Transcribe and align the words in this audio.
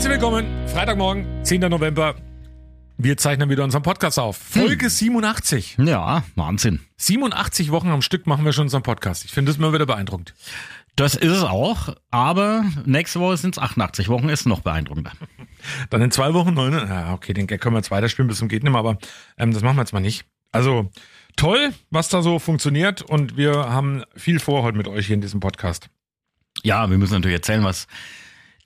Herzlich 0.00 0.14
willkommen, 0.14 0.66
Freitagmorgen, 0.66 1.44
10. 1.44 1.60
November. 1.60 2.14
Wir 2.96 3.18
zeichnen 3.18 3.50
wieder 3.50 3.64
unseren 3.64 3.82
Podcast 3.82 4.18
auf. 4.18 4.38
Folge 4.38 4.88
87. 4.88 5.76
Ja, 5.76 6.24
Wahnsinn. 6.36 6.80
87 6.96 7.70
Wochen 7.70 7.88
am 7.88 8.00
Stück 8.00 8.26
machen 8.26 8.46
wir 8.46 8.54
schon 8.54 8.62
unseren 8.62 8.82
Podcast. 8.82 9.26
Ich 9.26 9.32
finde 9.32 9.50
das 9.50 9.58
immer 9.58 9.74
wieder 9.74 9.84
beeindruckend. 9.84 10.32
Das 10.96 11.16
ist 11.16 11.30
es 11.30 11.42
auch, 11.42 11.94
aber 12.10 12.64
nächste 12.86 13.20
Woche 13.20 13.36
sind 13.36 13.58
es 13.58 13.62
88 13.62 14.08
Wochen, 14.08 14.30
ist 14.30 14.46
noch 14.46 14.60
beeindruckender. 14.60 15.12
Dann 15.90 16.00
in 16.00 16.10
zwei 16.10 16.32
Wochen 16.32 16.54
neun. 16.54 16.72
Ja, 16.72 17.12
okay, 17.12 17.34
den 17.34 17.46
Gag 17.46 17.60
können 17.60 17.74
wir 17.74 17.80
jetzt 17.80 17.90
weiterspielen 17.90 18.26
bis 18.26 18.38
zum 18.38 18.48
geht 18.48 18.62
nicht 18.62 18.72
mehr, 18.72 18.78
aber 18.78 18.96
ähm, 19.36 19.52
das 19.52 19.62
machen 19.62 19.76
wir 19.76 19.82
jetzt 19.82 19.92
mal 19.92 20.00
nicht. 20.00 20.24
Also 20.50 20.88
toll, 21.36 21.74
was 21.90 22.08
da 22.08 22.22
so 22.22 22.38
funktioniert 22.38 23.02
und 23.02 23.36
wir 23.36 23.52
haben 23.52 24.04
viel 24.16 24.40
vor 24.40 24.62
heute 24.62 24.78
mit 24.78 24.88
euch 24.88 25.08
hier 25.08 25.16
in 25.16 25.20
diesem 25.20 25.40
Podcast. 25.40 25.90
Ja, 26.62 26.88
wir 26.88 26.96
müssen 26.96 27.12
natürlich 27.12 27.36
erzählen, 27.36 27.64
was 27.64 27.86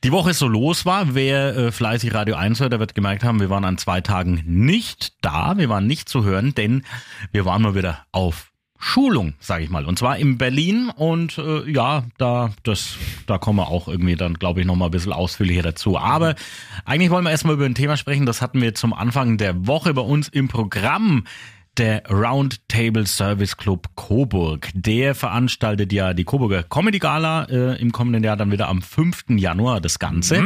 die 0.04 0.12
Woche 0.12 0.34
so 0.34 0.46
los 0.46 0.84
war. 0.84 1.14
Wer 1.14 1.56
äh, 1.56 1.72
fleißig 1.72 2.12
Radio 2.12 2.36
1 2.36 2.60
hört, 2.60 2.72
der 2.72 2.80
wird 2.80 2.94
gemerkt 2.94 3.24
haben, 3.24 3.41
wir 3.41 3.48
waren 3.48 3.64
an 3.64 3.78
zwei 3.78 4.02
Tagen 4.02 4.42
nicht 4.44 5.14
da, 5.22 5.56
wir 5.56 5.70
waren 5.70 5.86
nicht 5.86 6.10
zu 6.10 6.24
hören, 6.24 6.55
denn 6.55 6.84
wir 7.33 7.47
waren 7.47 7.62
mal 7.62 7.74
wieder 7.74 8.05
auf 8.12 8.52
Schulung, 8.78 9.32
sage 9.41 9.64
ich 9.64 9.70
mal. 9.70 9.86
Und 9.86 9.98
zwar 9.98 10.19
in 10.19 10.36
Berlin 10.36 10.91
und 10.94 11.38
äh, 11.38 11.70
ja, 11.70 12.05
da 12.19 12.50
das 12.64 12.98
da 13.27 13.38
kommen 13.38 13.58
wir 13.58 13.69
auch 13.69 13.88
irgendwie 13.88 14.14
dann, 14.14 14.34
glaube 14.34 14.60
ich, 14.60 14.66
noch 14.66 14.77
mal 14.77 14.86
ein 14.86 14.91
bisschen 14.91 15.14
ausführlicher 15.14 15.62
dazu. 15.62 15.97
Aber 15.97 16.34
eigentlich 16.84 17.10
wollen 17.10 17.25
wir 17.25 17.30
erstmal 17.30 17.55
über 17.55 17.64
ein 17.64 17.75
Thema 17.75 17.97
sprechen, 17.97 18.27
das 18.27 18.42
hatten 18.42 18.60
wir 18.60 18.75
zum 18.75 18.92
Anfang 18.92 19.38
der 19.38 19.66
Woche 19.66 19.94
bei 19.94 20.02
uns 20.02 20.28
im 20.28 20.48
Programm. 20.48 21.25
Der 21.77 22.05
Roundtable 22.08 23.05
Service 23.06 23.56
Club 23.56 23.89
Coburg, 23.97 24.70
der 24.75 25.14
veranstaltet 25.14 25.92
ja 25.92 26.14
die 26.14 26.22
Coburger 26.25 26.62
Comedy 26.62 27.00
Gala 27.00 27.44
äh, 27.44 27.81
im 27.81 27.91
kommenden 27.91 28.22
Jahr 28.22 28.36
dann 28.36 28.53
wieder 28.53 28.69
am 28.69 28.81
5. 28.81 29.25
Januar 29.31 29.81
das 29.81 29.98
Ganze. 29.98 30.36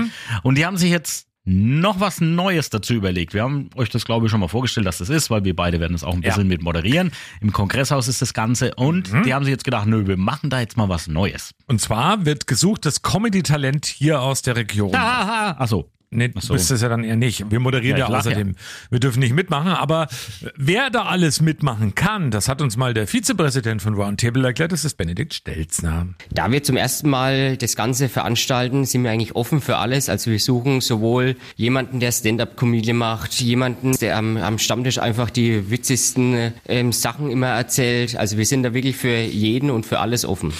Und 0.42 0.56
die 0.56 0.64
haben 0.64 0.78
sich 0.78 0.90
jetzt 0.90 1.26
noch 1.50 1.98
was 1.98 2.20
Neues 2.20 2.68
dazu 2.68 2.92
überlegt. 2.92 3.32
Wir 3.32 3.42
haben 3.42 3.70
euch 3.74 3.88
das, 3.88 4.04
glaube 4.04 4.26
ich, 4.26 4.30
schon 4.30 4.40
mal 4.40 4.48
vorgestellt, 4.48 4.86
dass 4.86 4.98
das 4.98 5.08
ist, 5.08 5.30
weil 5.30 5.44
wir 5.44 5.56
beide 5.56 5.80
werden 5.80 5.94
es 5.94 6.04
auch 6.04 6.12
ein 6.12 6.20
bisschen 6.20 6.46
mit 6.46 6.62
moderieren. 6.62 7.10
Im 7.40 7.52
Kongresshaus 7.52 8.06
ist 8.06 8.20
das 8.20 8.34
Ganze. 8.34 8.74
Und 8.74 9.10
die 9.24 9.32
haben 9.32 9.44
sich 9.44 9.52
jetzt 9.52 9.64
gedacht, 9.64 9.86
nö, 9.86 10.06
wir 10.06 10.18
machen 10.18 10.50
da 10.50 10.60
jetzt 10.60 10.76
mal 10.76 10.90
was 10.90 11.08
Neues. 11.08 11.54
Und 11.66 11.80
zwar 11.80 12.26
wird 12.26 12.46
gesucht 12.46 12.84
das 12.84 13.00
Comedy-Talent 13.02 13.86
hier 13.86 14.20
aus 14.20 14.42
der 14.42 14.56
Region. 14.56 14.94
Achso. 14.94 15.90
Nee, 16.10 16.30
so. 16.40 16.54
bist 16.54 16.70
es 16.70 16.80
ja 16.80 16.88
dann 16.88 17.04
eher 17.04 17.16
nicht. 17.16 17.50
Wir 17.50 17.60
moderieren 17.60 17.98
Ja, 17.98 18.08
ja, 18.08 18.18
außerdem. 18.18 18.54
Wir 18.90 18.98
dürfen 18.98 19.20
nicht 19.20 19.34
mitmachen, 19.34 19.72
aber 19.72 20.08
wer 20.56 20.88
da 20.88 21.02
alles 21.02 21.42
mitmachen 21.42 21.94
kann, 21.94 22.30
das 22.30 22.48
hat 22.48 22.62
uns 22.62 22.78
mal 22.78 22.94
der 22.94 23.06
Vizepräsident 23.06 23.82
von 23.82 23.92
Roundtable 23.94 24.46
erklärt, 24.46 24.72
das 24.72 24.86
ist 24.86 24.96
Benedikt 24.96 25.34
Stelzner. 25.34 26.06
Da 26.30 26.50
wir 26.50 26.62
zum 26.62 26.78
ersten 26.78 27.10
Mal 27.10 27.58
das 27.58 27.76
Ganze 27.76 28.08
veranstalten, 28.08 28.86
sind 28.86 29.04
wir 29.04 29.10
eigentlich 29.10 29.36
offen 29.36 29.60
für 29.60 29.76
alles. 29.76 30.08
Also 30.08 30.30
wir 30.30 30.38
suchen 30.38 30.80
sowohl 30.80 31.36
jemanden, 31.56 32.00
der 32.00 32.12
Stand-up-Comedy 32.12 32.94
macht, 32.94 33.34
jemanden, 33.34 33.92
der 33.98 34.16
am, 34.16 34.38
am 34.38 34.58
Stammtisch 34.58 34.98
einfach 34.98 35.28
die 35.28 35.70
witzigsten 35.70 36.54
ähm, 36.66 36.92
Sachen 36.92 37.30
immer 37.30 37.48
erzählt. 37.48 38.16
Also 38.16 38.38
wir 38.38 38.46
sind 38.46 38.62
da 38.62 38.72
wirklich 38.72 38.96
für 38.96 39.14
jeden 39.14 39.70
und 39.70 39.84
für 39.84 39.98
alles 39.98 40.24
offen. 40.24 40.54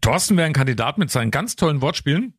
Thorsten 0.00 0.38
wäre 0.38 0.46
ein 0.46 0.54
Kandidat 0.54 0.96
mit 0.96 1.10
seinen 1.10 1.30
ganz 1.30 1.56
tollen 1.56 1.82
Wortspielen, 1.82 2.32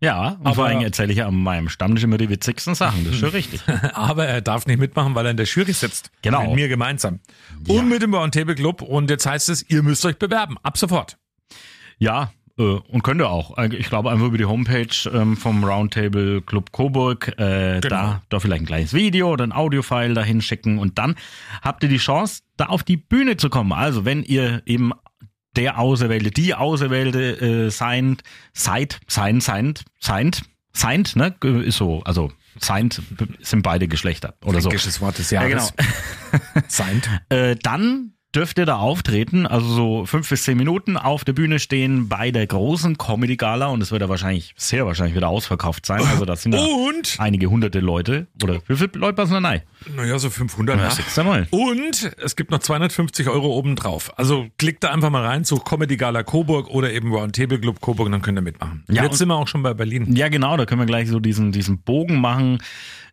Ja, 0.00 0.32
und 0.38 0.46
Aber- 0.46 0.54
vor 0.56 0.64
allem 0.66 0.82
erzähle 0.82 1.12
ich 1.12 1.18
ja 1.18 1.26
an 1.28 1.42
meinem 1.42 1.68
Stammtisch 1.70 2.04
immer 2.04 2.18
die 2.18 2.28
witzigsten 2.28 2.74
Sachen. 2.74 3.04
Das 3.04 3.14
ist 3.14 3.20
schon 3.20 3.30
richtig. 3.30 3.62
aber 3.94 4.26
er 4.26 4.42
darf 4.42 4.66
nicht 4.66 4.78
mitmachen, 4.78 5.14
weil 5.14 5.24
er 5.26 5.30
in 5.30 5.36
der 5.38 5.46
Jury 5.46 5.72
sitzt. 5.72 6.10
Genau. 6.22 6.42
Mit 6.48 6.54
mir 6.56 6.68
gemeinsam. 6.68 7.20
Und 7.66 7.88
mit 7.88 8.02
dem 8.02 8.12
Roundtable 8.14 8.54
Club. 8.54 8.82
Und 8.82 9.08
jetzt 9.08 9.24
heißt 9.26 9.48
es, 9.48 9.68
ihr 9.70 9.82
müsst 9.82 10.04
euch 10.04 10.18
bewerben. 10.18 10.56
Ab 10.62 10.76
sofort. 10.76 11.16
Ja, 11.98 12.30
äh, 12.58 12.62
und 12.62 13.02
könnt 13.04 13.22
ihr 13.22 13.30
auch. 13.30 13.56
Eigentlich- 13.56 13.80
Ich 13.80 13.88
glaube 13.88 14.10
einfach 14.10 14.26
über 14.26 14.36
die 14.36 14.44
Homepage 14.44 14.86
ähm, 15.14 15.34
vom 15.36 15.64
Roundtable 15.64 16.42
Club 16.42 16.72
Coburg, 16.72 17.28
äh, 17.38 17.80
Genau. 17.80 17.88
da, 17.88 18.22
da 18.28 18.38
vielleicht 18.40 18.62
ein 18.64 18.66
kleines 18.66 18.92
Video 18.92 19.30
oder 19.30 19.44
ein 19.44 19.52
Audiofile 19.52 20.12
dahin 20.12 20.42
schicken 20.42 20.78
und 20.78 20.98
dann 20.98 21.16
habt 21.62 21.82
ihr 21.82 21.88
die 21.88 21.96
Chance, 21.96 22.42
da 22.58 22.66
auf 22.66 22.82
die 22.82 22.98
Bühne 22.98 23.38
zu 23.38 23.48
kommen. 23.48 23.72
Also 23.72 24.04
wenn 24.04 24.22
ihr 24.22 24.62
eben 24.66 24.92
der 25.56 25.78
Auserwählte, 25.78 26.30
die 26.30 26.54
Auserwählte 26.54 27.66
äh, 27.66 27.70
seid, 27.70 28.22
seid, 28.52 29.00
sein, 29.08 29.40
seid, 29.40 29.84
seid, 30.00 30.42
seid, 30.72 31.16
ne, 31.16 31.34
ist 31.64 31.76
so, 31.76 32.02
also 32.04 32.32
seid 32.60 33.00
sind 33.40 33.62
beide 33.62 33.88
Geschlechter 33.88 34.34
oder 34.44 34.60
so. 34.60 34.70
Fränkisches 34.70 35.00
Wort 35.00 35.18
des 35.18 35.30
Ja, 35.30 35.46
Jahres. 35.46 35.74
genau. 36.32 36.64
Seint. 36.68 37.08
Äh, 37.28 37.56
dann 37.62 38.12
dürft 38.36 38.58
ihr 38.58 38.66
da 38.66 38.76
auftreten, 38.76 39.46
also 39.46 39.66
so 39.66 40.04
fünf 40.06 40.28
bis 40.28 40.42
zehn 40.42 40.58
Minuten 40.58 40.96
auf 40.98 41.24
der 41.24 41.32
Bühne 41.32 41.58
stehen 41.58 42.06
bei 42.08 42.30
der 42.30 42.46
großen 42.46 42.98
Comedy 42.98 43.36
Gala 43.36 43.66
und 43.68 43.80
es 43.82 43.90
wird 43.90 44.02
ja 44.02 44.08
wahrscheinlich, 44.10 44.52
sehr 44.58 44.84
wahrscheinlich 44.84 45.16
wieder 45.16 45.28
ausverkauft 45.28 45.86
sein. 45.86 46.02
Also 46.02 46.26
da 46.26 46.36
sind 46.36 46.54
ja 46.54 46.60
Und, 46.60 47.16
einige 47.18 47.46
hunderte 47.48 47.80
Leute. 47.80 48.26
Oder 48.42 48.60
wie 48.66 48.76
viele 48.76 48.90
Leute 48.94 49.14
passen 49.14 49.42
da 49.42 49.48
rein? 49.48 49.62
naja, 49.94 50.18
so 50.18 50.28
500. 50.30 50.78
Ja, 50.78 51.22
ne? 51.22 51.28
mal. 51.28 51.46
Und 51.50 52.12
es 52.22 52.36
gibt 52.36 52.50
noch 52.50 52.58
250 52.58 53.28
Euro 53.28 53.56
obendrauf. 53.56 54.16
Also 54.18 54.46
klickt 54.58 54.84
da 54.84 54.90
einfach 54.92 55.10
mal 55.10 55.24
rein 55.24 55.44
zu 55.44 55.56
Comedy 55.56 55.96
Gala 55.96 56.22
Coburg 56.22 56.68
oder 56.68 56.92
eben 56.92 57.12
Roundtable 57.12 57.58
Club 57.58 57.80
Coburg, 57.80 58.10
dann 58.10 58.20
könnt 58.20 58.38
ihr 58.38 58.42
mitmachen. 58.42 58.84
Ja, 58.88 59.02
Jetzt 59.02 59.12
und- 59.12 59.18
sind 59.18 59.28
wir 59.28 59.36
auch 59.36 59.48
schon 59.48 59.62
bei 59.62 59.72
Berlin. 59.74 60.14
Ja, 60.14 60.28
genau, 60.28 60.56
da 60.56 60.66
können 60.66 60.80
wir 60.80 60.86
gleich 60.86 61.08
so 61.08 61.20
diesen, 61.20 61.52
diesen 61.52 61.78
Bogen 61.78 62.20
machen 62.20 62.58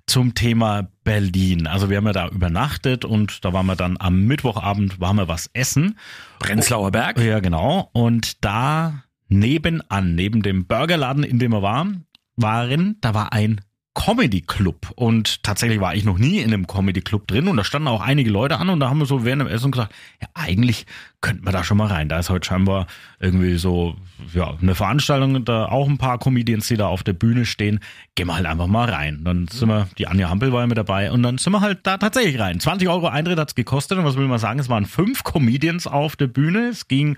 zum 0.05 0.33
Thema 0.33 0.89
Berlin. 1.03 1.67
Also 1.67 1.89
wir 1.89 1.97
haben 1.97 2.05
ja 2.05 2.13
da 2.13 2.27
übernachtet 2.27 3.05
und 3.05 3.43
da 3.45 3.53
waren 3.53 3.65
wir 3.65 3.75
dann 3.75 3.97
am 3.99 4.25
Mittwochabend, 4.25 4.99
waren 4.99 5.15
wir 5.17 5.27
was 5.27 5.49
essen. 5.53 5.97
Prenzlauer 6.39 6.91
Berg. 6.91 7.19
Ja, 7.19 7.39
genau. 7.39 7.89
Und 7.93 8.43
da 8.43 9.03
nebenan, 9.29 10.15
neben 10.15 10.43
dem 10.43 10.65
Burgerladen, 10.65 11.23
in 11.23 11.39
dem 11.39 11.51
wir 11.51 11.61
waren, 11.61 12.05
waren, 12.35 12.97
da 13.01 13.13
war 13.13 13.33
ein 13.33 13.61
Comedy 13.95 14.41
Club 14.41 14.91
und 14.95 15.43
tatsächlich 15.43 15.79
war 15.79 15.93
ich 15.93 16.03
noch 16.03 16.17
nie 16.17 16.39
in 16.39 16.51
einem 16.51 16.65
Comedy 16.65 17.01
Club 17.01 17.27
drin 17.27 17.47
und 17.47 17.57
da 17.57 17.63
standen 17.63 17.87
auch 17.87 18.01
einige 18.01 18.31
Leute 18.31 18.57
an 18.57 18.69
und 18.69 18.79
da 18.79 18.89
haben 18.89 18.97
wir 18.97 19.05
so 19.05 19.23
während 19.23 19.43
dem 19.43 19.47
Essen 19.47 19.71
gesagt, 19.71 19.93
ja 20.19 20.27
eigentlich 20.43 20.85
könnten 21.21 21.45
wir 21.45 21.51
da 21.51 21.63
schon 21.63 21.77
mal 21.77 21.87
rein. 21.87 22.09
Da 22.09 22.19
ist 22.19 22.29
heute 22.29 22.45
scheinbar 22.45 22.87
irgendwie 23.19 23.57
so 23.57 23.95
ja 24.33 24.55
eine 24.61 24.75
Veranstaltung, 24.75 25.45
da 25.45 25.65
auch 25.65 25.87
ein 25.87 25.97
paar 25.97 26.19
Comedians, 26.19 26.67
die 26.67 26.77
da 26.77 26.87
auf 26.87 27.03
der 27.03 27.13
Bühne 27.13 27.45
stehen. 27.45 27.79
Gehen 28.15 28.27
wir 28.27 28.35
halt 28.35 28.45
einfach 28.45 28.67
mal 28.67 28.89
rein. 28.89 29.21
Dann 29.23 29.47
sind 29.47 29.69
wir, 29.69 29.87
die 29.97 30.07
Anja 30.07 30.29
Hampel 30.29 30.51
war 30.51 30.61
ja 30.61 30.67
mit 30.67 30.77
dabei 30.77 31.11
und 31.11 31.23
dann 31.23 31.37
sind 31.37 31.53
wir 31.53 31.61
halt 31.61 31.79
da 31.83 31.97
tatsächlich 31.97 32.39
rein. 32.39 32.59
20 32.59 32.87
Euro 32.89 33.07
Eintritt 33.07 33.39
hat's 33.39 33.55
gekostet 33.55 33.97
und 33.97 34.05
was 34.05 34.17
will 34.17 34.27
man 34.27 34.39
sagen, 34.39 34.59
es 34.59 34.69
waren 34.69 34.85
fünf 34.85 35.23
Comedians 35.23 35.87
auf 35.87 36.15
der 36.15 36.27
Bühne. 36.27 36.67
Es 36.67 36.87
ging 36.87 37.17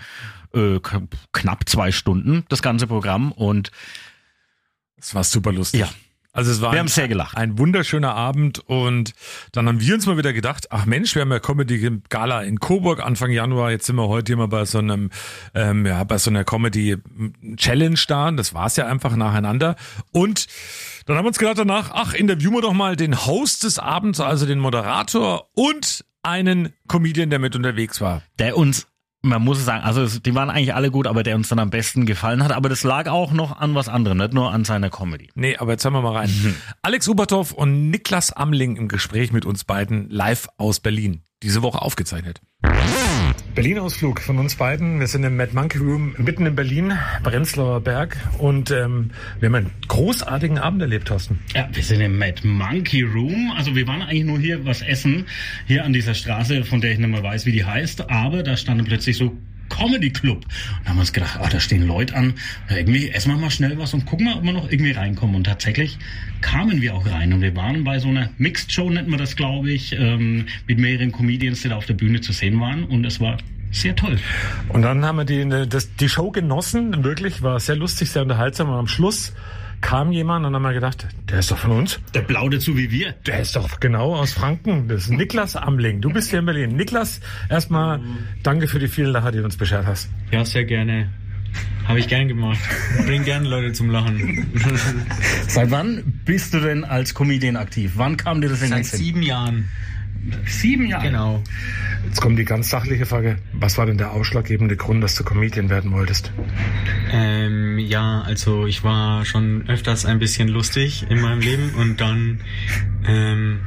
äh, 0.54 0.80
knapp 1.34 1.68
zwei 1.68 1.92
Stunden, 1.92 2.46
das 2.50 2.62
ganze 2.62 2.88
Programm 2.88 3.32
und 3.32 3.72
Es 4.98 5.14
war 5.16 5.24
super 5.24 5.52
lustig. 5.52 5.82
Ja. 5.82 5.90
Also 6.36 6.52
es 6.52 6.62
war 6.62 6.74
Wir 6.74 6.82
ein, 6.82 6.88
sehr 6.90 7.08
gelacht. 7.08 7.38
ein 7.38 7.58
wunderschöner 7.58 8.14
Abend 8.14 8.60
und 8.60 9.14
dann 9.54 9.68
haben 9.68 9.80
wir 9.80 9.94
uns 9.96 10.06
mal 10.06 10.18
wieder 10.18 10.34
gedacht, 10.34 10.68
ach 10.70 10.86
Mensch, 10.86 11.16
wir 11.16 11.22
haben 11.22 11.32
ja 11.32 11.40
Comedy 11.40 12.02
Gala 12.10 12.42
in 12.42 12.60
Coburg 12.60 13.02
Anfang 13.02 13.32
Januar, 13.32 13.72
jetzt 13.72 13.86
sind 13.86 13.96
wir 13.96 14.10
heute 14.10 14.32
hier 14.32 14.38
mal 14.38 14.50
bei 14.50 14.66
so 14.66 14.80
einem, 14.80 15.12
ähm, 15.54 15.86
ja, 15.86 16.04
bei 16.04 16.18
so 16.18 16.30
einer 16.30 16.44
Comedy 16.44 16.98
Challenge 17.56 18.00
da, 18.08 18.32
das 18.32 18.54
war's 18.54 18.76
ja 18.76 18.86
einfach 18.86 19.16
nacheinander 19.16 19.78
und 20.12 20.48
dann 21.06 21.16
haben 21.16 21.24
wir 21.24 21.30
uns 21.30 21.40
gedacht 21.40 21.58
danach, 21.58 21.92
ach, 21.94 22.14
interviewen 22.14 22.56
wir 22.56 22.62
doch 22.62 22.74
mal 22.74 22.98
den 22.98 23.26
Host 23.26 23.64
des 23.64 23.80
Abends, 23.80 24.20
also 24.20 24.46
den 24.46 24.60
Moderator 24.60 25.48
und 25.56 26.04
einen 26.22 26.74
Comedian, 26.90 27.30
der 27.30 27.40
mit 27.40 27.56
unterwegs 27.56 28.02
war. 28.02 28.24
der 28.40 28.58
uns, 28.58 28.88
man 29.26 29.44
muss 29.44 29.60
es 29.60 29.66
sagen, 29.66 29.84
also 29.84 30.02
es, 30.02 30.22
die 30.22 30.36
waren 30.36 30.50
eigentlich 30.50 30.74
alle 30.74 30.92
gut, 30.92 31.08
aber 31.08 31.24
der 31.24 31.36
uns 31.36 31.50
dann 31.50 31.60
am 31.60 31.70
besten 31.70 32.06
gefallen 32.06 32.44
hat. 32.44 32.52
Aber 32.52 32.70
das 32.70 32.84
lag 32.84 33.08
auch 33.08 33.32
noch 33.32 33.58
an 33.58 33.76
was 33.76 33.90
anderem, 33.90 34.18
nicht 34.18 34.34
nur 34.34 34.52
an 34.52 34.66
seiner 34.66 34.90
Comedy. 34.90 35.30
Nee, 35.36 35.58
aber 35.58 35.74
jetzt 35.74 35.84
hören 35.84 35.94
wir 35.94 36.02
mal 36.02 36.16
rein. 36.16 36.30
Mhm. 36.30 36.56
Alex 36.82 37.08
Ubertoff 37.08 37.52
und 37.52 37.90
Niklas 37.90 38.32
Amling 38.32 38.76
im 38.76 38.88
Gespräch 38.88 39.32
mit 39.32 39.46
uns 39.46 39.64
beiden 39.64 40.10
live 40.10 40.48
aus 40.58 40.80
Berlin. 40.80 41.22
Diese 41.44 41.62
Woche 41.62 41.82
aufgezeichnet. 41.82 42.42
Berlin-Ausflug 43.56 44.20
von 44.20 44.38
uns 44.38 44.56
beiden. 44.56 45.00
Wir 45.00 45.08
sind 45.08 45.24
im 45.24 45.38
Mad 45.38 45.54
Monkey 45.54 45.78
Room 45.78 46.14
mitten 46.18 46.46
in 46.46 46.56
Berlin, 46.56 46.94
Prenzlauer 47.24 47.80
Berg. 47.80 48.18
Und 48.38 48.70
ähm, 48.70 49.12
wir 49.40 49.48
haben 49.48 49.56
einen 49.56 49.72
großartigen 49.88 50.58
Abend 50.58 50.82
erlebt, 50.82 51.08
Thorsten. 51.08 51.40
Ja, 51.54 51.70
wir 51.72 51.82
sind 51.82 52.02
im 52.02 52.18
Mad 52.18 52.46
Monkey 52.46 53.04
Room. 53.04 53.54
Also 53.56 53.76
wir 53.76 53.88
waren 53.88 54.02
eigentlich 54.02 54.26
nur 54.26 54.40
hier 54.40 54.66
was 54.66 54.82
essen, 54.82 55.26
hier 55.68 55.86
an 55.86 55.94
dieser 55.94 56.14
Straße, 56.14 56.66
von 56.66 56.82
der 56.82 56.92
ich 56.92 57.00
nicht 57.00 57.10
mehr 57.10 57.24
weiß, 57.24 57.46
wie 57.46 57.54
die 57.54 57.64
heißt. 57.64 58.10
Aber 58.10 58.44
da 58.44 58.58
standen 58.58 58.86
plötzlich 58.86 59.18
so 59.18 59.38
Comedy 59.70 60.10
Club. 60.12 60.46
Und 60.80 60.90
haben 60.90 61.00
uns 61.00 61.14
gedacht, 61.14 61.40
ah, 61.42 61.50
da 61.50 61.60
stehen 61.60 61.88
Leute 61.88 62.16
an, 62.16 62.34
irgendwie 62.70 63.10
essen 63.10 63.32
wir 63.32 63.38
mal 63.38 63.50
schnell 63.50 63.78
was 63.78 63.94
und 63.94 64.06
gucken 64.06 64.26
mal, 64.26 64.36
ob 64.36 64.44
wir 64.44 64.54
noch 64.54 64.70
irgendwie 64.70 64.92
reinkommen. 64.92 65.36
Und 65.36 65.46
tatsächlich 65.46 65.98
kamen 66.42 66.82
wir 66.82 66.96
auch 66.96 67.06
rein 67.06 67.34
und 67.34 67.42
wir 67.42 67.56
waren 67.56 67.84
bei 67.84 68.00
so 68.00 68.08
einer 68.08 68.30
Mixed 68.38 68.72
Show, 68.72 68.90
nennt 68.90 69.08
man 69.08 69.20
das, 69.20 69.36
glaube 69.36 69.72
ich, 69.72 69.94
ähm, 69.94 70.46
mit 70.68 70.80
mehreren 70.80 71.12
Comedians, 71.12 71.62
die 71.62 71.70
da 71.70 71.76
auf 71.76 71.86
der 71.86 71.96
Bühne 71.96 72.22
zu 72.22 72.34
sehen 72.34 72.60
waren 72.60 72.84
und 72.84 73.06
es 73.06 73.20
war 73.20 73.38
sehr 73.72 73.96
toll. 73.96 74.18
Und 74.70 74.84
dann 74.84 75.04
haben 75.04 75.18
wir 75.18 75.26
die, 75.26 75.68
das, 75.68 75.96
die 75.96 76.10
Show 76.10 76.32
genossen, 76.32 77.04
wirklich, 77.04 77.42
war 77.42 77.60
sehr 77.60 77.76
lustig, 77.76 78.10
sehr 78.10 78.22
unterhaltsam. 78.22 78.70
Und 78.70 78.76
am 78.76 78.88
Schluss 78.88 79.34
kam 79.86 80.12
jemand 80.12 80.48
und 80.48 80.54
dann 80.54 80.64
haben 80.64 80.68
wir 80.68 80.74
gedacht, 80.74 81.08
der 81.30 81.40
ist 81.40 81.52
doch 81.52 81.60
von 81.60 81.70
uns. 81.70 82.00
Der 82.16 82.22
plaudert 82.22 82.64
so 82.64 82.76
wie 82.76 82.90
wir. 82.90 83.12
Der 83.28 83.42
ist 83.42 83.56
doch 83.56 83.80
genau 83.80 84.16
aus 84.16 84.34
Franken. 84.34 84.88
Das 84.88 85.04
ist 85.04 85.12
Niklas 85.12 85.56
Amling. 85.56 86.02
Du 86.02 86.10
bist 86.10 86.32
hier 86.32 86.40
in 86.40 86.46
Berlin. 86.48 86.76
Niklas, 86.76 87.22
erstmal 87.52 88.02
danke 88.42 88.68
für 88.68 88.80
die 88.80 88.88
vielen 88.88 89.12
Lacher, 89.12 89.32
die 89.32 89.38
du 89.38 89.46
uns 89.46 89.58
beschert 89.58 89.86
hast. 89.86 90.10
Ja, 90.32 90.44
sehr 90.44 90.66
gerne. 90.66 91.12
Habe 91.88 92.00
ich 92.00 92.08
gern 92.08 92.28
gemacht. 92.28 92.60
Bring 93.06 93.24
gerne 93.26 93.48
Leute 93.48 93.74
zum 93.74 93.92
Lachen. 93.92 94.48
Seit 95.48 95.70
wann 95.70 96.04
bist 96.26 96.56
du 96.56 96.62
denn 96.62 96.84
als 96.84 97.14
Comedian 97.14 97.56
aktiv? 97.56 97.92
Wann 97.94 98.18
kam 98.18 98.42
dir 98.42 98.50
das 98.50 98.64
in 98.64 98.72
den 98.72 98.84
Seit 98.84 99.00
sieben 99.00 99.22
Jahren. 99.22 99.70
Sieben 100.46 100.88
Jahre. 100.88 101.08
Genau. 101.08 101.44
Jetzt 102.06 102.22
kommt 102.22 102.40
die 102.40 102.46
ganz 102.46 102.70
sachliche 102.70 103.06
Frage. 103.06 103.38
Was 103.54 103.78
war 103.78 103.86
denn 103.86 103.98
der 103.98 104.12
ausschlaggebende 104.12 104.76
Grund, 104.76 105.04
dass 105.04 105.16
du 105.16 105.24
Comedian 105.24 105.70
werden 105.70 105.92
wolltest? 105.92 106.32
Ähm, 107.12 107.80
ja, 107.80 108.22
also 108.22 108.66
ich 108.66 108.84
war 108.84 109.26
schon 109.26 109.68
öfters 109.68 110.06
ein 110.06 110.20
bisschen 110.20 110.48
lustig 110.48 111.06
in 111.10 111.22
meinem 111.22 111.42
Leben 111.42 111.72
und 111.76 112.02
dann, 112.02 112.42
ähm, 113.06 113.60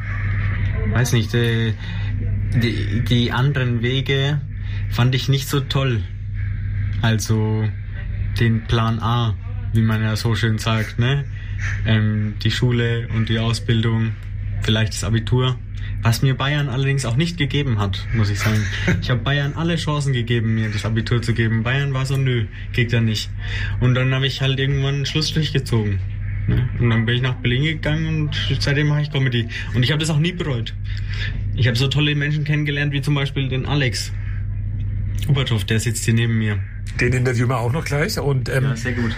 weiß 0.93 1.13
nicht, 1.13 1.35
äh, 1.35 1.75
die, 2.55 3.05
die 3.05 3.33
anderen 3.33 3.83
Wege 3.83 4.41
fand 4.91 5.15
ich 5.15 5.29
nicht 5.29 5.49
so 5.49 5.61
toll. 5.61 6.03
Also 7.03 7.69
den 8.41 8.65
Plan 8.65 8.99
A, 9.01 9.35
wie 9.73 9.83
man 9.83 10.03
ja 10.03 10.17
so 10.17 10.35
schön 10.35 10.59
sagt, 10.59 10.99
ne? 10.99 11.25
Ähm, 11.87 12.35
die 12.43 12.51
Schule 12.51 13.09
und 13.15 13.29
die 13.29 13.39
Ausbildung, 13.39 14.13
vielleicht 14.63 14.93
das 14.95 15.05
Abitur. 15.05 15.59
Was 16.03 16.23
mir 16.23 16.35
Bayern 16.35 16.69
allerdings 16.69 17.05
auch 17.05 17.17
nicht 17.17 17.39
gegeben 17.39 17.79
hat, 17.79 18.07
muss 18.15 18.31
ich 18.31 18.39
sagen. 18.39 18.65
Ich 19.03 19.11
habe 19.11 19.21
Bayern 19.21 19.55
alle 19.55 19.77
Chancen 19.77 20.13
gegeben, 20.13 20.55
mir 20.55 20.71
das 20.71 20.85
Abitur 20.85 21.21
zu 21.23 21.35
geben. 21.35 21.63
Bayern 21.63 21.93
war 21.93 22.07
so, 22.07 22.17
nö, 22.17 22.47
kriegt 22.73 22.93
er 22.93 23.01
nicht. 23.01 23.31
Und 23.81 23.95
dann 23.95 24.15
habe 24.15 24.27
ich 24.27 24.41
halt 24.41 24.59
irgendwann 24.59 24.97
einen 24.97 25.07
Schlussstrich 25.07 25.53
gezogen. 25.53 25.99
Ne? 26.47 26.69
Und 26.79 26.91
dann 26.91 27.05
bin 27.05 27.17
ich 27.17 27.23
nach 27.23 27.35
Berlin 27.35 27.65
gegangen 27.65 28.07
und 28.07 28.37
seitdem 28.61 28.89
mache 28.89 29.03
ich 29.03 29.11
Comedy. 29.11 29.49
Und 29.75 29.83
ich 29.83 29.91
habe 29.91 30.01
das 30.01 30.11
auch 30.11 30.19
nie 30.19 30.33
bereut. 30.33 30.75
Ich 31.57 31.67
habe 31.67 31.77
so 31.77 31.89
tolle 31.89 32.15
Menschen 32.15 32.45
kennengelernt, 32.45 32.93
wie 32.93 33.03
zum 33.03 33.15
Beispiel 33.15 33.49
den 33.49 33.67
Alex 33.67 34.13
Oberthoff, 35.29 35.65
der 35.65 35.81
sitzt 35.81 36.05
hier 36.05 36.15
neben 36.15 36.39
mir. 36.39 36.59
Den 37.01 37.13
interviewen 37.13 37.51
wir 37.51 37.59
auch 37.59 37.73
noch 37.73 37.85
gleich. 37.85 38.19
Und 38.19 38.49
ähm, 38.49 38.75
sehr 38.77 38.93
gut. 38.93 39.15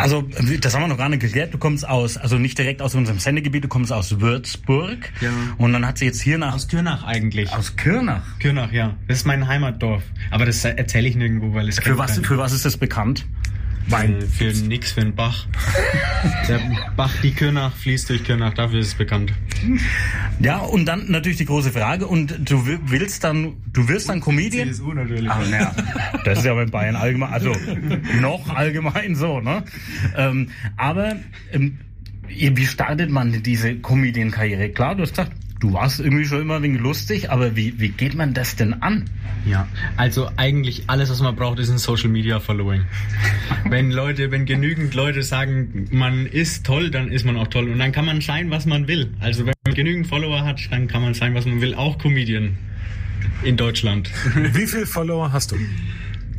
Also, 0.00 0.22
das 0.60 0.74
haben 0.74 0.82
wir 0.82 0.88
noch 0.88 0.98
gar 0.98 1.08
nicht 1.08 1.20
geklärt. 1.20 1.52
Du 1.54 1.58
kommst 1.58 1.86
aus, 1.86 2.16
also 2.16 2.38
nicht 2.38 2.58
direkt 2.58 2.82
aus 2.82 2.94
unserem 2.94 3.18
Sendegebiet, 3.18 3.64
du 3.64 3.68
kommst 3.68 3.92
aus 3.92 4.20
Würzburg. 4.20 5.12
Ja. 5.20 5.30
Und 5.58 5.72
dann 5.72 5.86
hat 5.86 5.98
sie 5.98 6.06
jetzt 6.06 6.20
hier 6.20 6.38
nach. 6.38 6.54
Aus 6.54 6.68
Kürnach 6.68 7.04
eigentlich. 7.04 7.52
aus 7.52 7.76
Kirnach. 7.76 8.22
Kürnach, 8.38 8.72
ja. 8.72 8.96
Das 9.08 9.18
ist 9.18 9.26
mein 9.26 9.46
Heimatdorf. 9.46 10.02
Aber 10.30 10.46
das 10.46 10.64
erzähle 10.64 11.08
ich 11.08 11.16
nirgendwo, 11.16 11.54
weil 11.54 11.68
es 11.68 11.78
Für 11.78 11.98
was, 11.98 12.18
für 12.18 12.38
was 12.38 12.52
ist 12.52 12.64
das 12.64 12.76
bekannt? 12.76 13.26
Äh, 13.90 14.20
Für 14.26 14.52
nix, 14.66 14.92
für 14.92 15.00
einen 15.00 15.14
Bach. 15.14 15.46
Der 16.48 16.60
Bach, 16.96 17.12
die 17.22 17.32
Kürnach, 17.32 17.74
fließt 17.76 18.08
durch 18.10 18.24
Kürnach, 18.24 18.54
dafür 18.54 18.80
ist 18.80 18.88
es 18.88 18.94
bekannt. 18.94 19.32
Ja, 20.38 20.58
und 20.58 20.84
dann 20.86 21.10
natürlich 21.10 21.38
die 21.38 21.44
große 21.46 21.70
Frage. 21.72 22.06
Und 22.06 22.48
du 22.50 22.66
wi- 22.66 22.78
willst 22.86 23.24
dann, 23.24 23.54
du 23.72 23.88
wirst 23.88 24.08
dann 24.08 24.20
Comedian? 24.20 24.68
CSU 24.68 24.92
natürlich. 24.92 25.30
Ah, 25.30 25.40
naja, 25.50 25.74
das 26.24 26.38
ist 26.38 26.44
ja 26.44 26.54
bei 26.54 26.66
Bayern 26.66 26.96
allgemein, 26.96 27.32
also 27.32 27.52
noch 28.20 28.48
allgemein 28.54 29.14
so, 29.16 29.40
ne? 29.40 29.64
Ähm, 30.16 30.50
aber 30.76 31.16
ähm, 31.52 31.78
wie 32.28 32.66
startet 32.66 33.10
man 33.10 33.42
diese 33.42 33.74
Comedian-Karriere? 33.76 34.68
Klar, 34.70 34.94
du 34.94 35.02
hast 35.02 35.10
gesagt, 35.10 35.32
du 35.60 35.74
warst 35.74 36.00
irgendwie 36.00 36.24
schon 36.24 36.40
immer 36.40 36.56
ein 36.56 36.62
wenig 36.62 36.80
lustig, 36.80 37.30
aber 37.30 37.54
wie, 37.54 37.78
wie 37.78 37.90
geht 37.90 38.14
man 38.14 38.34
das 38.34 38.56
denn 38.56 38.82
an? 38.82 39.04
Ja, 39.46 39.68
also 39.96 40.30
eigentlich 40.36 40.84
alles, 40.88 41.10
was 41.10 41.20
man 41.20 41.36
braucht, 41.36 41.58
ist 41.58 41.70
ein 41.70 41.78
Social 41.78 42.08
Media 42.08 42.40
Following. 42.40 42.82
wenn 43.68 43.90
Leute, 43.90 44.30
wenn 44.30 44.46
genügend 44.46 44.94
Leute 44.94 45.22
sagen, 45.22 45.86
man 45.90 46.26
ist 46.26 46.64
toll, 46.66 46.90
dann 46.90 47.12
ist 47.12 47.24
man 47.24 47.36
auch 47.36 47.48
toll. 47.48 47.70
Und 47.70 47.78
dann 47.78 47.92
kann 47.92 48.06
man 48.06 48.20
sein, 48.20 48.50
was 48.50 48.66
man 48.66 48.88
will. 48.88 49.12
Also 49.20 49.46
wenn 49.46 49.54
man 49.64 49.74
genügend 49.74 50.06
Follower 50.06 50.44
hat, 50.44 50.60
dann 50.70 50.88
kann 50.88 51.02
man 51.02 51.14
sein, 51.14 51.34
was 51.34 51.44
man 51.44 51.60
will. 51.60 51.74
Auch 51.74 51.98
Comedian 51.98 52.56
in 53.42 53.56
Deutschland. 53.56 54.10
wie 54.34 54.66
viele 54.66 54.86
Follower 54.86 55.30
hast 55.32 55.52
du? 55.52 55.56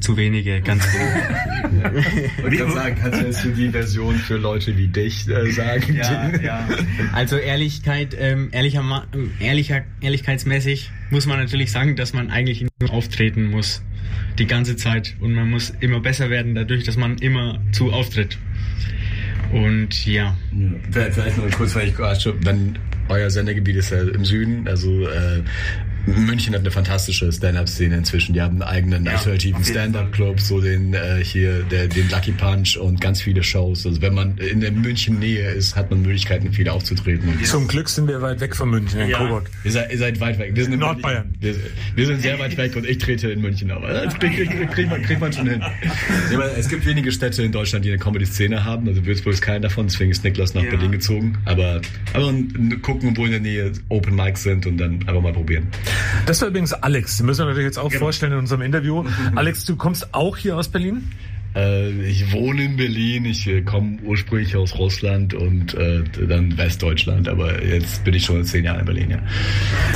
Zu 0.01 0.18
wenige, 0.18 0.62
ganz 0.62 0.83
wenige. 0.94 2.51
Ich 2.51 2.59
kann 2.59 2.71
sagen, 2.71 2.98
kannst 3.00 3.21
du 3.21 3.25
jetzt 3.25 3.57
die 3.57 3.69
Version 3.69 4.15
für 4.15 4.38
Leute 4.38 4.75
wie 4.77 4.88
dich 4.88 5.27
äh, 5.30 5.51
sagen? 5.51 6.00
ja. 6.44 6.68
Also 7.13 7.38
Ehrlichkeit, 7.38 8.15
ähm, 8.19 8.50
ehrlicher, 8.51 9.06
ähm, 9.13 9.31
ehrlicher, 9.39 9.83
ehrlichkeitsmäßig 10.01 10.92
muss 11.12 11.27
man 11.27 11.39
natürlich 11.39 11.71
sagen, 11.71 11.95
dass 11.95 12.13
man 12.13 12.31
eigentlich 12.31 12.65
nur 12.80 12.92
auftreten 12.92 13.45
muss. 13.45 13.83
Die 14.39 14.48
ganze 14.48 14.75
Zeit. 14.75 15.15
Und 15.19 15.33
man 15.33 15.50
muss 15.50 15.71
immer 15.81 16.00
besser 16.00 16.30
werden 16.30 16.56
dadurch, 16.56 16.83
dass 16.83 16.98
man 16.98 17.18
immer 17.18 17.59
zu 17.71 17.92
auftritt. 17.92 18.38
Und 19.53 20.06
ja. 20.06 20.36
Vielleicht 20.89 21.13
vielleicht 21.13 21.38
noch 21.38 21.51
kurz, 21.51 21.75
weil 21.75 21.89
ich 21.89 21.95
gerade 21.95 22.19
schon, 22.19 22.45
wenn 22.45 22.80
euer 23.09 23.30
Sendergebiet 23.30 23.75
ist 23.75 23.92
ja 23.92 24.01
im 24.01 24.25
Süden, 24.25 24.68
also 24.68 25.07
äh, 25.07 25.44
München 26.06 26.53
hat 26.53 26.62
eine 26.62 26.71
fantastische 26.71 27.31
Stand-Up-Szene 27.31 27.98
inzwischen. 27.98 28.33
Die 28.33 28.42
haben 28.42 28.62
einen 28.62 28.63
eigenen 28.63 29.07
alternativen 29.07 29.63
Stand-Up-Club, 29.63 30.39
so 30.39 30.62
den 30.62 30.94
äh, 30.94 31.24
hier, 31.24 31.63
der, 31.63 31.88
den 31.88 32.09
Lucky 32.09 32.31
Punch 32.31 32.77
und 32.77 33.00
ganz 33.00 33.21
viele 33.21 33.44
Shows. 33.44 33.86
Also 33.86 34.01
wenn 34.01 34.13
man 34.13 34.38
in 34.38 34.62
der 34.62 34.71
München-Nähe 34.71 35.51
ist, 35.51 35.75
hat 35.75 35.92
man 35.92 36.01
Möglichkeiten, 36.01 36.51
viel 36.53 36.69
aufzutreten. 36.69 37.30
Und 37.30 37.45
Zum 37.45 37.68
Glück 37.68 37.89
sind 37.89 38.07
wir 38.07 38.21
weit 38.21 38.39
weg 38.39 38.56
von 38.56 38.69
München 38.69 39.00
in 39.00 39.12
Coburg. 39.12 39.50
Ihr 39.63 39.71
seid, 39.71 39.92
ihr 39.92 39.98
seid 39.98 40.19
weit 40.19 40.39
weg. 40.39 40.56
Wir 40.56 40.63
sind 40.63 40.74
in 40.74 40.80
Nordbayern. 40.80 41.33
Wir, 41.39 41.56
wir 41.95 42.06
sind 42.06 42.21
sehr 42.21 42.39
weit 42.39 42.57
weg 42.57 42.75
und 42.75 42.86
ich 42.86 42.98
trete 42.98 43.31
in 43.31 43.42
München, 43.42 43.71
aber 43.71 43.89
das 43.94 44.18
kriegt 44.18 44.36
krieg, 44.36 44.50
krieg, 44.50 44.71
krieg, 44.71 44.89
man, 44.89 45.01
kriegt 45.03 45.21
man 45.21 45.31
schon 45.31 45.48
hin. 45.48 45.62
Ja, 46.31 46.42
es 46.57 46.69
gibt 46.69 46.86
wenige 46.86 47.12
Städte 47.12 47.44
in 47.44 47.51
Deutschland, 47.51 47.86
die 47.86 47.89
eine 47.89 48.00
Comedy-Szene 48.00 48.63
haben. 48.63 48.88
Also 48.88 49.06
Würzburg 49.06 49.33
ist 49.33 49.42
keiner 49.42 49.62
davon, 49.62 49.88
deswegen 49.88 50.12
ist 50.12 50.24
Niklas 50.24 50.53
nach 50.53 50.63
Berlin 50.63 50.92
gezogen. 50.92 51.38
Aber, 51.45 51.81
aber 52.13 52.33
gucken, 52.81 53.15
wo 53.15 53.25
in 53.25 53.31
der 53.31 53.39
Nähe 53.39 53.71
Open 53.89 54.15
Mics 54.15 54.44
sind 54.44 54.65
und 54.65 54.77
dann 54.77 55.00
einfach 55.07 55.21
mal 55.21 55.33
probieren. 55.33 55.68
Das 56.25 56.41
war 56.41 56.49
übrigens 56.49 56.73
Alex. 56.73 57.17
Den 57.17 57.25
müssen 57.25 57.41
wir 57.41 57.45
natürlich 57.45 57.65
jetzt 57.65 57.79
auch 57.79 57.91
vorstellen 57.91 58.33
in 58.33 58.39
unserem 58.39 58.61
Interview. 58.61 59.03
Alex, 59.35 59.65
du 59.65 59.75
kommst 59.75 60.13
auch 60.13 60.38
hier 60.38 60.57
aus 60.57 60.67
Berlin? 60.67 61.09
Äh, 61.55 61.89
ich 62.03 62.31
wohne 62.31 62.63
in 62.63 62.77
Berlin, 62.77 63.25
ich 63.25 63.45
äh, 63.47 63.61
komme 63.61 63.97
ursprünglich 64.03 64.55
aus 64.55 64.77
Russland 64.77 65.33
und 65.33 65.74
äh, 65.74 66.03
dann 66.27 66.57
Westdeutschland, 66.57 67.27
aber 67.27 67.63
jetzt 67.63 68.03
bin 68.05 68.13
ich 68.13 68.25
schon 68.25 68.43
zehn 68.45 68.63
Jahre 68.63 68.79
in 68.79 68.86
Berlin, 68.86 69.12
ja. 69.12 69.19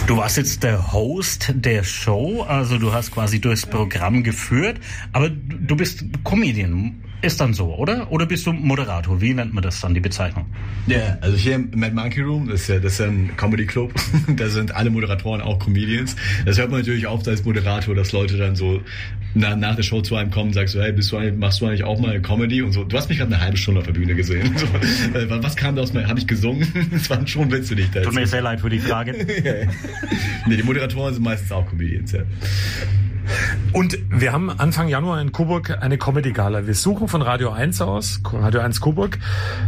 Du 0.07 0.17
warst 0.17 0.35
jetzt 0.37 0.63
der 0.63 0.91
Host 0.91 1.53
der 1.55 1.83
Show, 1.83 2.43
also 2.47 2.77
du 2.77 2.91
hast 2.91 3.11
quasi 3.11 3.39
durchs 3.39 3.65
Programm 3.65 4.23
geführt, 4.23 4.77
aber 5.13 5.29
du 5.29 5.75
bist 5.77 6.03
Comedian. 6.23 7.01
Ist 7.25 7.41
dann 7.41 7.55
so, 7.55 7.73
oder? 7.73 8.11
Oder 8.11 8.27
bist 8.27 8.45
du 8.45 8.53
Moderator? 8.53 9.19
Wie 9.19 9.33
nennt 9.33 9.51
man 9.51 9.63
das 9.63 9.81
dann, 9.81 9.95
die 9.95 9.99
Bezeichnung? 9.99 10.45
Ja, 10.85 11.17
also 11.21 11.35
hier 11.35 11.55
im 11.55 11.71
Mad 11.73 11.95
Monkey 11.95 12.21
Room, 12.21 12.47
das 12.47 12.61
ist 12.61 12.67
ja, 12.67 12.77
das 12.77 12.93
ist 12.93 12.99
ja 12.99 13.07
ein 13.07 13.35
Comedy 13.35 13.65
Club. 13.65 13.95
da 14.35 14.47
sind 14.47 14.75
alle 14.75 14.91
Moderatoren 14.91 15.41
auch 15.41 15.57
Comedians. 15.57 16.15
Das 16.45 16.59
hört 16.59 16.69
man 16.69 16.81
natürlich 16.81 17.07
oft 17.07 17.27
als 17.27 17.43
Moderator, 17.43 17.95
dass 17.95 18.11
Leute 18.11 18.37
dann 18.37 18.55
so 18.55 18.79
na, 19.33 19.55
nach 19.55 19.75
der 19.75 19.81
Show 19.81 20.01
zu 20.01 20.15
einem 20.15 20.29
kommen 20.29 20.49
und 20.49 20.53
sagst 20.53 20.75
so, 20.75 20.81
hey, 20.83 20.91
bist 20.91 21.11
du 21.11 21.17
eigentlich, 21.17 21.35
machst 21.35 21.61
du 21.61 21.65
eigentlich 21.65 21.83
auch 21.83 21.99
mal 21.99 22.21
Comedy? 22.21 22.61
Und 22.61 22.73
so, 22.73 22.83
du 22.83 22.95
hast 22.95 23.09
mich 23.09 23.17
gerade 23.17 23.33
eine 23.33 23.41
halbe 23.41 23.57
Stunde 23.57 23.79
auf 23.79 23.87
der 23.87 23.93
Bühne 23.93 24.13
gesehen. 24.13 24.55
So, 24.65 24.67
äh, 25.17 25.27
was 25.43 25.55
kam 25.55 25.75
da 25.75 25.81
aus 25.81 25.93
mir? 25.93 26.07
Habe 26.07 26.19
ich 26.19 26.27
gesungen? 26.27 26.67
Das 26.91 27.09
waren 27.09 27.25
schon 27.25 27.51
Witze, 27.51 27.75
die 27.75 27.83
ich 27.83 27.91
da 27.91 28.01
Tut 28.01 28.13
mir 28.13 28.27
sehr 28.27 28.41
leid 28.41 28.61
für 28.61 28.69
die 28.69 28.79
Frage. 28.79 29.13
Nee, 30.47 30.57
die 30.57 30.63
Moderatoren 30.63 31.13
sind 31.13 31.23
meistens 31.23 31.51
auch 31.51 31.65
Comedians, 31.65 32.11
ja. 32.11 32.21
Und 33.73 33.97
wir 34.09 34.31
haben 34.31 34.49
Anfang 34.49 34.87
Januar 34.87 35.19
in 35.21 35.31
Coburg 35.31 35.77
eine 35.81 35.97
Comedy-Gala. 35.97 36.67
Wir 36.67 36.75
suchen 36.75 37.07
von 37.07 37.21
Radio 37.21 37.51
1 37.51 37.81
aus, 37.81 38.21
Radio 38.31 38.61
1 38.61 38.81
Coburg, 38.81 39.19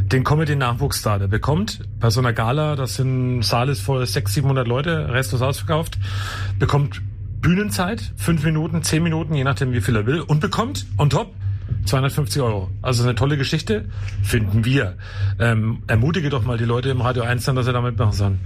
den 0.04 0.24
Comedy-Nachwuchsstar. 0.24 1.20
Der 1.20 1.28
bekommt 1.28 1.82
bei 2.00 2.10
so 2.10 2.20
einer 2.20 2.34
Gala, 2.34 2.76
das 2.76 2.96
sind 2.96 3.42
Saal 3.44 3.70
ist 3.70 3.82
voll 3.82 4.06
600, 4.06 4.34
700 4.34 4.68
Leute, 4.68 5.10
Rest 5.14 5.34
ist 5.34 5.42
ausverkauft, 5.42 5.98
bekommt 6.60 7.02
Bühnenzeit, 7.42 8.14
fünf 8.16 8.44
Minuten, 8.44 8.84
zehn 8.84 9.04
Minuten, 9.04 9.34
je 9.34 9.44
nachdem 9.44 9.74
wie 9.74 9.82
viel 9.82 9.96
er 9.96 10.06
will, 10.06 10.22
und 10.22 10.40
bekommt 10.40 10.86
on 10.98 11.10
top 11.10 11.34
250 11.86 12.41
Euro. 12.41 12.69
Also 12.81 13.03
eine 13.03 13.15
tolle 13.15 13.38
Geschichte, 13.38 13.86
finden 14.24 14.65
wir. 14.65 14.97
Ähm, 15.39 15.83
ermutige 15.88 16.29
doch 16.29 16.43
mal 16.43 16.57
die 16.57 16.65
Leute 16.65 16.89
im 16.89 17.01
Radio 17.01 17.24
1 17.24 17.45
dann, 17.45 17.55
dass 17.55 17.65
sie 17.65 17.74
da 17.74 17.81
mitmachen 17.81 18.13
sollen. 18.13 18.39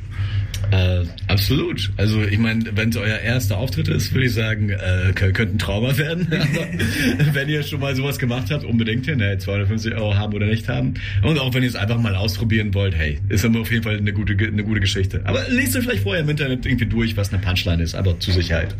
Äh, 0.70 1.06
absolut. 1.28 1.92
Also 1.98 2.22
ich 2.22 2.38
meine, 2.38 2.66
wenn 2.76 2.90
es 2.90 2.98
euer 2.98 3.18
erster 3.18 3.58
Auftritt 3.58 3.88
ist, 3.88 4.14
würde 4.14 4.28
ich 4.28 4.34
sagen, 4.34 4.70
äh, 4.70 5.12
könnte 5.14 5.54
ein 5.54 5.58
Trauma 5.58 5.98
werden. 5.98 6.28
Aber 7.20 7.34
wenn 7.34 7.50
ihr 7.50 7.64
schon 7.64 7.80
mal 7.80 7.96
sowas 7.96 8.20
gemacht 8.20 8.52
habt, 8.52 8.64
unbedingt 8.64 9.06
hin, 9.06 9.18
ne, 9.18 9.38
250 9.38 9.96
Euro 9.96 10.16
haben 10.16 10.34
oder 10.34 10.46
nicht 10.46 10.70
haben. 10.70 10.94
Und 11.24 11.40
auch 11.40 11.54
wenn 11.54 11.64
ihr 11.64 11.70
es 11.70 11.76
einfach 11.76 11.98
mal 12.00 12.16
ausprobieren 12.16 12.74
wollt, 12.74 12.96
hey, 12.96 13.20
ist 13.30 13.44
immer 13.44 13.62
auf 13.62 13.72
jeden 13.72 13.84
Fall 13.84 13.98
eine 13.98 14.14
gute, 14.14 14.34
eine 14.34 14.64
gute 14.64 14.80
Geschichte. 14.80 15.22
Aber 15.26 15.44
lest 15.50 15.76
euch 15.76 15.84
vielleicht 15.84 16.04
vorher 16.04 16.22
im 16.22 16.30
Internet 16.30 16.66
irgendwie 16.66 16.86
durch, 16.86 17.18
was 17.18 17.34
eine 17.34 17.42
Punchline 17.42 17.82
ist, 17.82 17.96
aber 17.96 18.20
zur 18.20 18.34
Sicherheit. 18.34 18.76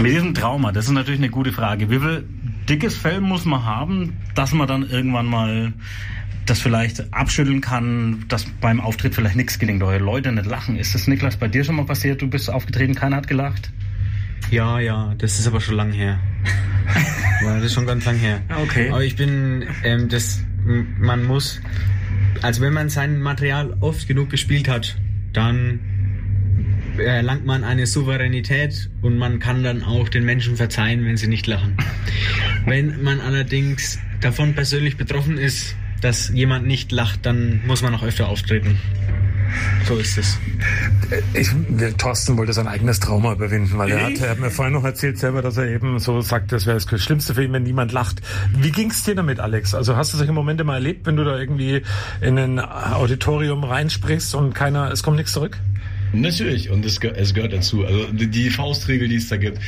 Mit 0.00 0.12
diesem 0.12 0.34
Trauma, 0.34 0.70
das 0.70 0.84
ist 0.84 0.92
natürlich 0.92 1.20
eine 1.20 1.30
gute 1.30 1.52
Frage. 1.52 1.90
Wie 1.90 1.98
viel 1.98 2.24
dickes 2.68 2.96
Fell 2.96 3.20
muss 3.20 3.44
man 3.44 3.64
haben, 3.64 4.16
dass 4.34 4.52
man 4.52 4.68
dann 4.68 4.88
irgendwann 4.88 5.26
mal 5.26 5.72
das 6.46 6.60
vielleicht 6.60 7.12
abschütteln 7.12 7.60
kann, 7.60 8.24
dass 8.28 8.44
beim 8.60 8.80
Auftritt 8.80 9.14
vielleicht 9.14 9.36
nichts 9.36 9.58
gelingt, 9.58 9.82
eure 9.82 9.98
Leute 9.98 10.32
nicht 10.32 10.46
lachen. 10.46 10.76
Ist 10.76 10.94
das, 10.94 11.06
Niklas, 11.06 11.36
bei 11.36 11.48
dir 11.48 11.64
schon 11.64 11.76
mal 11.76 11.86
passiert? 11.86 12.22
Du 12.22 12.28
bist 12.28 12.50
aufgetreten, 12.50 12.94
keiner 12.94 13.16
hat 13.16 13.28
gelacht? 13.28 13.70
Ja, 14.50 14.80
ja, 14.80 15.14
das 15.18 15.38
ist 15.38 15.46
aber 15.46 15.60
schon 15.60 15.76
lang 15.76 15.92
her. 15.92 16.18
ja, 17.44 17.54
das 17.56 17.66
ist 17.66 17.74
schon 17.74 17.86
ganz 17.86 18.04
lang 18.04 18.16
her. 18.16 18.40
Okay. 18.62 18.90
Aber 18.90 19.04
ich 19.04 19.14
bin, 19.14 19.64
ähm, 19.84 20.08
das, 20.08 20.42
man 20.98 21.24
muss, 21.24 21.60
also 22.42 22.62
wenn 22.62 22.72
man 22.72 22.88
sein 22.88 23.20
Material 23.20 23.76
oft 23.80 24.08
genug 24.08 24.30
gespielt 24.30 24.66
hat, 24.68 24.96
dann 25.32 25.78
erlangt 27.00 27.44
man 27.44 27.64
eine 27.64 27.86
Souveränität 27.86 28.90
und 29.02 29.18
man 29.18 29.38
kann 29.38 29.62
dann 29.62 29.82
auch 29.82 30.08
den 30.08 30.24
Menschen 30.24 30.56
verzeihen, 30.56 31.04
wenn 31.04 31.16
sie 31.16 31.28
nicht 31.28 31.46
lachen. 31.46 31.76
Wenn 32.66 33.02
man 33.02 33.20
allerdings 33.20 33.98
davon 34.20 34.54
persönlich 34.54 34.96
betroffen 34.96 35.38
ist, 35.38 35.76
dass 36.00 36.30
jemand 36.30 36.66
nicht 36.66 36.92
lacht, 36.92 37.26
dann 37.26 37.60
muss 37.66 37.82
man 37.82 37.94
auch 37.94 38.02
öfter 38.02 38.28
auftreten. 38.28 38.78
So 39.84 39.96
ist 39.96 40.16
es. 40.16 40.38
Ich, 41.34 41.50
Thorsten 41.98 42.36
wollte 42.36 42.52
sein 42.52 42.68
eigenes 42.68 43.00
Trauma 43.00 43.32
überwinden, 43.32 43.76
weil 43.78 43.90
er 43.90 44.06
hat, 44.06 44.20
er 44.20 44.30
hat 44.30 44.38
mir 44.38 44.50
vorhin 44.50 44.74
noch 44.74 44.84
erzählt 44.84 45.18
selber, 45.18 45.42
dass 45.42 45.56
er 45.56 45.66
eben 45.66 45.98
so 45.98 46.20
sagt, 46.20 46.52
das 46.52 46.66
wäre 46.66 46.78
das 46.78 47.02
Schlimmste 47.02 47.34
für 47.34 47.42
ihn, 47.42 47.52
wenn 47.52 47.64
niemand 47.64 47.90
lacht. 47.92 48.22
Wie 48.56 48.70
ging's 48.70 49.02
dir 49.02 49.16
damit, 49.16 49.40
Alex? 49.40 49.74
Also 49.74 49.96
hast 49.96 50.12
du 50.12 50.18
solche 50.18 50.32
Momente 50.32 50.62
mal 50.62 50.74
erlebt, 50.74 51.06
wenn 51.06 51.16
du 51.16 51.24
da 51.24 51.36
irgendwie 51.36 51.82
in 52.20 52.38
ein 52.38 52.60
Auditorium 52.60 53.64
reinsprichst 53.64 54.34
und 54.34 54.54
keiner, 54.54 54.92
es 54.92 55.02
kommt 55.02 55.16
nichts 55.16 55.32
zurück? 55.32 55.58
Natürlich, 56.12 56.70
und 56.70 56.84
es, 56.84 56.98
es 56.98 57.34
gehört 57.34 57.52
dazu. 57.52 57.84
Also 57.84 58.06
die- 58.12 58.50
Faustregel, 58.50 59.08
die 59.08 59.16
es 59.16 59.28
da 59.28 59.36
gibt, 59.36 59.58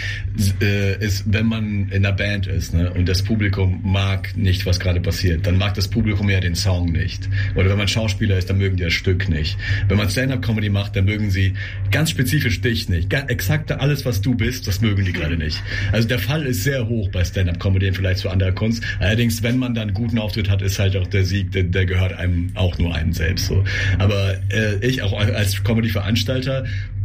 äh, 0.61 0.99
ist, 1.05 1.25
wenn 1.33 1.47
man 1.47 1.89
in 1.91 2.05
einer 2.05 2.13
Band 2.13 2.47
ist 2.47 2.75
ne, 2.75 2.91
und 2.93 3.09
das 3.09 3.23
Publikum 3.23 3.81
mag 3.85 4.37
nicht, 4.37 4.67
was 4.67 4.81
gerade 4.81 5.01
passiert, 5.01 5.47
dann 5.47 5.57
mag 5.57 5.75
das 5.75 5.89
Publikum 5.89 6.29
ja 6.29 6.41
den 6.41 6.55
Song 6.55 6.91
nicht. 6.91 7.29
Oder 7.55 7.71
wenn 7.71 7.79
man 7.79 7.87
Schauspieler 7.89 8.39
ist, 8.39 8.51
dann 8.51 8.59
mögen 8.59 8.77
die 8.77 8.83
das 8.85 8.93
Stück 8.93 9.29
nicht. 9.29 9.57
Wenn 9.89 9.97
man 9.99 10.11
Stand-Up-Comedy 10.11 10.69
macht, 10.69 10.97
dann 10.97 11.05
mögen 11.05 11.31
sie 11.31 11.53
ganz 11.91 12.11
spezifisch 12.11 12.61
dich 12.61 12.89
nicht. 12.89 13.09
Ga- 13.09 13.27
Exakt 13.29 13.71
alles, 13.73 14.05
was 14.05 14.21
du 14.21 14.35
bist, 14.35 14.67
das 14.67 14.81
mögen 14.81 15.05
die 15.05 15.13
gerade 15.13 15.37
nicht. 15.37 15.63
Also 15.93 16.09
der 16.09 16.19
Fall 16.19 16.45
ist 16.45 16.65
sehr 16.65 16.89
hoch 16.89 17.09
bei 17.11 17.25
Stand-Up-Comedy 17.25 17.87
im 17.87 17.95
Vergleich 17.95 18.17
zu 18.19 18.29
anderer 18.31 18.53
Kunst. 18.53 18.83
Allerdings, 18.99 19.43
wenn 19.43 19.59
man 19.59 19.75
dann 19.75 19.89
einen 19.89 19.95
guten 19.95 20.19
Auftritt 20.19 20.51
hat, 20.51 20.61
ist 20.63 20.79
halt 20.79 20.97
auch 20.97 21.07
der 21.07 21.25
Sieg, 21.25 21.53
der, 21.53 21.63
der 21.65 21.87
gehört 21.87 22.15
einem 22.15 22.51
auch 22.55 22.77
nur 22.79 22.95
einem 22.95 23.13
selbst. 23.13 23.47
So. 23.47 23.63
Aber 23.99 24.35
äh, 24.51 24.85
ich 24.87 25.03
auch 25.03 25.13
als 25.19 25.63
Comedy-Veranstalter, 25.63 26.32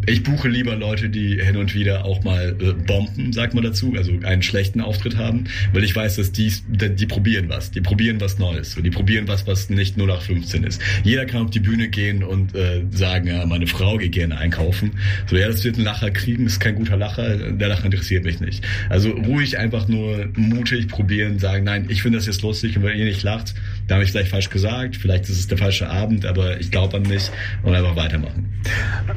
ich 0.05 0.23
buche 0.23 0.47
lieber 0.47 0.75
Leute, 0.75 1.09
die 1.09 1.41
hin 1.41 1.57
und 1.57 1.75
wieder 1.75 2.05
auch 2.05 2.23
mal 2.23 2.55
äh, 2.61 2.73
bomben, 2.73 3.33
sagt 3.33 3.53
man 3.53 3.63
dazu, 3.63 3.93
also 3.97 4.11
einen 4.23 4.41
schlechten 4.41 4.79
Auftritt 4.79 5.17
haben, 5.17 5.45
weil 5.73 5.83
ich 5.83 5.95
weiß, 5.95 6.15
dass 6.15 6.31
die, 6.31 6.53
die, 6.67 7.05
probieren 7.05 7.49
was, 7.49 7.71
die 7.71 7.81
probieren 7.81 8.21
was 8.21 8.39
Neues 8.39 8.77
und 8.77 8.83
die 8.83 8.89
probieren 8.89 9.27
was, 9.27 9.47
was 9.47 9.69
nicht 9.69 9.97
nur 9.97 10.07
nach 10.07 10.21
15 10.21 10.63
ist. 10.63 10.81
Jeder 11.03 11.25
kann 11.25 11.43
auf 11.43 11.49
die 11.49 11.59
Bühne 11.59 11.89
gehen 11.89 12.23
und 12.23 12.55
äh, 12.55 12.83
sagen, 12.91 13.27
ja, 13.27 13.45
meine 13.45 13.67
Frau 13.67 13.97
geht 13.97 14.13
gerne 14.13 14.37
einkaufen. 14.37 14.91
So, 15.29 15.35
ja, 15.35 15.47
das 15.47 15.63
wird 15.63 15.77
ein 15.77 15.83
Lacher 15.83 16.11
kriegen, 16.11 16.45
ist 16.45 16.59
kein 16.59 16.75
guter 16.75 16.95
Lacher, 16.95 17.51
der 17.51 17.67
Lacher 17.67 17.85
interessiert 17.85 18.23
mich 18.23 18.39
nicht. 18.39 18.65
Also 18.89 19.11
ruhig 19.11 19.57
einfach 19.57 19.87
nur 19.89 20.29
mutig 20.35 20.87
probieren, 20.87 21.39
sagen, 21.39 21.65
nein, 21.65 21.87
ich 21.89 22.01
finde 22.01 22.17
das 22.19 22.27
jetzt 22.27 22.43
lustig 22.43 22.77
und 22.77 22.83
wenn 22.83 22.97
ihr 22.97 23.05
nicht 23.05 23.23
lacht, 23.23 23.55
da 23.87 23.95
habe 23.95 24.03
ich 24.03 24.11
vielleicht 24.11 24.31
falsch 24.31 24.49
gesagt, 24.49 24.97
vielleicht 24.97 25.29
ist 25.29 25.39
es 25.39 25.47
der 25.47 25.57
falsche 25.57 25.89
Abend, 25.89 26.25
aber 26.25 26.59
ich 26.59 26.71
glaube 26.71 26.97
an 26.97 27.03
mich 27.03 27.29
und 27.63 27.73
einfach 27.73 27.95
weitermachen. 27.95 28.61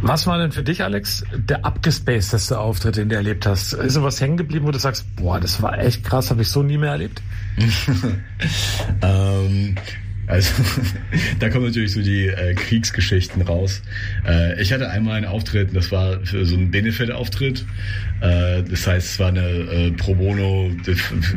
Was 0.00 0.26
war 0.26 0.38
denn 0.38 0.52
für 0.52 0.62
dich, 0.62 0.82
Alex, 0.82 1.24
der 1.34 1.64
abgespacedeste 1.64 2.58
Auftritt, 2.58 2.96
den 2.96 3.08
du 3.08 3.16
erlebt 3.16 3.46
hast? 3.46 3.72
Ist 3.72 3.94
sowas 3.94 4.20
hängen 4.20 4.36
geblieben, 4.36 4.66
wo 4.66 4.70
du 4.70 4.78
sagst, 4.78 5.04
boah, 5.16 5.40
das 5.40 5.60
war 5.60 5.78
echt 5.78 6.04
krass, 6.04 6.30
habe 6.30 6.42
ich 6.42 6.48
so 6.48 6.62
nie 6.62 6.78
mehr 6.78 6.92
erlebt? 6.92 7.20
ähm, 9.02 9.76
also 10.30 10.52
da 11.40 11.48
kommen 11.50 11.66
natürlich 11.66 11.92
so 11.92 12.02
die 12.02 12.26
äh, 12.26 12.54
Kriegsgeschichten 12.54 13.42
raus. 13.42 13.82
Äh, 14.26 14.60
ich 14.62 14.72
hatte 14.72 14.88
einmal 14.88 15.16
einen 15.16 15.26
Auftritt, 15.26 15.74
das 15.74 15.90
war 15.90 16.24
so 16.24 16.56
ein 16.56 16.70
Benefit-Auftritt. 16.70 17.66
Äh, 18.20 18.62
das 18.62 18.86
heißt, 18.86 19.12
es 19.12 19.18
war 19.18 19.28
eine 19.28 19.40
äh, 19.40 19.90
Pro 19.92 20.14
Bono 20.14 20.70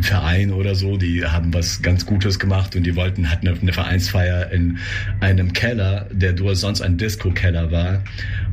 Verein 0.01 0.51
oder 0.51 0.75
so, 0.75 0.97
die 0.97 1.25
haben 1.25 1.53
was 1.53 1.81
ganz 1.81 2.05
Gutes 2.05 2.37
gemacht 2.37 2.75
und 2.75 2.83
die 2.83 2.95
wollten 2.95 3.29
hatten 3.31 3.47
eine, 3.47 3.73
Vereinsfeier 3.73 4.51
in 4.51 4.77
einem 5.19 5.53
Keller, 5.53 6.07
der 6.11 6.35
sonst 6.55 6.81
ein 6.81 6.97
Disco-Keller 6.97 7.71
war 7.71 8.03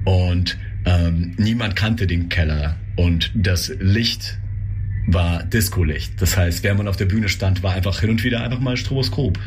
und 0.05 0.57
ähm, 0.87 1.35
niemand 1.37 1.77
kannte 1.77 2.07
den 2.07 2.29
Keller 2.29 2.77
und 2.97 3.31
das 3.35 3.73
Licht 3.81 4.39
war 5.07 5.43
Disco-Licht. 5.43 6.21
Das 6.21 6.37
heißt, 6.37 6.63
während 6.63 6.79
man 6.79 6.89
auf 6.89 6.97
der 6.97 7.07
Bühne 7.07 7.29
stand, 7.29 7.63
war 7.63 7.73
einfach 7.73 8.01
hin 8.01 8.11
und 8.11 8.25
wieder 8.25 8.43
einfach 8.43 8.61
mal 8.61 8.77
Stroboskop. 8.77 9.39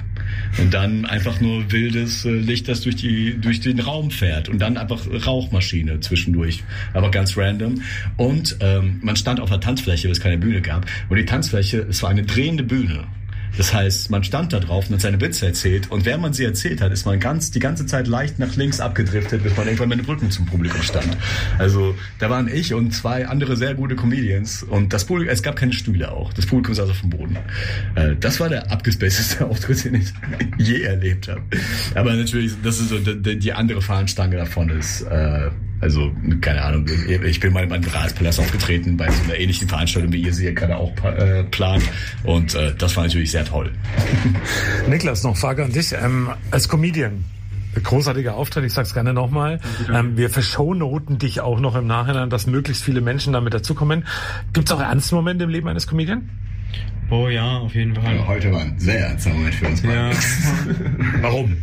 Und 0.60 0.74
dann 0.74 1.06
einfach 1.06 1.42
nur 1.42 1.72
wildes 1.72 2.26
äh, 2.26 2.32
Licht, 2.32 2.68
das 2.68 2.82
durch, 2.82 2.96
die, 2.96 3.40
durch 3.40 3.60
den 3.60 3.80
Raum 3.80 4.12
fährt. 4.12 4.50
Und 4.50 4.60
dann 4.60 4.78
einfach 4.78 5.02
Rauchmaschine 5.26 6.00
zwischendurch. 6.00 6.64
Aber 6.94 7.12
ganz 7.12 7.38
random. 7.38 7.82
Und 8.18 8.58
ähm, 8.60 9.00
man 9.02 9.16
stand 9.16 9.40
auf 9.40 9.52
einer 9.52 9.60
Tanzfläche, 9.60 10.08
weil 10.08 10.14
es 10.14 10.20
keine 10.20 10.38
Bühne 10.38 10.62
gab. 10.62 10.86
Und 11.10 11.18
die 11.18 11.26
Tanzfläche, 11.26 11.86
es 11.90 12.04
war 12.04 12.10
eine 12.10 12.24
drehende 12.24 12.64
Bühne. 12.64 13.06
Das 13.58 13.74
heißt, 13.74 14.10
man 14.10 14.24
stand 14.24 14.54
da 14.54 14.60
drauf 14.60 14.88
und 14.88 14.96
hat 14.96 15.02
seine 15.02 15.22
Witze 15.22 15.46
erzählt 15.46 15.92
und 15.92 16.06
während 16.06 16.22
man 16.22 16.34
sie 16.34 16.44
erzählt 16.44 16.82
hat, 16.82 16.92
ist 16.92 17.06
man 17.06 17.20
ganz 17.20 17.52
die 17.52 17.60
ganze 17.60 17.86
Zeit 17.86 18.08
leicht 18.08 18.40
nach 18.40 18.56
links 18.56 18.80
abgedriftet, 18.80 19.44
bis 19.44 19.56
man 19.56 19.68
irgendwann 19.68 19.90
mit 19.90 20.00
dem 20.00 20.06
Rücken 20.06 20.32
zum 20.32 20.46
Publikum 20.46 20.82
stand. 20.82 21.18
Also 21.58 21.96
da 22.20 22.30
waren 22.30 22.48
ich 22.48 22.74
und 22.74 22.92
zwei 22.92 23.28
andere 23.28 23.56
sehr 23.56 23.76
gute 23.76 23.96
Comedians 23.96 24.64
und 24.64 24.94
das 24.94 25.06
Publikum, 25.06 25.32
es 25.32 25.44
gab 25.44 25.56
keine 25.56 25.74
Stühle 25.74 26.12
auch. 26.12 26.34
Das 26.34 26.46
Publikum 26.46 26.74
saß 26.74 26.90
auf 26.90 27.02
dem 27.02 27.10
Boden. 27.10 27.38
Äh, 27.96 28.16
das 28.20 28.40
war 28.40 28.50
der 28.50 28.72
abgespacedeste 28.72 29.46
Auftritt, 29.50 29.86
den 29.86 29.96
ich 29.96 30.14
je 30.58 30.82
erlebt 30.82 31.28
habe. 31.28 31.42
Aber 31.96 32.14
natürlich, 32.14 32.54
das 32.64 32.80
ist 32.80 32.90
so 32.90 33.00
die, 33.00 33.38
die 33.38 33.54
andere 33.54 33.82
Fahnenstange 33.82 34.38
davon 34.38 34.70
ist. 34.70 35.02
Äh, 35.04 35.50
also, 35.84 36.14
keine 36.40 36.62
Ahnung, 36.62 36.86
ich 37.26 37.42
bin 37.42 37.52
mal 37.52 37.66
im 37.66 37.72
Rathspalast 37.72 38.40
aufgetreten 38.40 38.96
bei 38.96 39.12
so 39.12 39.22
einer 39.24 39.38
ähnlichen 39.38 39.68
Veranstaltung, 39.68 40.14
wie 40.14 40.22
ihr 40.22 40.34
sie 40.34 40.44
hier 40.44 40.54
gerade 40.54 40.78
auch 40.78 40.94
äh, 41.04 41.44
plant. 41.44 41.84
Und 42.24 42.56
äh, 42.56 42.74
das 42.74 42.96
war 42.96 43.04
natürlich 43.04 43.32
sehr 43.32 43.44
toll. 43.44 43.70
Niklas, 44.88 45.24
noch 45.24 45.36
Frage 45.36 45.66
an 45.66 45.74
dich. 45.74 45.92
Ähm, 45.92 46.30
als 46.52 46.70
Comedian, 46.70 47.26
großartiger 47.84 48.36
Auftritt, 48.36 48.64
ich 48.64 48.72
sag's 48.72 48.94
gerne 48.94 49.14
nochmal. 49.14 49.60
Ähm, 49.94 50.16
wir 50.16 50.30
verschonoten 50.30 51.18
dich 51.18 51.42
auch 51.42 51.60
noch 51.60 51.76
im 51.76 51.86
Nachhinein, 51.86 52.30
dass 52.30 52.48
möglichst 52.48 52.82
viele 52.82 53.02
Menschen 53.02 53.34
damit 53.34 53.54
dazukommen. 53.54 54.06
Gibt's 54.54 54.72
auch 54.72 54.80
ernste 54.80 55.16
Momente 55.16 55.44
im 55.44 55.50
Leben 55.50 55.68
eines 55.68 55.86
Comedian? 55.86 56.30
Oh 57.14 57.30
ja, 57.30 57.60
auf 57.60 57.76
jeden 57.76 57.94
Fall. 57.94 58.28
heute 58.28 58.52
war 58.52 58.62
ein 58.62 58.80
sehr 58.80 59.02
ernster 59.02 59.30
Moment 59.30 59.54
für 59.54 59.68
uns. 59.68 59.84
Ja. 59.84 60.10
Warum? 61.22 61.58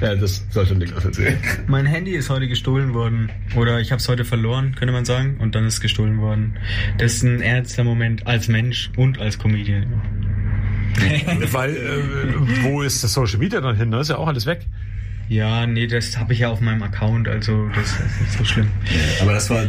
ja, 0.00 0.14
das 0.14 0.46
sollte 0.48 0.74
Niklas 0.74 1.04
erzählen. 1.04 1.36
Mein 1.66 1.84
Handy 1.84 2.12
ist 2.12 2.30
heute 2.30 2.48
gestohlen 2.48 2.94
worden. 2.94 3.30
Oder 3.54 3.80
ich 3.80 3.92
habe 3.92 4.00
es 4.00 4.08
heute 4.08 4.24
verloren, 4.24 4.74
könnte 4.74 4.94
man 4.94 5.04
sagen. 5.04 5.36
Und 5.40 5.54
dann 5.54 5.66
ist 5.66 5.74
es 5.74 5.80
gestohlen 5.82 6.22
worden. 6.22 6.56
Das 6.96 7.16
ist 7.16 7.22
ein 7.22 7.42
ernster 7.42 7.84
Moment 7.84 8.26
als 8.26 8.48
Mensch 8.48 8.92
und 8.96 9.18
als 9.18 9.38
Comedian. 9.38 10.00
Weil, 11.52 11.76
äh, 11.76 12.62
wo 12.62 12.80
ist 12.80 13.04
das 13.04 13.12
Social 13.12 13.40
Media 13.40 13.60
dann 13.60 13.76
hin? 13.76 13.90
Da 13.90 14.00
ist 14.00 14.08
ja 14.08 14.16
auch 14.16 14.26
alles 14.26 14.46
weg. 14.46 14.66
Ja, 15.28 15.66
nee, 15.66 15.86
das 15.86 16.18
habe 16.18 16.32
ich 16.34 16.40
ja 16.40 16.48
auf 16.50 16.60
meinem 16.60 16.82
Account, 16.82 17.28
also 17.28 17.68
das 17.74 17.92
ist 17.92 18.20
nicht 18.20 18.32
so 18.38 18.44
schlimm. 18.44 18.68
Aber 19.22 19.32
das 19.32 19.48
war 19.50 19.64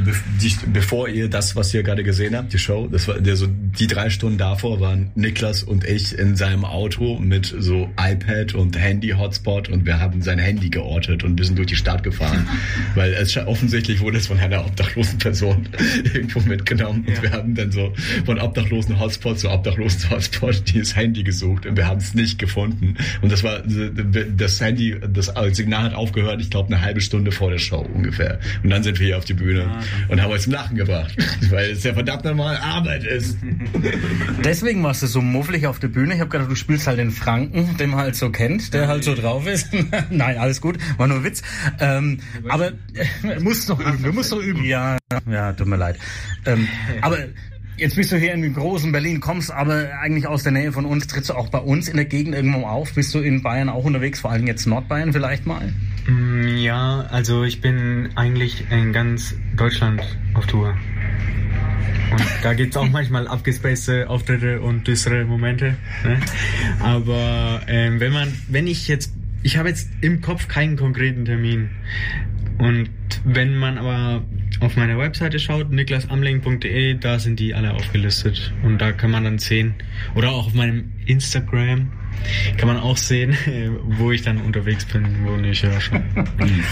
bevor 0.73 1.07
ihr 1.07 1.29
das, 1.29 1.55
was 1.55 1.73
ihr 1.73 1.81
gerade 1.83 2.03
gesehen 2.03 2.35
habt, 2.35 2.51
die 2.53 2.59
Show, 2.59 2.87
das 2.91 3.07
war 3.07 3.19
der 3.19 3.35
so 3.35 3.47
die 3.47 3.87
drei 3.87 4.09
Stunden 4.09 4.37
davor 4.37 4.79
waren 4.79 5.11
Niklas 5.15 5.63
und 5.63 5.85
ich 5.85 6.17
in 6.17 6.35
seinem 6.35 6.65
Auto 6.65 7.17
mit 7.19 7.53
so 7.57 7.89
iPad 7.99 8.53
und 8.55 8.77
Handy-Hotspot 8.77 9.69
und 9.69 9.85
wir 9.85 9.99
haben 9.99 10.21
sein 10.21 10.39
Handy 10.39 10.69
geortet 10.69 11.23
und 11.23 11.37
wir 11.37 11.45
sind 11.45 11.57
durch 11.57 11.67
die 11.67 11.75
Stadt 11.75 12.03
gefahren, 12.03 12.47
weil 12.95 13.13
es 13.13 13.35
offensichtlich 13.37 14.01
wurde 14.01 14.17
es 14.17 14.27
von 14.27 14.39
einer 14.39 14.65
obdachlosen 14.65 15.17
Person 15.19 15.67
irgendwo 16.13 16.39
mitgenommen 16.41 17.05
und 17.07 17.15
Ja. 17.15 17.21
wir 17.23 17.31
haben 17.31 17.55
dann 17.55 17.71
so 17.71 17.93
von 18.25 18.39
obdachlosen 18.39 18.99
Hotspot 18.99 19.39
zu 19.39 19.49
obdachlosen 19.49 20.09
Hotspot 20.09 20.63
dieses 20.73 20.95
Handy 20.95 21.23
gesucht 21.23 21.65
und 21.65 21.77
wir 21.77 21.87
haben 21.87 21.99
es 21.99 22.13
nicht 22.13 22.39
gefunden 22.39 22.95
und 23.21 23.31
das 23.31 23.43
war 23.43 23.61
das 23.63 24.59
Handy, 24.61 24.95
das 25.13 25.35
das 25.49 25.57
Signal 25.57 25.83
hat 25.83 25.93
aufgehört, 25.93 26.41
ich 26.41 26.49
glaube, 26.49 26.73
eine 26.73 26.81
halbe 26.81 27.01
Stunde 27.01 27.31
vor 27.31 27.51
der 27.51 27.57
Show 27.57 27.87
ungefähr. 27.93 28.39
Und 28.63 28.69
dann 28.69 28.83
sind 28.83 28.99
wir 28.99 29.07
hier 29.07 29.17
auf 29.17 29.25
die 29.25 29.33
Bühne 29.33 29.69
und 30.07 30.21
haben 30.21 30.31
euch 30.31 30.41
zum 30.41 30.53
Lachen 30.53 30.75
gebracht. 30.75 31.15
Weil 31.49 31.71
es 31.71 31.83
ja 31.83 31.93
verdammt 31.93 32.25
normal 32.25 32.57
Arbeit 32.57 33.03
ist. 33.03 33.37
Deswegen 34.43 34.83
warst 34.83 35.03
du 35.03 35.07
so 35.07 35.21
mufflig 35.21 35.67
auf 35.67 35.79
der 35.79 35.87
Bühne. 35.87 36.13
Ich 36.13 36.19
habe 36.19 36.29
gedacht, 36.29 36.49
du 36.49 36.55
spielst 36.55 36.87
halt 36.87 36.99
den 36.99 37.11
Franken, 37.11 37.77
den 37.77 37.91
man 37.91 37.99
halt 37.99 38.15
so 38.15 38.29
kennt, 38.29 38.73
der 38.73 38.87
halt 38.87 39.03
so 39.03 39.15
drauf 39.15 39.47
ist. 39.47 39.69
Nein, 40.09 40.37
alles 40.37 40.61
gut, 40.61 40.77
war 40.97 41.07
nur 41.07 41.23
Witz. 41.23 41.41
Ähm, 41.79 42.19
aber 42.47 42.69
äh, 42.93 43.39
musst 43.39 43.69
noch 43.69 43.79
üben, 43.79 44.03
du 44.03 44.11
musst 44.11 44.31
noch 44.31 44.39
üben. 44.39 44.63
Ja, 44.63 44.97
ja, 45.29 45.53
tut 45.53 45.67
mir 45.67 45.77
leid. 45.77 45.97
Ähm, 46.45 46.67
aber 47.01 47.17
Jetzt 47.77 47.97
bist 47.97 48.09
du 48.13 48.15
hier 48.17 48.33
in 48.33 48.53
großen 48.53 48.91
Berlin, 48.93 49.19
kommst 49.19 49.51
aber 49.51 49.89
eigentlich 50.01 50.27
aus 50.27 50.43
der 50.43 50.53
Nähe 50.53 50.71
von 50.71 50.85
uns. 50.85 51.07
Trittst 51.07 51.29
du 51.29 51.33
auch 51.33 51.49
bei 51.49 51.57
uns 51.57 51.89
in 51.89 51.97
der 51.97 52.05
Gegend 52.05 52.33
irgendwo 52.33 52.65
auf? 52.65 52.93
Bist 52.93 53.13
du 53.13 53.19
in 53.19 53.43
Bayern 53.43 53.67
auch 53.67 53.83
unterwegs, 53.83 54.21
vor 54.21 54.31
allem 54.31 54.47
jetzt 54.47 54.65
Nordbayern 54.65 55.11
vielleicht 55.11 55.45
mal? 55.45 55.73
Mm, 56.07 56.55
Ja, 56.57 57.01
also 57.11 57.43
ich 57.43 57.59
bin 57.59 58.09
eigentlich 58.15 58.63
in 58.71 58.93
ganz 58.93 59.35
Deutschland 59.57 60.01
auf 60.35 60.45
Tour. 60.45 60.77
Und 62.11 62.23
da 62.43 62.53
gibt's 62.53 62.77
auch 62.77 62.89
manchmal 62.91 63.27
abgespacede 63.27 64.09
Auftritte 64.09 64.61
und 64.61 64.87
düstere 64.87 65.25
Momente. 65.25 65.75
Ne? 66.05 66.17
Aber 66.79 67.61
ähm, 67.67 67.99
wenn 67.99 68.13
man, 68.13 68.33
wenn 68.47 68.67
ich 68.67 68.87
jetzt, 68.87 69.13
ich 69.43 69.57
habe 69.57 69.67
jetzt 69.67 69.89
im 69.99 70.21
Kopf 70.21 70.47
keinen 70.47 70.77
konkreten 70.77 71.25
Termin. 71.25 71.71
Und 72.57 72.89
wenn 73.25 73.57
man 73.57 73.77
aber 73.77 74.23
auf 74.59 74.75
meiner 74.75 74.97
Webseite 74.97 75.39
schaut, 75.39 75.71
niklasamling.de, 75.71 76.95
da 76.95 77.19
sind 77.19 77.39
die 77.39 77.53
alle 77.53 77.73
aufgelistet. 77.73 78.53
Und 78.63 78.79
da 78.79 78.91
kann 78.91 79.11
man 79.11 79.23
dann 79.23 79.39
sehen, 79.39 79.75
oder 80.15 80.31
auch 80.31 80.47
auf 80.47 80.53
meinem 80.53 80.91
Instagram, 81.05 81.91
kann 82.57 82.67
man 82.67 82.77
auch 82.77 82.97
sehen, 82.97 83.35
wo 83.97 84.11
ich 84.11 84.21
dann 84.21 84.41
unterwegs 84.41 84.85
bin, 84.85 85.05
wo 85.25 85.35
nicht 85.37 85.63
ja 85.63 85.79
schon. 85.79 86.03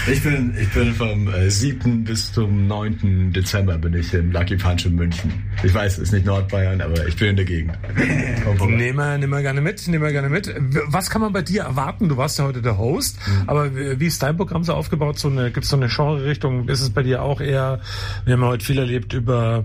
Ich 0.06 0.22
bin, 0.22 0.54
ich 0.60 0.68
bin 0.70 0.92
vom 0.92 1.32
äh, 1.32 1.50
7. 1.50 2.04
bis 2.04 2.32
zum 2.32 2.66
9. 2.66 3.32
Dezember 3.32 3.78
bin 3.78 3.94
ich 3.94 4.12
im 4.12 4.32
Lucky 4.32 4.56
Punch 4.56 4.86
in 4.86 4.94
München. 4.94 5.32
Ich 5.62 5.72
weiß, 5.72 5.94
es 5.94 6.04
ist 6.04 6.12
nicht 6.12 6.26
Nordbayern, 6.26 6.80
aber 6.80 7.06
ich 7.06 7.16
bin 7.16 7.30
in 7.30 7.36
der 7.36 7.44
Gegend. 7.44 7.78
Nehmen 8.66 8.96
wir, 8.96 9.18
nehmen 9.18 9.32
wir 9.32 9.42
gerne 9.42 9.60
mit, 9.60 9.86
nehmen 9.88 10.02
wir 10.02 10.12
gerne 10.12 10.28
mit. 10.28 10.54
Was 10.86 11.10
kann 11.10 11.22
man 11.22 11.32
bei 11.32 11.42
dir 11.42 11.62
erwarten? 11.62 12.08
Du 12.08 12.16
warst 12.16 12.38
ja 12.38 12.44
heute 12.44 12.62
der 12.62 12.78
Host, 12.78 13.18
aber 13.46 13.74
wie 13.74 14.06
ist 14.06 14.22
dein 14.22 14.36
Programm 14.36 14.64
so 14.64 14.74
aufgebaut? 14.74 15.18
So 15.18 15.28
eine, 15.28 15.50
gibt's 15.50 15.70
so 15.70 15.76
eine 15.76 15.88
Genre-Richtung? 15.88 16.68
Ist 16.68 16.80
es 16.80 16.90
bei 16.90 17.02
dir 17.02 17.22
auch 17.22 17.40
eher, 17.40 17.80
wir 18.24 18.34
haben 18.34 18.42
ja 18.42 18.48
heute 18.48 18.64
viel 18.64 18.78
erlebt 18.78 19.12
über 19.12 19.64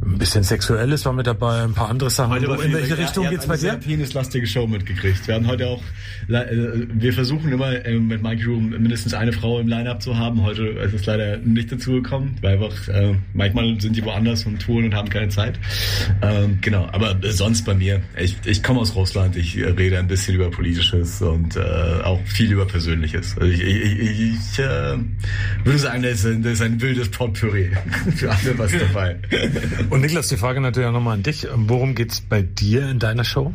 ein 0.00 0.18
bisschen 0.18 0.44
Sexuelles 0.44 1.04
war 1.04 1.12
mit 1.12 1.26
dabei, 1.26 1.62
ein 1.62 1.74
paar 1.74 1.88
andere 1.88 2.10
Sachen. 2.10 2.32
Heute 2.32 2.46
in 2.46 2.72
welche 2.72 2.90
ja, 2.90 2.94
Richtung 2.96 3.24
habt 3.24 3.34
geht's 3.34 3.46
bei 3.46 3.54
eine 3.54 3.78
dir? 3.78 3.86
penislastige 3.86 4.46
Show 4.46 4.66
mitgekriegt. 4.66 5.26
Wir 5.26 5.34
haben 5.34 5.46
heute 5.46 5.66
auch, 5.66 5.82
äh, 6.28 6.46
wir 6.92 7.12
versuchen 7.12 7.52
immer 7.52 7.84
äh, 7.84 7.98
mit 7.98 8.22
Mikey 8.22 8.44
Room 8.44 8.70
mindestens 8.70 9.14
eine 9.14 9.32
Frau 9.32 9.58
im 9.58 9.68
Line-Up 9.68 10.02
zu 10.02 10.16
haben. 10.16 10.42
Heute 10.42 10.62
ist 10.62 10.94
es 10.94 11.06
leider 11.06 11.38
nicht 11.38 11.72
dazu 11.72 11.92
gekommen, 11.92 12.36
weil 12.42 12.54
einfach 12.54 12.88
äh, 12.88 13.14
manchmal 13.34 13.80
sind 13.80 13.96
die 13.96 14.04
woanders 14.04 14.44
und 14.46 14.60
touren 14.60 14.84
und 14.86 14.94
haben 14.94 15.08
keine 15.08 15.28
Zeit. 15.28 15.58
Ähm, 16.22 16.58
genau, 16.60 16.88
aber 16.92 17.16
sonst 17.30 17.64
bei 17.64 17.74
mir, 17.74 18.00
ich, 18.16 18.36
ich 18.44 18.62
komme 18.62 18.80
aus 18.80 18.94
Russland, 18.94 19.36
ich 19.36 19.56
äh, 19.56 19.68
rede 19.70 19.98
ein 19.98 20.06
bisschen 20.06 20.36
über 20.36 20.50
Politisches 20.50 21.20
und 21.22 21.56
äh, 21.56 21.60
auch 22.04 22.20
viel 22.24 22.52
über 22.52 22.66
Persönliches. 22.66 23.36
Also 23.36 23.50
ich, 23.52 23.60
ich, 23.62 24.20
ich, 24.20 24.58
äh, 24.58 24.96
würde 25.64 25.78
sagen, 25.78 26.02
das 26.02 26.20
ist, 26.20 26.26
ein, 26.26 26.42
das 26.42 26.52
ist 26.54 26.62
ein 26.62 26.80
wildes 26.80 27.08
Potpourri. 27.08 27.70
Für 28.16 28.30
alle 28.30 28.58
was 28.58 28.72
dabei. 28.72 29.16
Und 29.90 30.02
Niklas, 30.02 30.28
die 30.28 30.36
Frage 30.36 30.60
natürlich 30.60 30.88
auch 30.88 30.92
nochmal 30.92 31.14
an 31.14 31.22
dich. 31.22 31.46
Worum 31.54 31.94
geht's 31.94 32.20
bei 32.20 32.42
dir 32.42 32.90
in 32.90 32.98
deiner 32.98 33.24
Show? 33.24 33.54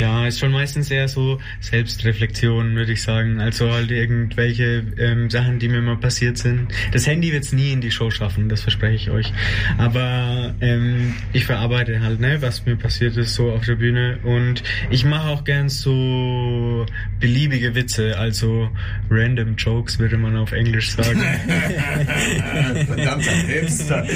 Ja, 0.00 0.26
ist 0.26 0.40
schon 0.40 0.52
meistens 0.52 0.90
eher 0.90 1.08
so 1.08 1.40
Selbstreflexion, 1.60 2.74
würde 2.74 2.92
ich 2.92 3.02
sagen. 3.02 3.40
Also 3.40 3.70
halt 3.70 3.90
irgendwelche 3.90 4.84
ähm, 4.98 5.30
Sachen, 5.30 5.58
die 5.58 5.68
mir 5.68 5.80
mal 5.80 5.96
passiert 5.96 6.38
sind. 6.38 6.68
Das 6.92 7.06
Handy 7.06 7.32
wird's 7.32 7.52
nie 7.52 7.72
in 7.72 7.80
die 7.80 7.90
Show 7.90 8.10
schaffen, 8.10 8.48
das 8.48 8.62
verspreche 8.62 8.94
ich 8.94 9.10
euch. 9.10 9.32
Aber 9.78 10.54
ähm, 10.60 11.14
ich 11.32 11.44
verarbeite 11.46 12.00
halt, 12.00 12.20
ne, 12.20 12.40
was 12.40 12.66
mir 12.66 12.76
passiert 12.76 13.16
ist, 13.16 13.34
so 13.34 13.52
auf 13.52 13.64
der 13.64 13.76
Bühne. 13.76 14.18
Und 14.24 14.62
ich 14.90 15.04
mache 15.04 15.28
auch 15.28 15.44
gern 15.44 15.68
so 15.68 16.86
beliebige 17.20 17.74
Witze, 17.74 18.18
also 18.18 18.70
random 19.10 19.56
Jokes, 19.56 19.98
würde 19.98 20.16
man 20.16 20.36
auf 20.36 20.52
Englisch 20.52 20.90
sagen. 20.90 21.20
Verdammter 22.86 23.30
Hipster. 23.30 24.02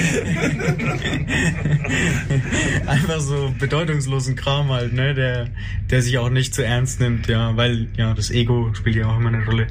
Einfach 2.87 3.21
so 3.21 3.54
bedeutungslosen 3.59 4.37
Kram 4.37 4.71
halt, 4.71 4.92
ne, 4.92 5.14
der, 5.14 5.49
der 5.90 6.02
sich 6.02 6.18
auch 6.18 6.30
nicht 6.30 6.54
zu 6.54 6.64
ernst 6.64 7.00
nimmt, 7.00 7.28
ja, 7.28 7.56
weil, 7.56 7.88
ja, 7.96 8.14
das 8.14 8.30
Ego 8.30 8.70
spielt 8.75 8.96
ja 8.96 9.06
auch 9.06 9.18
immer 9.18 9.28
eine 9.28 9.44
Rolle. 9.44 9.66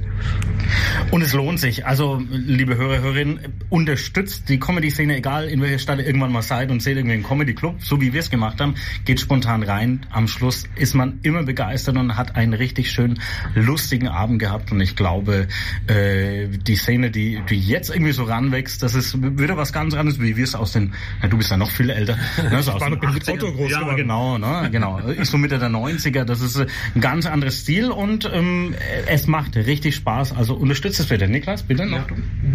Und 1.11 1.21
es 1.21 1.33
lohnt 1.33 1.59
sich. 1.59 1.85
Also, 1.85 2.21
liebe 2.29 2.77
Hörer, 2.77 2.99
Hörerinnen, 3.01 3.39
unterstützt 3.69 4.49
die 4.49 4.59
Comedy-Szene, 4.59 5.17
egal 5.17 5.47
in 5.47 5.61
welcher 5.61 5.79
Stadt 5.79 5.99
ihr 5.99 6.05
irgendwann 6.05 6.31
mal 6.31 6.41
seid 6.41 6.71
und 6.71 6.81
seht 6.81 6.97
irgendwie 6.97 7.15
einen 7.15 7.23
Comedy-Club, 7.23 7.83
so 7.83 8.01
wie 8.01 8.13
wir 8.13 8.19
es 8.21 8.29
gemacht 8.29 8.61
haben, 8.61 8.75
geht 9.05 9.19
spontan 9.19 9.63
rein. 9.63 10.05
Am 10.09 10.27
Schluss 10.27 10.63
ist 10.75 10.93
man 10.95 11.19
immer 11.23 11.43
begeistert 11.43 11.97
und 11.97 12.15
hat 12.17 12.35
einen 12.35 12.53
richtig 12.53 12.91
schönen, 12.91 13.19
lustigen 13.53 14.07
Abend 14.07 14.39
gehabt. 14.39 14.71
Und 14.71 14.81
ich 14.81 14.95
glaube, 14.95 15.47
äh, 15.87 16.47
die 16.47 16.75
Szene, 16.75 17.11
die, 17.11 17.41
die 17.49 17.59
jetzt 17.59 17.89
irgendwie 17.89 18.11
so 18.13 18.23
ranwächst, 18.23 18.81
das 18.83 18.95
ist 18.95 19.17
wieder 19.21 19.57
was 19.57 19.73
ganz 19.73 19.93
anderes, 19.93 20.21
wie 20.21 20.35
wir 20.37 20.43
es 20.43 20.55
aus 20.55 20.71
den, 20.71 20.93
ja, 21.21 21.27
du 21.27 21.37
bist 21.37 21.51
ja 21.51 21.57
noch 21.57 21.71
viel 21.71 21.89
älter. 21.89 22.17
Ne, 22.51 22.61
so 22.63 22.71
aus 22.71 22.81
war 22.81 22.89
den 22.89 22.99
noch 22.99 23.13
mit 23.13 23.23
80ern. 23.23 23.33
Otto 23.33 23.51
groß 23.53 23.71
Ja, 23.71 23.79
geworden. 23.79 23.97
genau, 23.97 24.37
ne, 24.37 24.69
genau. 24.71 24.99
Ich 25.09 25.29
so 25.29 25.37
Mitte 25.37 25.57
der 25.59 25.69
90er, 25.85 26.23
das 26.23 26.41
ist 26.41 26.57
ein 26.57 27.01
ganz 27.01 27.25
anderes 27.25 27.61
Stil 27.61 27.91
und 27.91 28.29
ähm, 28.33 28.73
es 29.07 29.27
macht 29.27 29.55
richtig 29.55 29.95
Spaß. 29.95 30.35
Also 30.35 30.55
unterstützt 30.55 30.99
es 30.99 31.07
bitte. 31.07 31.27
Niklas, 31.27 31.63
bitte 31.63 31.85
noch. 31.85 32.07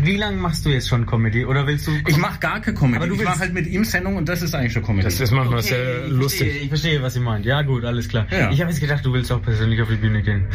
Wie 0.02 0.16
lange 0.16 0.36
machst 0.36 0.64
du 0.66 0.70
jetzt 0.70 0.88
schon 0.88 1.06
Comedy? 1.06 1.44
Oder 1.44 1.66
willst 1.66 1.86
du... 1.86 1.92
Ich 2.06 2.16
mache 2.16 2.40
gar 2.40 2.60
keine 2.60 2.76
Comedy. 2.76 2.96
Aber 2.96 3.06
du 3.06 3.14
ich 3.14 3.24
mache 3.24 3.38
halt 3.40 3.52
mit 3.52 3.66
ihm 3.66 3.84
Sendung 3.84 4.16
und 4.16 4.28
das 4.28 4.42
ist 4.42 4.54
eigentlich 4.54 4.72
schon 4.72 4.82
Comedy. 4.82 5.04
Das 5.04 5.20
ist 5.20 5.30
manchmal 5.30 5.60
Okay, 5.60 5.68
sehr 5.68 6.04
ich 6.06 6.10
lustig. 6.12 6.38
Verstehe, 6.40 6.62
ich 6.62 6.68
verstehe, 6.68 7.02
was 7.02 7.16
ihr 7.16 7.22
meint. 7.22 7.44
Ja, 7.44 7.62
gut, 7.62 7.84
alles 7.84 8.08
klar. 8.08 8.26
Ja. 8.30 8.50
Ich 8.50 8.60
habe 8.60 8.70
jetzt 8.70 8.80
gedacht, 8.80 9.04
du 9.04 9.12
willst 9.12 9.30
auch 9.32 9.42
persönlich 9.42 9.80
auf 9.80 9.88
die 9.88 9.96
Bühne 9.96 10.22
gehen. 10.22 10.46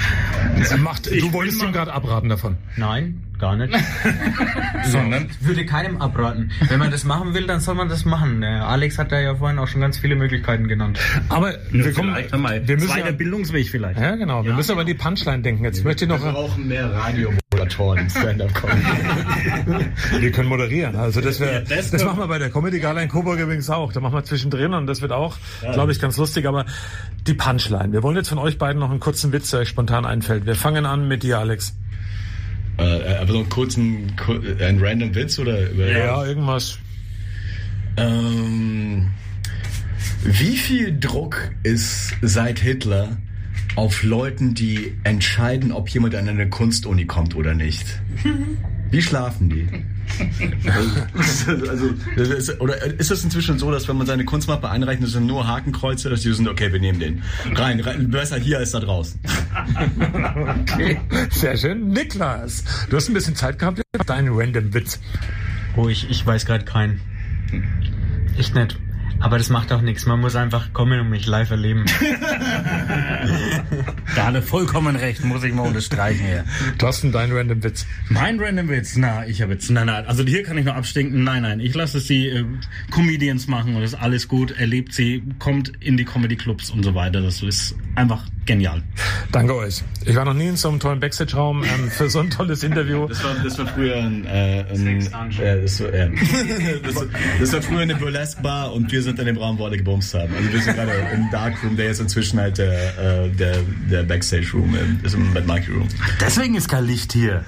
Er 0.69 0.77
macht, 0.77 1.07
du 1.07 1.33
wolltest 1.33 1.61
ihm 1.61 1.71
gerade 1.71 1.93
abraten 1.93 2.29
davon. 2.29 2.57
Nein, 2.75 3.21
gar 3.39 3.55
nicht. 3.55 3.73
Sondern 4.85 5.27
Ich 5.29 5.47
würde 5.47 5.65
keinem 5.65 6.01
abraten. 6.01 6.51
Wenn 6.67 6.79
man 6.79 6.91
das 6.91 7.03
machen 7.03 7.33
will, 7.33 7.47
dann 7.47 7.59
soll 7.59 7.75
man 7.75 7.89
das 7.89 8.05
machen. 8.05 8.43
Äh, 8.43 8.47
Alex 8.47 8.97
hat 8.97 9.11
da 9.11 9.19
ja 9.19 9.35
vorhin 9.35 9.59
auch 9.59 9.67
schon 9.67 9.81
ganz 9.81 9.97
viele 9.97 10.15
Möglichkeiten 10.15 10.67
genannt. 10.67 10.99
Aber 11.29 11.53
wir 11.71 11.93
kommen, 11.93 12.15
einmal. 12.31 12.67
wir 12.67 12.75
müssen 12.75 12.89
Zweiter 12.89 13.07
ja, 13.07 13.11
Bildungsweg 13.11 13.69
vielleicht. 13.69 13.99
ja 13.99 14.15
genau, 14.15 14.43
wir 14.43 14.53
müssen 14.53 14.71
aber 14.71 14.81
an 14.81 14.87
die 14.87 14.93
Punchline 14.93 15.41
denken. 15.41 15.63
Jetzt 15.63 15.83
möchte 15.83 16.05
ich 16.05 16.11
Wir 16.11 16.17
noch, 16.17 16.33
brauchen 16.33 16.67
mehr 16.67 16.91
Radiomoderatoren 16.91 17.99
im 17.99 18.09
Stand-Up-Comedy. 18.09 19.85
wir 20.19 20.31
können 20.31 20.49
moderieren. 20.49 20.95
Also 20.95 21.21
das 21.21 21.39
wäre, 21.39 21.63
das 21.63 21.91
das, 21.91 22.01
doch. 22.01 22.09
machen 22.09 22.19
wir 22.19 22.27
bei 22.27 22.39
der 22.39 22.49
Comedy 22.49 22.79
Gala 22.79 23.01
in 23.01 23.09
Coburg 23.09 23.39
übrigens 23.39 23.69
auch. 23.69 23.93
Da 23.93 23.99
machen 23.99 24.13
wir 24.13 24.23
zwischendrin 24.23 24.73
und 24.73 24.87
das 24.87 25.01
wird 25.01 25.11
auch, 25.11 25.37
glaube 25.73 25.91
ich, 25.91 25.99
ganz 25.99 26.17
lustig. 26.17 26.47
Aber 26.47 26.65
die 27.27 27.33
Punchline. 27.33 27.91
Wir 27.91 28.03
wollen 28.03 28.15
jetzt 28.15 28.29
von 28.29 28.37
euch 28.37 28.57
beiden 28.57 28.79
noch 28.79 28.91
einen 28.91 28.99
kurzen 28.99 29.31
Witz, 29.33 29.51
der 29.51 29.61
euch 29.61 29.69
spontan 29.69 30.05
einfällt. 30.05 30.45
Wir 30.45 30.55
fangen 30.55 30.85
an 30.85 31.07
mit 31.07 31.23
dir, 31.23 31.39
Alex. 31.39 31.75
Äh, 32.77 33.15
aber 33.17 33.31
so 33.33 33.39
einen 33.39 33.49
kurzen, 33.49 34.15
ku- 34.15 34.39
ein 34.59 34.79
random 34.79 35.13
Witz 35.15 35.39
oder? 35.39 35.69
Über, 35.71 35.87
Ja, 35.91 36.25
irgendwas. 36.25 36.79
Ähm, 37.97 39.07
wie 40.23 40.57
viel 40.57 40.97
Druck 40.99 41.51
ist 41.63 42.13
seit 42.21 42.59
Hitler 42.59 43.17
auf 43.75 44.03
Leuten, 44.03 44.53
die 44.53 44.93
entscheiden, 45.03 45.71
ob 45.71 45.89
jemand 45.89 46.15
an 46.15 46.27
eine 46.27 46.49
Kunstuni 46.49 47.05
kommt 47.05 47.35
oder 47.35 47.53
nicht? 47.53 47.85
Wie 48.91 49.01
schlafen 49.01 49.49
die? 49.49 49.67
Also, 51.67 51.93
das 52.15 52.29
ist, 52.29 52.61
oder 52.61 52.81
ist 52.83 53.11
es 53.11 53.23
inzwischen 53.23 53.59
so, 53.59 53.71
dass 53.71 53.87
wenn 53.87 53.97
man 53.97 54.07
seine 54.07 54.25
Kunstmappe 54.25 54.69
einreicht, 54.69 55.03
das 55.03 55.11
sind 55.11 55.25
nur 55.25 55.47
Hakenkreuze, 55.47 56.09
dass 56.09 56.21
die 56.21 56.33
sind, 56.33 56.47
okay, 56.47 56.71
wir 56.71 56.79
nehmen 56.79 56.99
den. 56.99 57.23
Rein, 57.53 57.79
rein 57.79 58.09
besser 58.09 58.37
hier 58.37 58.59
als 58.59 58.71
da 58.71 58.79
draußen. 58.79 59.19
Okay, 60.61 60.99
sehr 61.31 61.57
schön. 61.57 61.89
Niklas, 61.89 62.63
du 62.89 62.97
hast 62.97 63.09
ein 63.09 63.13
bisschen 63.13 63.35
Zeit 63.35 63.59
gehabt 63.59 63.81
deinen 64.05 64.29
random 64.33 64.73
Witz. 64.73 64.99
Oh, 65.75 65.87
ich, 65.89 66.09
ich 66.09 66.25
weiß 66.25 66.45
gerade 66.45 66.65
keinen. 66.65 67.01
Echt 68.37 68.55
nicht. 68.55 68.77
Aber 69.19 69.37
das 69.37 69.49
macht 69.49 69.71
auch 69.71 69.81
nichts. 69.81 70.05
Man 70.05 70.19
muss 70.19 70.35
einfach 70.35 70.73
kommen 70.73 70.99
und 70.99 71.09
mich 71.09 71.25
live 71.25 71.51
erleben. 71.51 71.85
Da 74.15 74.27
hat 74.27 74.35
er 74.35 74.41
vollkommen 74.41 74.95
recht, 74.95 75.23
muss 75.23 75.43
ich 75.43 75.53
mal 75.53 75.63
unterstreichen 75.63 76.25
hier. 76.25 76.45
Thorsten, 76.77 77.11
dein 77.11 77.31
random 77.31 77.63
Witz. 77.63 77.85
Mein 78.09 78.39
Random 78.39 78.69
Witz, 78.69 78.95
na, 78.95 79.27
ich 79.27 79.41
habe 79.41 79.53
jetzt, 79.53 79.69
nein, 79.69 79.87
nein, 79.87 80.05
also 80.05 80.23
hier 80.23 80.43
kann 80.43 80.57
ich 80.57 80.65
nur 80.65 80.75
abstinken, 80.75 81.23
nein, 81.23 81.41
nein, 81.41 81.59
ich 81.59 81.73
lasse 81.73 81.97
es 81.97 82.07
die 82.07 82.27
äh, 82.27 82.45
Comedians 82.91 83.47
machen 83.47 83.75
und 83.75 83.81
das 83.81 83.93
ist 83.93 83.99
alles 83.99 84.27
gut, 84.27 84.51
erlebt 84.51 84.93
sie, 84.93 85.23
kommt 85.39 85.71
in 85.79 85.97
die 85.97 86.05
Comedy 86.05 86.35
Clubs 86.35 86.69
und 86.69 86.83
so 86.83 86.95
weiter, 86.95 87.21
das 87.21 87.41
ist 87.41 87.75
einfach 87.95 88.23
genial. 88.45 88.83
Danke 89.31 89.55
euch. 89.55 89.83
Ich 90.05 90.15
war 90.15 90.25
noch 90.25 90.33
nie 90.33 90.47
in 90.47 90.55
so 90.55 90.69
einem 90.69 90.79
tollen 90.79 90.99
Backstage-Raum 90.99 91.63
ähm, 91.63 91.89
für 91.89 92.09
so 92.09 92.19
ein 92.19 92.29
tolles 92.29 92.63
Interview. 92.63 93.07
Das 93.07 93.23
war, 93.23 93.35
das 93.43 93.57
war 93.57 93.67
früher 93.67 93.95
ein, 93.97 94.25
äh, 94.25 94.65
ein 94.69 94.99
äh, 95.39 95.61
das, 95.61 95.81
war, 95.81 95.93
äh, 95.93 96.11
das, 96.83 97.05
das 97.39 97.53
war 97.53 97.61
früher 97.61 97.79
eine 97.79 97.95
Burlesque-Bar 97.95 98.71
und 98.73 98.91
wir 98.91 99.01
sind 99.05 99.17
in 99.19 99.25
dem 99.25 99.37
Raum, 99.37 99.57
wo 99.57 99.65
alle 99.65 99.77
gebumst 99.77 100.13
haben. 100.13 100.33
Also 100.35 100.51
wir 100.51 100.61
sind 100.61 100.75
gerade 100.75 100.91
im 101.13 101.29
Darkroom, 101.31 101.77
der 101.77 101.91
ist 101.91 101.99
inzwischen 102.01 102.39
halt 102.39 102.57
der, 102.57 102.73
äh, 103.25 103.29
der, 103.29 103.57
der 103.89 104.03
Backstage-Room, 104.03 104.75
im- 104.75 104.99
ist 105.05 105.13
im 105.15 105.31
Mad 105.33 105.47
Monkey 105.47 105.71
Room. 105.71 105.87
Deswegen 106.19 106.55
ist 106.55 106.67
kein 106.67 106.85
Licht 106.85 107.13
hier. 107.13 107.45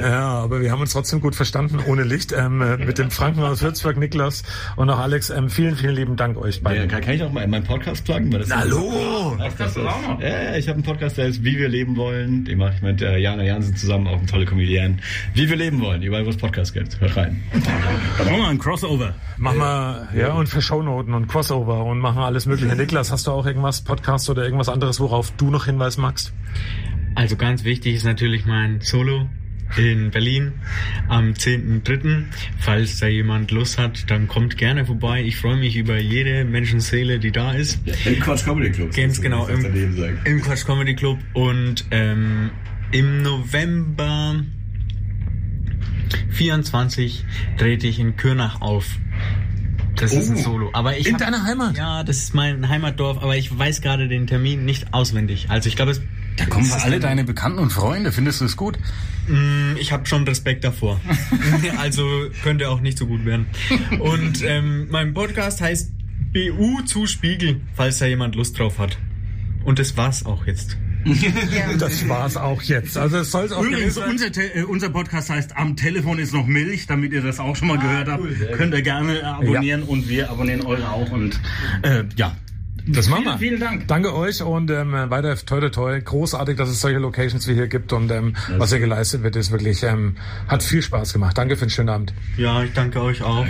Ja, 0.00 0.28
aber 0.28 0.60
wir 0.60 0.70
haben 0.70 0.80
uns 0.82 0.92
trotzdem 0.92 1.20
gut 1.20 1.34
verstanden, 1.34 1.78
ohne 1.86 2.02
Licht. 2.04 2.32
Ähm, 2.36 2.60
äh, 2.60 2.76
mit 2.76 2.98
dem 2.98 3.10
Franken 3.10 3.40
aus 3.42 3.62
Würzburg, 3.62 3.96
Niklas 3.96 4.42
und 4.76 4.90
auch 4.90 4.98
Alex. 4.98 5.30
Ähm, 5.30 5.48
vielen, 5.48 5.76
vielen 5.76 5.94
lieben 5.94 6.16
Dank 6.16 6.36
euch 6.36 6.56
Ja, 6.56 6.62
beiden. 6.62 6.88
kann, 6.88 7.00
kann 7.00 7.14
ich 7.14 7.22
auch 7.22 7.32
mal 7.32 7.46
meinen 7.46 7.64
Podcast 7.64 8.04
pluggen? 8.04 8.32
Weil 8.32 8.40
das 8.40 8.54
Hallo! 8.54 9.36
Ach, 9.40 9.52
das 9.56 9.70
ist, 9.70 9.76
ja, 9.76 10.18
ja, 10.20 10.56
ich 10.56 10.68
habe 10.68 10.76
einen 10.76 10.82
Podcast, 10.84 11.16
der 11.16 11.26
heißt 11.26 11.42
Wie 11.44 11.56
wir 11.58 11.68
leben 11.68 11.96
wollen. 11.96 12.44
Den 12.44 12.58
mache 12.58 12.74
ich 12.76 12.82
mit 12.82 13.00
äh, 13.02 13.16
Jana 13.18 13.42
Jansen 13.44 13.76
zusammen, 13.76 14.06
auch 14.08 14.18
eine 14.18 14.26
tolle 14.26 14.44
Comedian. 14.44 15.00
Wie 15.34 15.48
wir 15.48 15.56
leben 15.56 15.80
wollen, 15.80 16.02
überall 16.02 16.26
wo 16.26 16.30
es 16.30 16.36
Podcasts 16.36 16.72
gibt. 16.74 17.00
Hört 17.00 17.16
rein. 17.16 17.42
Machen 18.18 18.36
wir 18.36 18.48
ein 18.48 18.58
Crossover. 18.58 19.14
Machen 19.36 19.58
wir, 19.58 20.08
ja, 20.16 20.32
und 20.32 20.48
für 20.48 20.60
Shownoten 20.96 21.14
und 21.14 21.28
Crossover 21.28 21.84
und 21.84 21.98
machen 21.98 22.22
alles 22.22 22.46
mögliche. 22.46 22.74
Niklas, 22.76 23.12
hast 23.12 23.26
du 23.26 23.30
auch 23.30 23.46
irgendwas, 23.46 23.82
Podcast 23.82 24.30
oder 24.30 24.44
irgendwas 24.44 24.68
anderes, 24.68 25.00
worauf 25.00 25.30
du 25.32 25.50
noch 25.50 25.66
hinweisen 25.66 26.00
magst? 26.00 26.32
Also 27.14 27.36
ganz 27.36 27.64
wichtig 27.64 27.96
ist 27.96 28.04
natürlich 28.04 28.46
mein 28.46 28.80
Solo 28.80 29.28
in 29.76 30.10
Berlin 30.10 30.52
am 31.08 31.32
10.3. 31.32 32.24
Falls 32.58 32.98
da 32.98 33.08
jemand 33.08 33.50
Lust 33.50 33.78
hat, 33.78 34.10
dann 34.10 34.28
kommt 34.28 34.56
gerne 34.56 34.86
vorbei. 34.86 35.22
Ich 35.22 35.36
freue 35.36 35.56
mich 35.56 35.76
über 35.76 35.98
jede 35.98 36.44
Menschenseele, 36.44 37.18
die 37.18 37.32
da 37.32 37.52
ist. 37.52 37.80
Im 38.04 38.20
Quatsch 38.20 38.44
Comedy 38.44 38.70
Club. 38.70 38.94
Ganz 38.94 39.20
genau, 39.20 39.46
im, 39.48 39.64
im 40.24 40.40
Quatsch 40.40 40.64
Comedy 40.64 40.94
Club 40.94 41.18
und 41.34 41.84
ähm, 41.90 42.50
im 42.92 43.22
November 43.22 44.36
24 46.30 47.24
trete 47.58 47.86
ich 47.86 47.98
in 47.98 48.16
Kürnach 48.16 48.60
auf. 48.60 48.86
Das 49.96 50.12
ist 50.12 50.30
ein 50.30 50.36
Solo. 50.36 50.70
Aber 50.72 50.96
ich 50.96 51.06
in 51.06 51.14
hab- 51.14 51.20
deiner 51.20 51.42
Heimat? 51.44 51.76
Ja, 51.76 52.04
das 52.04 52.18
ist 52.18 52.34
mein 52.34 52.68
Heimatdorf, 52.68 53.18
aber 53.22 53.36
ich 53.36 53.56
weiß 53.56 53.80
gerade 53.80 54.08
den 54.08 54.26
Termin 54.26 54.64
nicht 54.64 54.92
auswendig. 54.92 55.46
Also 55.50 55.68
ich 55.68 55.76
glaube, 55.76 55.92
es 55.92 56.00
Da 56.36 56.46
kommen 56.46 56.64
ist 56.66 56.72
alle 56.84 56.96
ein- 56.96 57.00
deine 57.00 57.24
Bekannten 57.24 57.58
und 57.58 57.72
Freunde. 57.72 58.12
Findest 58.12 58.40
du 58.40 58.44
es 58.44 58.56
gut? 58.56 58.78
Mm, 59.28 59.76
Ich 59.80 59.92
habe 59.92 60.06
schon 60.06 60.24
Respekt 60.24 60.64
davor. 60.64 61.00
also 61.78 62.06
könnte 62.42 62.68
auch 62.70 62.80
nicht 62.80 62.98
so 62.98 63.06
gut 63.06 63.24
werden. 63.24 63.46
Und 63.98 64.42
ähm, 64.44 64.88
mein 64.90 65.14
Podcast 65.14 65.60
heißt 65.60 65.92
BU 66.32 66.82
zu 66.82 67.06
Spiegel, 67.06 67.60
falls 67.74 67.98
da 67.98 68.06
jemand 68.06 68.34
Lust 68.36 68.58
drauf 68.58 68.78
hat. 68.78 68.98
Und 69.64 69.78
das 69.78 69.96
war's 69.96 70.24
auch 70.26 70.46
jetzt. 70.46 70.76
Das 71.78 72.08
war's 72.08 72.36
auch 72.36 72.62
jetzt. 72.62 72.96
Also 72.96 73.18
es 73.18 73.30
soll 73.30 73.44
es 73.44 73.52
auch 73.52 73.62
Übrigens, 73.62 73.96
unser, 73.98 74.26
äh, 74.26 74.62
unser 74.62 74.90
Podcast 74.90 75.30
heißt 75.30 75.56
Am 75.56 75.76
Telefon 75.76 76.18
ist 76.18 76.32
noch 76.32 76.46
Milch, 76.46 76.86
damit 76.86 77.12
ihr 77.12 77.22
das 77.22 77.38
auch 77.38 77.56
schon 77.56 77.68
mal 77.68 77.78
gehört 77.78 78.08
habt. 78.08 78.24
Könnt 78.52 78.74
ihr 78.74 78.82
gerne 78.82 79.20
äh, 79.20 79.22
abonnieren 79.22 79.82
und 79.82 80.08
wir 80.08 80.30
abonnieren 80.30 80.62
eure 80.62 80.90
auch. 80.90 81.10
Und 81.10 81.40
äh, 81.82 82.04
ja, 82.16 82.36
Das 82.88 83.08
machen 83.08 83.22
Vielen, 83.24 83.32
wir. 83.34 83.38
vielen 83.38 83.60
Dank. 83.60 83.88
Danke 83.88 84.14
euch 84.14 84.42
und 84.42 84.70
ähm, 84.70 84.92
weiter 84.92 85.34
toi 85.36 85.60
toi 85.60 85.70
toi. 85.70 86.00
Großartig, 86.00 86.56
dass 86.56 86.68
es 86.68 86.80
solche 86.80 86.98
Locations 86.98 87.46
wie 87.48 87.54
hier 87.54 87.66
gibt 87.66 87.92
und 87.92 88.10
ähm, 88.10 88.34
was 88.58 88.70
hier 88.70 88.78
geleistet 88.78 89.22
wird, 89.22 89.34
ist 89.36 89.50
wirklich, 89.50 89.82
ähm, 89.82 90.16
hat 90.48 90.62
viel 90.62 90.82
Spaß 90.82 91.12
gemacht. 91.12 91.36
Danke 91.36 91.56
für 91.56 91.66
den 91.66 91.70
schönen 91.70 91.88
Abend. 91.88 92.14
Ja, 92.36 92.62
ich 92.62 92.72
danke 92.72 93.02
euch 93.02 93.22
auch. 93.22 93.46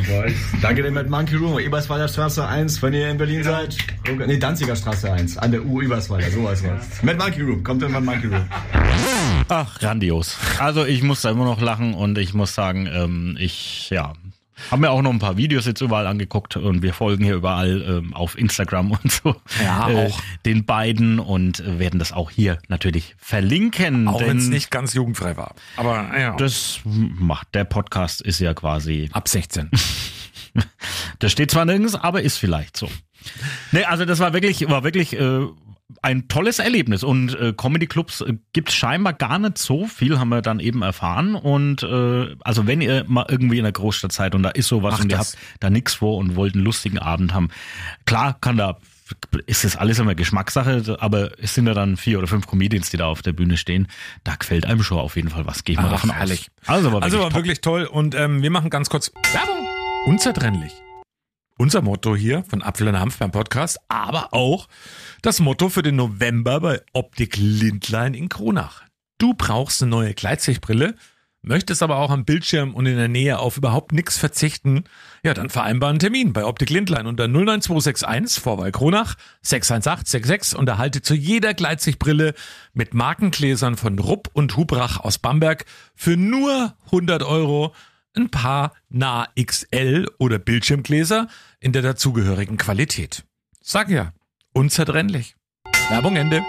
Danke 0.62 0.82
dem 0.82 0.94
Mad 0.94 1.08
Monkey 1.10 1.36
Room, 1.36 1.58
Eberswalder 1.58 2.08
Straße 2.08 2.46
1, 2.46 2.82
wenn 2.82 2.94
ihr 2.94 3.10
in 3.10 3.18
Berlin 3.18 3.42
seid. 3.42 3.76
Nee, 4.26 4.38
Danziger 4.38 4.74
Straße 4.74 5.12
1, 5.12 5.36
an 5.38 5.50
der 5.50 5.64
U 5.66 5.82
Eberswalder, 5.82 6.30
so 6.30 6.48
heißt 6.48 6.64
was. 6.64 7.02
Mad 7.02 7.18
Monkey 7.18 7.42
Room, 7.42 7.62
kommt 7.62 7.82
in 7.82 7.92
Mad 7.92 8.04
Monkey 8.04 8.28
Room. 8.28 8.44
Ach, 9.48 9.78
grandios. 9.78 10.36
Also 10.58 10.84
ich 10.84 11.02
muss 11.02 11.22
da 11.22 11.30
immer 11.30 11.44
noch 11.44 11.60
lachen 11.60 11.94
und 11.94 12.18
ich 12.18 12.34
muss 12.34 12.54
sagen, 12.54 12.88
ähm, 12.92 13.36
ich, 13.38 13.90
ja, 13.90 14.12
habe 14.70 14.80
mir 14.80 14.90
auch 14.90 15.02
noch 15.02 15.10
ein 15.10 15.18
paar 15.18 15.36
Videos 15.36 15.66
jetzt 15.66 15.80
überall 15.80 16.06
angeguckt 16.06 16.56
und 16.56 16.82
wir 16.82 16.94
folgen 16.94 17.24
hier 17.24 17.34
überall 17.34 17.82
ähm, 17.82 18.14
auf 18.14 18.38
Instagram 18.38 18.90
und 19.02 19.12
so. 19.12 19.36
Ja, 19.62 19.88
äh, 19.90 20.06
auch. 20.06 20.20
Den 20.44 20.64
beiden 20.64 21.18
und 21.18 21.62
werden 21.78 21.98
das 21.98 22.12
auch 22.12 22.30
hier 22.30 22.58
natürlich 22.68 23.14
verlinken. 23.18 24.08
Auch 24.08 24.20
wenn 24.20 24.38
es 24.38 24.48
nicht 24.48 24.70
ganz 24.70 24.94
jugendfrei 24.94 25.36
war. 25.36 25.54
Aber 25.76 26.18
ja, 26.18 26.36
Das 26.36 26.80
macht, 26.84 27.54
der 27.54 27.64
Podcast 27.64 28.20
ist 28.20 28.40
ja 28.40 28.54
quasi, 28.54 29.08
ab 29.12 29.28
16. 29.28 29.70
das 31.18 31.32
steht 31.32 31.50
zwar 31.50 31.64
nirgends, 31.64 31.94
aber 31.94 32.22
ist 32.22 32.38
vielleicht 32.38 32.76
so. 32.76 32.88
Nee, 33.72 33.84
also 33.84 34.04
das 34.04 34.18
war 34.20 34.32
wirklich, 34.32 34.68
war 34.68 34.84
wirklich 34.84 35.18
äh, 35.18 35.46
ein 36.02 36.26
tolles 36.28 36.58
Erlebnis 36.58 37.04
und 37.04 37.38
äh, 37.38 37.52
Comedy-Clubs 37.56 38.22
äh, 38.22 38.34
gibt 38.52 38.72
scheinbar 38.72 39.12
gar 39.12 39.38
nicht 39.38 39.56
so 39.58 39.86
viel, 39.86 40.18
haben 40.18 40.30
wir 40.30 40.42
dann 40.42 40.58
eben 40.60 40.82
erfahren 40.82 41.34
und 41.36 41.82
äh, 41.84 42.34
also 42.42 42.66
wenn 42.66 42.80
ihr 42.80 43.04
mal 43.06 43.26
irgendwie 43.28 43.58
in 43.58 43.62
der 43.64 43.72
Großstadt 43.72 44.10
seid 44.12 44.34
und 44.34 44.42
da 44.42 44.50
ist 44.50 44.66
sowas 44.68 44.92
Macht 44.94 45.02
und 45.04 45.10
ihr 45.12 45.18
das. 45.18 45.32
habt 45.34 45.38
da 45.60 45.70
nichts 45.70 45.94
vor 45.94 46.16
und 46.16 46.34
wollt 46.34 46.54
einen 46.54 46.64
lustigen 46.64 46.98
Abend 46.98 47.32
haben, 47.34 47.48
klar 48.04 48.36
kann 48.40 48.56
da 48.56 48.78
ist 49.46 49.62
das 49.62 49.76
alles 49.76 50.00
immer 50.00 50.16
Geschmackssache, 50.16 50.96
aber 50.98 51.30
es 51.40 51.54
sind 51.54 51.68
ja 51.68 51.74
dann 51.74 51.96
vier 51.96 52.18
oder 52.18 52.26
fünf 52.26 52.48
Comedians, 52.48 52.90
die 52.90 52.96
da 52.96 53.06
auf 53.06 53.22
der 53.22 53.32
Bühne 53.32 53.56
stehen. 53.56 53.86
Da 54.24 54.34
gefällt 54.34 54.66
einem 54.66 54.82
schon 54.82 54.98
auf 54.98 55.14
jeden 55.14 55.28
Fall 55.28 55.46
was. 55.46 55.62
Gehen 55.62 55.76
wir 55.76 55.84
Ach, 55.84 55.90
davon 55.92 56.10
herrlich. 56.10 56.50
aus. 56.66 56.68
Also 56.74 56.92
war 56.92 57.02
Also 57.04 57.18
wirklich 57.18 57.22
war 57.22 57.30
top. 57.30 57.36
wirklich 57.38 57.60
toll 57.60 57.84
und 57.84 58.16
ähm, 58.16 58.42
wir 58.42 58.50
machen 58.50 58.68
ganz 58.68 58.90
kurz 58.90 59.12
Werbung. 59.32 59.64
Unzertrennlich. 60.06 60.72
Unser 61.58 61.80
Motto 61.80 62.14
hier 62.14 62.44
von 62.44 62.62
Apfel 62.62 62.88
und 62.88 63.00
Hanf 63.00 63.16
beim 63.16 63.30
Podcast, 63.30 63.78
aber 63.88 64.34
auch 64.34 64.68
das 65.22 65.40
Motto 65.40 65.70
für 65.70 65.80
den 65.80 65.96
November 65.96 66.60
bei 66.60 66.82
Optik 66.92 67.38
Lindlein 67.38 68.12
in 68.12 68.28
Kronach. 68.28 68.82
Du 69.16 69.32
brauchst 69.32 69.80
eine 69.80 69.90
neue 69.90 70.12
Gleitsichtbrille, 70.12 70.96
möchtest 71.40 71.82
aber 71.82 71.96
auch 71.96 72.10
am 72.10 72.26
Bildschirm 72.26 72.74
und 72.74 72.84
in 72.84 72.98
der 72.98 73.08
Nähe 73.08 73.38
auf 73.38 73.56
überhaupt 73.56 73.92
nichts 73.92 74.18
verzichten, 74.18 74.84
ja, 75.22 75.32
dann 75.32 75.48
vereinbar 75.48 75.88
einen 75.88 75.98
Termin 75.98 76.34
bei 76.34 76.44
Optik 76.44 76.68
Lindlein 76.68 77.06
unter 77.06 77.26
09261 77.26 78.42
Vorwahl 78.42 78.70
Kronach 78.70 79.14
61866 79.40 80.58
und 80.58 80.68
erhalte 80.68 81.00
zu 81.00 81.14
jeder 81.14 81.54
Gleitsichtbrille 81.54 82.34
mit 82.74 82.92
Markengläsern 82.92 83.76
von 83.78 83.98
Rupp 83.98 84.28
und 84.34 84.58
Hubrach 84.58 85.00
aus 85.00 85.16
Bamberg 85.16 85.64
für 85.94 86.18
nur 86.18 86.74
100 86.84 87.22
Euro 87.22 87.72
ein 88.16 88.30
paar 88.30 88.72
Nah 88.88 89.28
XL 89.40 90.06
oder 90.18 90.38
Bildschirmgläser 90.38 91.28
in 91.60 91.72
der 91.72 91.82
dazugehörigen 91.82 92.56
Qualität. 92.56 93.24
Sag 93.60 93.88
ja, 93.90 94.12
unzertrennlich. 94.52 95.36
Werbung 95.88 96.16
Ende. 96.16 96.42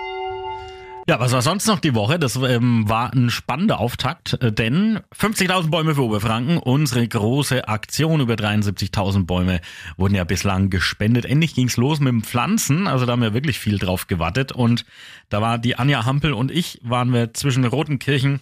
Ja, 1.10 1.22
was 1.22 1.32
war 1.32 1.42
sonst 1.42 1.68
noch 1.68 1.80
die 1.80 1.96
Woche? 1.96 2.20
Das 2.20 2.36
ähm, 2.36 2.90
war 2.90 3.14
ein 3.14 3.30
spannender 3.30 3.80
Auftakt, 3.80 4.34
äh, 4.44 4.52
denn 4.52 5.00
50.000 5.18 5.70
Bäume 5.70 5.96
für 5.96 6.04
Oberfranken, 6.04 6.58
unsere 6.58 7.08
große 7.08 7.66
Aktion 7.70 8.20
über 8.20 8.34
73.000 8.34 9.26
Bäume 9.26 9.62
wurden 9.96 10.16
ja 10.16 10.26
bislang 10.26 10.70
gespendet. 10.70 11.24
Endlich 11.24 11.56
ging's 11.56 11.78
los 11.78 12.02
mit 12.02 12.10
dem 12.10 12.24
Pflanzen, 12.24 12.88
also 12.88 13.06
da 13.06 13.14
haben 13.14 13.22
wir 13.22 13.34
wirklich 13.34 13.58
viel 13.58 13.78
drauf 13.78 14.08
gewartet 14.08 14.52
und 14.52 14.84
da 15.30 15.42
war 15.42 15.58
die 15.58 15.78
Anja 15.78 16.04
Hampel 16.04 16.34
und 16.34 16.52
ich, 16.52 16.82
waren 16.84 17.14
wir 17.14 17.34
zwischen 17.34 17.64
Rotenkirchen 17.64 18.42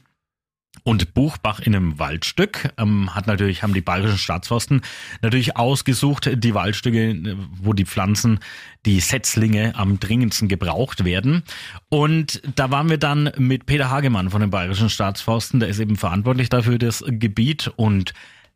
und 0.86 1.16
Buchbach 1.16 1.60
in 1.60 1.76
einem 1.76 2.00
Waldstück. 2.00 2.70
Ähm, 2.78 3.14
hat 3.14 3.26
natürlich, 3.26 3.64
haben 3.64 3.74
die 3.74 3.82
bayerischen 3.82 4.20
Staatsforsten 4.20 4.82
natürlich 5.22 5.58
ausgesucht, 5.58 6.30
die 6.36 6.54
Waldstücke, 6.54 7.36
wo 7.60 7.74
die 7.74 7.86
Pflanzen, 7.86 8.40
die 8.86 9.00
Setzlinge 9.00 9.74
am 9.76 10.00
dringendsten 10.00 10.48
gebraucht 10.48 11.04
werden. 11.04 11.44
Und 11.90 12.42
da 12.56 12.70
waren 12.70 12.90
wir 12.90 13.00
dann 13.00 13.32
mit 13.38 13.66
Peter 13.66 13.90
Hagemann 13.90 14.30
von 14.30 14.42
den 14.42 14.52
bayerischen 14.52 14.92
Staatsforsten, 14.92 15.60
der 15.60 15.70
ist 15.70 15.80
eben 15.80 15.96
verantwortlich 15.96 16.50
dafür 16.50 16.78
das 16.78 17.04
Gebiet 17.06 17.68
und 17.76 18.14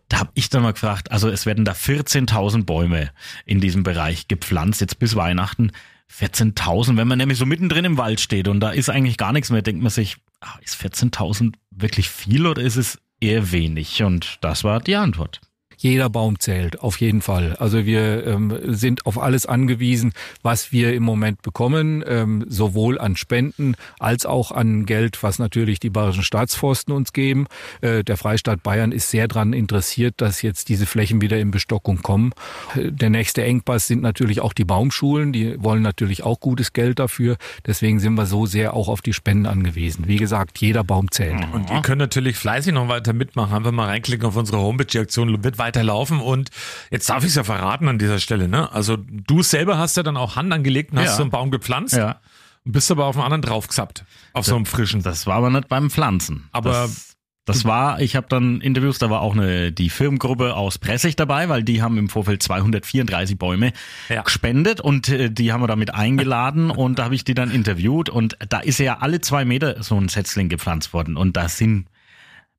da 0.08 0.20
habe 0.20 0.32
ich 0.34 0.50
dann 0.50 0.64
mal 0.64 0.74
gefragt, 0.74 1.12
also 1.12 1.30
es 1.30 1.46
werden 1.46 1.66
da 1.66 1.72
14.000 1.72 2.66
Bäume 2.66 3.12
in 3.46 3.60
diesem 3.60 3.84
Bereich 3.84 4.28
gepflanzt, 4.28 4.82
jetzt 4.82 5.00
bis 5.00 5.16
Weihnachten. 5.16 5.72
14.000, 6.12 6.98
wenn 6.98 7.08
man 7.08 7.20
nämlich 7.20 7.38
so 7.38 7.46
mittendrin 7.46 7.86
im 7.86 7.98
Wald 7.98 8.20
steht 8.20 8.48
und 8.48 8.60
da 8.60 8.72
ist 8.72 8.90
eigentlich 8.90 9.18
gar 9.18 9.32
nichts 9.32 9.52
mehr, 9.52 9.62
denkt 9.62 9.84
man 9.84 9.92
sich, 9.92 10.18
ist 10.62 10.76
14.000 10.82 11.54
wirklich 11.72 12.10
viel 12.10 12.48
oder 12.48 12.62
ist 12.62 12.76
es 12.76 13.00
eher 13.20 13.52
wenig? 13.52 14.04
Und 14.04 14.38
das 14.42 14.64
war 14.64 14.80
die 14.80 14.96
Antwort. 14.96 15.42
Jeder 15.82 16.10
Baum 16.10 16.42
zählt, 16.42 16.82
auf 16.82 17.00
jeden 17.00 17.22
Fall. 17.22 17.56
Also 17.58 17.86
wir 17.86 18.28
ähm, 18.28 18.54
sind 18.64 19.06
auf 19.06 19.18
alles 19.18 19.46
angewiesen, 19.46 20.12
was 20.44 20.74
wir 20.74 20.94
im 20.94 21.04
Moment 21.04 21.42
bekommen, 21.42 22.04
ähm, 22.06 22.46
sowohl 22.50 23.00
an 23.00 23.16
Spenden 23.16 23.76
als 23.98 24.26
auch 24.26 24.52
an 24.52 24.86
Geld, 24.86 25.24
was 25.24 25.40
natürlich 25.40 25.80
die 25.80 25.90
bayerischen 25.90 26.24
Staatsforsten 26.24 26.94
uns 26.94 27.14
geben. 27.14 27.48
Äh, 27.80 28.04
der 28.04 28.18
Freistaat 28.18 28.62
Bayern 28.62 28.92
ist 28.92 29.10
sehr 29.10 29.30
daran 29.30 29.54
interessiert, 29.54 30.16
dass 30.18 30.42
jetzt 30.42 30.68
diese 30.68 30.86
Flächen 30.86 31.22
wieder 31.22 31.40
in 31.40 31.50
Bestockung 31.50 32.02
kommen. 32.02 32.34
Äh, 32.76 32.92
Der 32.92 33.10
nächste 33.10 33.46
Engpass 33.46 33.88
sind 33.88 34.02
natürlich 34.02 34.42
auch 34.42 34.52
die 34.52 34.66
Baumschulen, 34.66 35.32
die 35.32 35.64
wollen 35.64 35.82
natürlich 35.82 36.24
auch 36.24 36.42
gutes 36.42 36.74
Geld 36.74 37.00
dafür. 37.00 37.38
Deswegen 37.66 38.02
sind 38.02 38.16
wir 38.16 38.26
so 38.26 38.46
sehr 38.46 38.74
auch 38.74 38.90
auf 38.90 39.02
die 39.02 39.14
Spenden 39.14 39.46
angewiesen. 39.46 40.10
Wie 40.10 40.18
gesagt, 40.18 40.60
jeder 40.60 40.84
Baum 40.84 41.10
zählt. 41.10 41.48
Und 41.54 41.70
ihr 41.70 41.82
könnt 41.82 42.00
natürlich 42.00 42.36
fleißig 42.36 42.74
noch 42.74 42.90
weiter 42.90 43.14
mitmachen. 43.14 43.56
Einfach 43.56 43.72
mal 43.72 43.86
reinklicken 43.86 44.28
auf 44.28 44.36
unsere 44.36 44.58
Homepage. 44.58 44.86
Die 44.86 45.00
Aktion 45.00 45.42
wird 45.42 45.58
weiterlaufen. 45.70 46.20
Und 46.20 46.50
jetzt 46.92 47.10
darf 47.10 47.24
ich 47.24 47.30
es 47.30 47.36
ja 47.36 47.44
verraten 47.44 47.88
an 47.88 47.98
dieser 48.00 48.20
Stelle. 48.20 48.48
Ne? 48.48 48.72
Also 48.72 48.98
du 48.98 49.42
selber 49.44 49.78
hast 49.78 49.98
ja 49.98 50.04
dann 50.04 50.18
auch 50.18 50.36
Hand 50.36 50.52
angelegt 50.54 50.92
und 50.92 51.00
hast 51.00 51.06
Ja. 51.12 51.16
so 51.16 51.22
einen 51.24 51.32
Baum 51.32 51.52
gepflanzt. 51.52 51.96
Ja. 51.96 52.20
Bist 52.66 52.92
aber 52.92 53.06
auf 53.06 53.16
einen 53.16 53.24
anderen 53.26 53.42
draufgesappt. 53.42 54.04
Auf 54.34 54.46
so 54.46 54.56
einem 54.56 54.66
frischen. 54.66 55.02
Das 55.02 55.26
war 55.26 55.36
aber 55.38 55.50
nicht 55.50 55.68
beim 55.70 55.90
Pflanzen. 55.90 56.50
Aber- 56.52 56.72
das, 56.72 57.16
das 57.46 57.66
war, 57.66 58.00
ich 58.00 58.16
habe 58.16 58.28
dann 58.30 58.62
Interviews, 58.62 59.00
da 59.00 59.10
war 59.10 59.22
auch 59.22 59.34
eine 59.34 59.72
die 59.72 59.90
Firmengruppe 59.90 60.56
aus 60.56 60.78
Pressig 60.78 61.16
dabei, 61.16 61.50
weil 61.50 61.64
die 61.64 61.82
haben 61.82 61.98
im 61.98 62.08
Vorfeld 62.08 62.44
234 62.44 63.40
Bäume 63.40 63.74
Ja. 64.08 64.22
gespendet 64.22 64.82
und 64.82 65.10
äh, 65.10 65.32
die 65.32 65.52
haben 65.52 65.62
wir 65.64 65.68
damit 65.68 65.92
eingeladen 65.96 66.70
und 66.70 67.00
da 67.00 67.06
habe 67.06 67.16
ich 67.16 67.24
die 67.24 67.34
dann 67.34 67.50
interviewt 67.50 68.08
und 68.10 68.38
da 68.50 68.60
ist 68.60 68.78
ja 68.78 69.00
alle 69.00 69.20
zwei 69.22 69.46
Meter 69.46 69.82
so 69.82 70.00
ein 70.00 70.10
Setzling 70.10 70.48
gepflanzt 70.50 70.94
worden 70.94 71.18
und 71.18 71.38
da 71.38 71.50
sind 71.50 71.88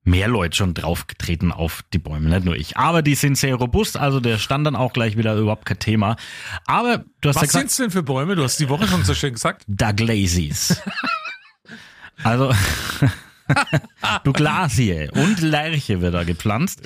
mehr 0.02 0.28
Leute 0.28 0.56
schon 0.56 0.74
draufgetreten 0.74 1.52
auf 1.52 1.82
die 1.92 1.98
Bäume, 1.98 2.30
nicht 2.30 2.44
nur 2.44 2.56
ich. 2.56 2.76
Aber 2.76 3.02
die 3.02 3.14
sind 3.14 3.36
sehr 3.36 3.54
robust, 3.54 3.96
also 3.96 4.20
der 4.20 4.38
stand 4.38 4.66
dann 4.66 4.76
auch 4.76 4.92
gleich 4.92 5.16
wieder 5.16 5.36
überhaupt 5.36 5.66
kein 5.66 5.78
Thema. 5.78 6.16
Aber 6.66 7.04
du 7.20 7.28
hast 7.28 7.36
ja 7.36 7.42
Was 7.42 7.48
gesagt, 7.48 7.52
sind's 7.52 7.76
denn 7.76 7.90
für 7.90 8.02
Bäume? 8.02 8.36
Du 8.36 8.42
hast 8.42 8.58
die 8.58 8.68
Woche 8.68 8.86
schon 8.86 9.04
so 9.04 9.14
schön 9.14 9.34
gesagt. 9.34 9.64
Douglasis. 9.66 10.80
Also, 12.22 12.52
Douglasie 14.24 15.08
und 15.12 15.40
Lerche 15.40 16.00
wird 16.00 16.14
da 16.14 16.24
gepflanzt. 16.24 16.82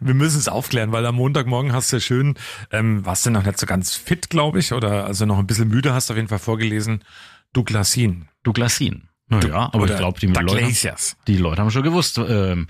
Wir 0.00 0.14
müssen 0.14 0.38
es 0.38 0.48
aufklären, 0.48 0.92
weil 0.92 1.04
am 1.04 1.16
Montagmorgen 1.16 1.72
hast 1.72 1.92
du 1.92 1.96
ja 1.96 2.00
schön, 2.00 2.34
ähm, 2.70 3.04
warst 3.04 3.26
du 3.26 3.30
noch 3.30 3.44
nicht 3.44 3.58
so 3.58 3.66
ganz 3.66 3.94
fit, 3.94 4.30
glaube 4.30 4.58
ich, 4.58 4.72
oder 4.72 5.04
also 5.04 5.26
noch 5.26 5.38
ein 5.38 5.46
bisschen 5.46 5.68
müde, 5.68 5.92
hast 5.92 6.08
du 6.08 6.14
auf 6.14 6.16
jeden 6.16 6.28
Fall 6.28 6.38
vorgelesen, 6.38 7.04
Douglasin. 7.52 8.28
Douglasin. 8.42 9.08
Naja, 9.28 9.70
aber 9.72 9.86
ich 9.90 9.96
glaube, 9.96 10.20
die 10.20 10.26
Leute, 10.28 10.72
die 11.26 11.36
Leute 11.36 11.60
haben 11.60 11.70
schon 11.70 11.82
gewusst, 11.82 12.18
ähm, 12.18 12.68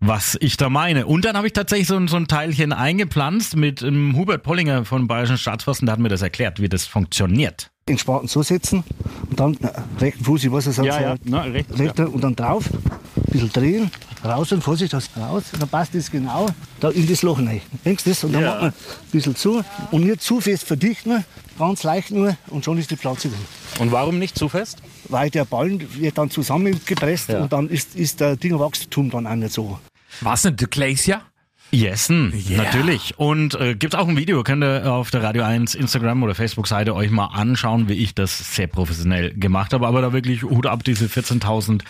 was 0.00 0.38
ich 0.40 0.56
da 0.56 0.70
meine. 0.70 1.06
Und 1.06 1.24
dann 1.26 1.36
habe 1.36 1.46
ich 1.48 1.52
tatsächlich 1.52 1.88
so, 1.88 1.96
ein- 1.96 2.08
so 2.08 2.16
ein 2.16 2.28
Teilchen 2.28 2.72
eingepflanzt 2.72 3.56
mit 3.56 3.82
ähm, 3.82 4.14
Hubert 4.16 4.42
Pollinger 4.42 4.84
von 4.86 5.06
Bayerischen 5.06 5.36
Staatsforsten, 5.36 5.84
der 5.86 5.92
hat 5.94 5.98
mir 6.00 6.08
das 6.08 6.22
erklärt, 6.22 6.60
wie 6.62 6.68
das 6.68 6.86
funktioniert. 6.86 7.70
den 7.88 7.98
Spaten 7.98 8.28
so 8.28 8.42
setzen 8.42 8.84
und 9.30 9.40
dann 9.40 9.56
na, 9.60 9.70
rechten 10.00 10.22
Fuß, 10.24 10.44
ich 10.44 10.52
weiß 10.52 10.66
es 10.66 10.76
Ja, 10.78 10.82
so, 10.94 11.00
ja, 11.00 11.14
na, 11.24 11.40
rechts, 11.42 11.78
rechter 11.78 12.12
und 12.12 12.22
dann 12.22 12.36
drauf, 12.36 12.64
ein 12.70 13.22
bisschen 13.32 13.50
drehen, 13.52 13.90
raus 14.24 14.52
und 14.52 14.62
Vorsicht, 14.62 14.92
das 14.92 15.08
raus, 15.16 15.44
und 15.54 15.60
dann 15.62 15.68
passt 15.70 15.94
das 15.94 16.10
genau 16.10 16.48
da 16.80 16.90
in 16.90 17.06
das 17.08 17.22
Loch 17.22 17.38
rein. 17.38 17.62
Denkst 17.86 18.04
du 18.04 18.10
das? 18.10 18.24
Und 18.24 18.32
dann 18.34 18.42
Ja. 18.42 18.48
macht 18.50 18.60
man 18.62 18.70
ein 18.70 18.74
bisschen 19.10 19.34
zu 19.36 19.64
und 19.90 20.04
nicht 20.04 20.20
zu 20.22 20.38
fest 20.40 20.64
verdichten, 20.64 21.24
ganz 21.58 21.82
leicht 21.82 22.10
nur 22.10 22.36
und 22.48 22.62
schon 22.64 22.76
ist 22.78 22.90
die 22.90 22.96
Pflanze 22.96 23.28
drin. 23.30 23.38
Und 23.78 23.90
warum 23.90 24.18
nicht 24.18 24.36
zu 24.38 24.48
fest? 24.50 24.78
Weil 25.08 25.30
der 25.30 25.44
Ballen 25.44 25.86
wird 26.00 26.18
dann 26.18 26.30
zusammengepresst 26.30 27.30
Ja. 27.30 27.42
und 27.42 27.52
dann 27.52 27.68
ist, 27.68 27.94
ist 27.96 28.20
der 28.20 28.36
Dingwachstum 28.36 29.10
dann 29.10 29.26
auch 29.26 29.34
nicht 29.34 29.52
so. 29.52 29.78
Was 30.20 30.42
denn 30.42 30.56
Douglasia? 30.56 31.22
Jessen, 31.70 32.32
Yeah. 32.48 32.62
natürlich. 32.62 33.18
Und 33.18 33.54
äh, 33.54 33.74
gibt 33.74 33.94
auch 33.94 34.08
ein 34.08 34.16
Video, 34.16 34.42
könnt 34.42 34.64
ihr 34.64 34.90
auf 34.90 35.10
der 35.10 35.22
Radio 35.22 35.42
1 35.42 35.74
Instagram 35.74 36.22
oder 36.22 36.34
Facebook-Seite 36.34 36.94
euch 36.94 37.10
mal 37.10 37.26
anschauen, 37.26 37.88
wie 37.90 37.92
ich 37.92 38.14
das 38.14 38.54
sehr 38.54 38.68
professionell 38.68 39.34
gemacht 39.34 39.74
habe. 39.74 39.86
Aber 39.86 40.00
da 40.00 40.14
wirklich 40.14 40.42
Hut 40.44 40.64
ab, 40.64 40.82
diese 40.82 41.04
14.000 41.08 41.82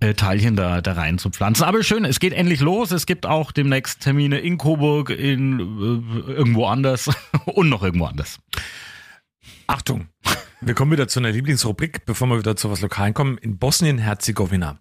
äh, 0.00 0.12
Teilchen 0.12 0.54
da, 0.54 0.82
da 0.82 0.92
rein 0.92 1.16
zu 1.16 1.30
pflanzen. 1.30 1.64
Aber 1.64 1.82
schön, 1.82 2.04
es 2.04 2.20
geht 2.20 2.34
endlich 2.34 2.60
los. 2.60 2.90
Es 2.90 3.06
gibt 3.06 3.24
auch 3.24 3.52
demnächst 3.52 4.00
Termine 4.00 4.38
in 4.38 4.58
Coburg, 4.58 5.08
in 5.08 5.60
äh, 5.60 6.32
irgendwo 6.32 6.66
anders 6.66 7.08
und 7.46 7.70
noch 7.70 7.82
irgendwo 7.82 8.04
anders. 8.04 8.38
Achtung, 9.66 10.08
wir 10.64 10.74
kommen 10.74 10.92
wieder 10.92 11.08
zu 11.08 11.18
einer 11.18 11.32
Lieblingsrubrik, 11.32 12.06
bevor 12.06 12.28
wir 12.28 12.38
wieder 12.38 12.54
zu 12.56 12.70
was 12.70 12.80
Lokalen 12.80 13.12
kommen, 13.14 13.36
in 13.38 13.58
Bosnien-Herzegowina. 13.58 14.78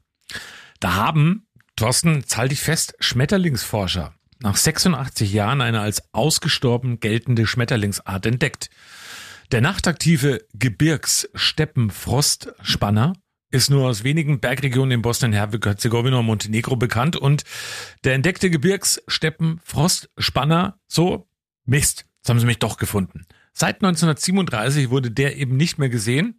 Da 0.79 0.93
haben, 0.93 1.47
Thorsten, 1.75 2.19
jetzt 2.19 2.37
halte 2.37 2.53
ich 2.53 2.61
fest, 2.61 2.93
Schmetterlingsforscher 2.99 4.13
nach 4.43 4.55
86 4.55 5.33
Jahren 5.33 5.61
eine 5.61 5.81
als 5.81 6.13
ausgestorben 6.13 6.99
geltende 6.99 7.47
Schmetterlingsart 7.47 8.25
entdeckt. 8.25 8.71
Der 9.51 9.61
nachtaktive 9.61 10.45
Gebirgs-Steppen-Frostspanner 10.53 13.13
ist 13.51 13.69
nur 13.69 13.87
aus 13.87 14.03
wenigen 14.03 14.39
Bergregionen 14.39 14.91
in 14.91 15.01
Bosnien-Herzegowina 15.01 16.19
und 16.19 16.25
Montenegro 16.25 16.75
bekannt 16.75 17.15
und 17.15 17.43
der 18.03 18.13
entdeckte 18.13 18.49
Gebirgs-Steppen-Frostspanner, 18.49 20.79
so, 20.87 21.27
Mist, 21.65 22.05
jetzt 22.17 22.29
haben 22.29 22.39
sie 22.39 22.45
mich 22.45 22.59
doch 22.59 22.77
gefunden. 22.77 23.25
Seit 23.53 23.77
1937 23.77 24.89
wurde 24.89 25.11
der 25.11 25.37
eben 25.37 25.57
nicht 25.57 25.77
mehr 25.77 25.89
gesehen. 25.89 26.37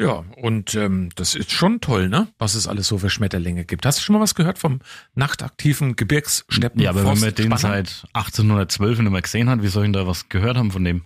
Ja, 0.00 0.24
und 0.36 0.74
ähm, 0.74 1.10
das 1.16 1.34
ist 1.34 1.50
schon 1.50 1.80
toll, 1.80 2.08
ne? 2.08 2.28
Was 2.38 2.54
es 2.54 2.68
alles 2.68 2.86
so 2.86 2.98
für 2.98 3.10
Schmetterlinge 3.10 3.64
gibt. 3.64 3.84
Hast 3.84 3.98
du 3.98 4.02
schon 4.02 4.14
mal 4.14 4.20
was 4.20 4.34
gehört 4.36 4.58
vom 4.58 4.80
nachtaktiven 5.14 5.96
Gebirgssteppen? 5.96 6.80
Ja, 6.80 6.90
aber 6.90 7.04
wenn 7.04 7.18
man 7.18 7.34
den 7.34 7.56
seit 7.56 8.04
1812 8.12 9.00
nicht 9.00 9.10
mehr 9.10 9.22
gesehen 9.22 9.48
hat, 9.50 9.62
wie 9.62 9.68
soll 9.68 9.84
ich 9.84 9.86
denn 9.86 9.92
da 9.94 10.06
was 10.06 10.28
gehört 10.28 10.56
haben 10.56 10.70
von 10.70 10.84
dem? 10.84 11.04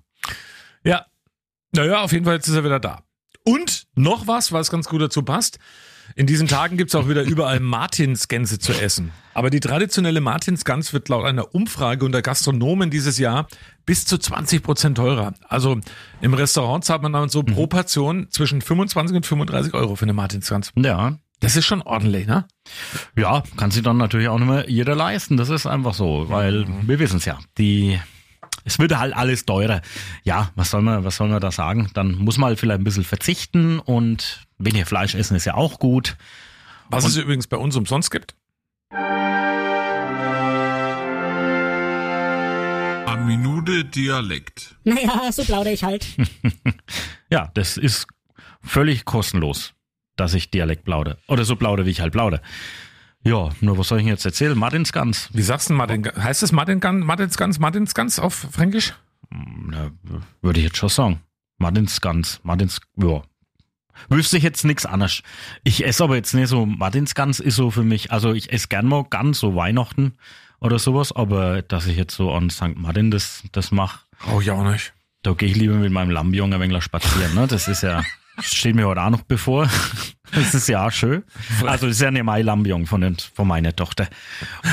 Ja. 0.84 1.06
Naja, 1.74 2.02
auf 2.02 2.12
jeden 2.12 2.26
Fall, 2.26 2.34
jetzt 2.34 2.48
ist 2.48 2.54
er 2.54 2.64
wieder 2.64 2.80
da. 2.80 3.02
Und 3.44 3.84
noch 3.94 4.26
was, 4.26 4.52
was 4.52 4.70
ganz 4.70 4.88
gut 4.88 5.00
dazu 5.00 5.22
passt. 5.22 5.58
In 6.14 6.27
diesen 6.27 6.48
Tagen 6.48 6.77
gibt's 6.77 6.94
auch 6.94 7.09
wieder 7.09 7.22
überall 7.22 7.61
Martinsgänse 7.61 8.59
zu 8.59 8.72
essen. 8.72 9.12
Aber 9.35 9.51
die 9.51 9.61
traditionelle 9.61 10.20
Martinsgans 10.20 10.92
wird 10.92 11.09
laut 11.09 11.25
einer 11.25 11.55
Umfrage 11.55 12.05
unter 12.05 12.22
Gastronomen 12.22 12.90
dieses 12.90 13.18
Jahr 13.18 13.48
bis 13.87 14.05
zu 14.05 14.18
20 14.18 14.62
Prozent 14.62 14.96
teurer. 14.98 15.35
Also 15.48 15.81
im 16.20 16.35
Restaurant 16.35 16.85
zahlt 16.85 17.03
man 17.03 17.12
dann 17.12 17.29
so 17.29 17.42
pro 17.42 17.66
Portion 17.66 18.27
zwischen 18.31 18.61
25 18.61 19.16
und 19.16 19.27
35 19.27 19.75
Euro 19.75 19.96
für 19.96 20.05
eine 20.05 20.12
Martinsgans. 20.12 20.72
Ja, 20.77 21.16
Das 21.40 21.57
ist 21.57 21.64
schon 21.66 21.83
ordentlich, 21.83 22.27
ne? 22.27 22.46
Ja, 23.16 23.42
kann 23.57 23.70
sich 23.70 23.83
dann 23.83 23.96
natürlich 23.96 24.29
auch 24.29 24.38
nicht 24.38 24.48
mehr 24.48 24.68
jeder 24.70 24.94
leisten. 24.94 25.37
Das 25.37 25.48
ist 25.48 25.66
einfach 25.66 25.94
so, 25.94 26.27
weil 26.29 26.66
wir 26.83 26.98
wissen 26.98 27.16
es 27.16 27.25
ja. 27.25 27.38
Die, 27.59 27.98
es 28.64 28.79
wird 28.79 28.96
halt 28.96 29.16
alles 29.16 29.44
teurer. 29.44 29.81
Ja, 30.22 30.51
was 30.55 30.70
soll 30.70 30.83
man, 30.83 31.03
was 31.05 31.16
soll 31.16 31.29
man 31.29 31.40
da 31.40 31.51
sagen? 31.51 31.90
Dann 31.94 32.12
muss 32.16 32.38
man 32.38 32.48
halt 32.51 32.61
vielleicht 32.61 32.81
ein 32.81 32.85
bisschen 32.85 33.03
verzichten 33.03 33.81
und 33.81 34.46
weniger 34.64 34.87
Fleisch 34.87 35.14
essen 35.14 35.37
ist 35.37 35.44
ja 35.44 35.55
auch 35.55 35.79
gut. 35.79 36.16
Was 36.88 37.05
es 37.05 37.16
übrigens 37.16 37.46
bei 37.46 37.57
uns 37.57 37.77
umsonst 37.77 38.11
gibt. 38.11 38.35
A 43.07 43.16
Minute 43.16 43.85
Dialekt. 43.85 44.75
Naja, 44.85 45.31
so 45.33 45.44
plaudere 45.44 45.72
ich 45.75 45.85
halt. 45.85 46.07
Ja, 47.31 47.51
das 47.55 47.79
ist 47.79 48.07
völlig 48.61 49.07
kostenlos, 49.07 49.72
dass 50.16 50.35
ich 50.35 50.51
Dialekt 50.51 50.85
plaudere. 50.85 51.16
Oder 51.29 51.46
so 51.46 51.57
plaudere, 51.57 51.87
wie 51.87 51.90
ich 51.90 52.03
halt 52.03 52.12
plaudere. 52.12 52.42
Ja, 53.25 53.48
nur 53.62 53.79
was 53.79 53.88
soll 53.88 54.01
ich 54.01 54.05
denn 54.05 54.12
jetzt 54.12 54.27
erzählen? 54.27 54.59
Martins 54.59 54.92
Gans. 54.92 55.31
Wie 55.33 55.40
sagst 55.40 55.70
du 55.70 55.72
Martin? 55.75 56.05
Heißt 56.05 56.42
es 56.42 56.53
Martinsgans, 56.53 57.07
Martinsgans, 57.07 57.59
Martinsgans 57.59 58.18
auf 58.18 58.35
Fränkisch? 58.35 58.92
Na, 59.31 59.92
würde 60.42 60.59
ich 60.61 60.66
jetzt 60.66 60.77
schon 60.77 60.90
sagen. 60.90 61.20
Martins 61.57 62.03
Gans, 62.03 62.40
Martins, 62.42 62.81
ja. 62.96 63.22
Wüsste 64.09 64.37
ich 64.37 64.42
jetzt 64.42 64.64
nichts 64.64 64.87
anderes. 64.87 65.22
Ich 65.64 65.85
esse 65.87 66.05
aber 66.05 66.16
jetzt 66.16 66.35
nicht 66.35 66.48
so, 66.48 66.66
Martins 66.66 67.14
Gans 67.14 67.40
ist 67.40 67.57
so 67.57 67.70
für 67.70 67.83
mich, 67.85 68.11
also 68.12 68.33
ich 68.33 68.52
esse 68.52 68.68
gern 68.68 68.87
mal 68.87 69.05
Gans, 69.09 69.38
so 69.38 69.55
Weihnachten 69.55 70.14
oder 70.61 70.78
sowas, 70.78 71.12
aber 71.14 71.62
dass 71.62 71.87
ich 71.87 71.96
jetzt 71.96 72.14
so 72.14 72.33
an 72.33 72.50
St. 72.50 72.76
Martin 72.76 73.11
das, 73.11 73.42
das 73.52 73.70
mache, 73.70 74.00
Oh, 74.33 74.40
ich 74.40 74.50
auch 74.50 74.64
nicht. 74.70 74.92
da 75.22 75.33
gehe 75.33 75.48
ich 75.48 75.57
lieber 75.57 75.74
mit 75.74 75.92
meinem 75.92 76.11
Lambion 76.11 76.52
ein 76.52 76.61
wenig 76.61 76.83
spazieren, 76.85 77.35
ne? 77.35 77.46
Das 77.48 77.66
ist 77.68 77.83
ja, 77.83 78.02
steht 78.40 78.74
mir 78.76 78.87
heute 78.87 79.02
auch 79.02 79.11
noch 79.11 79.22
bevor. 79.22 79.68
Das 80.35 80.55
ist 80.55 80.66
ja 80.66 80.87
auch 80.87 80.90
schön. 80.90 81.24
Also 81.66 81.88
das 81.88 81.96
ist 81.96 82.00
ja 82.00 82.09
eine 82.09 82.24
Mai 82.24 82.40
Lambion 82.40 82.87
von, 82.87 83.02
den, 83.02 83.18
von 83.35 83.46
meiner 83.46 83.76
Tochter. 83.76 84.09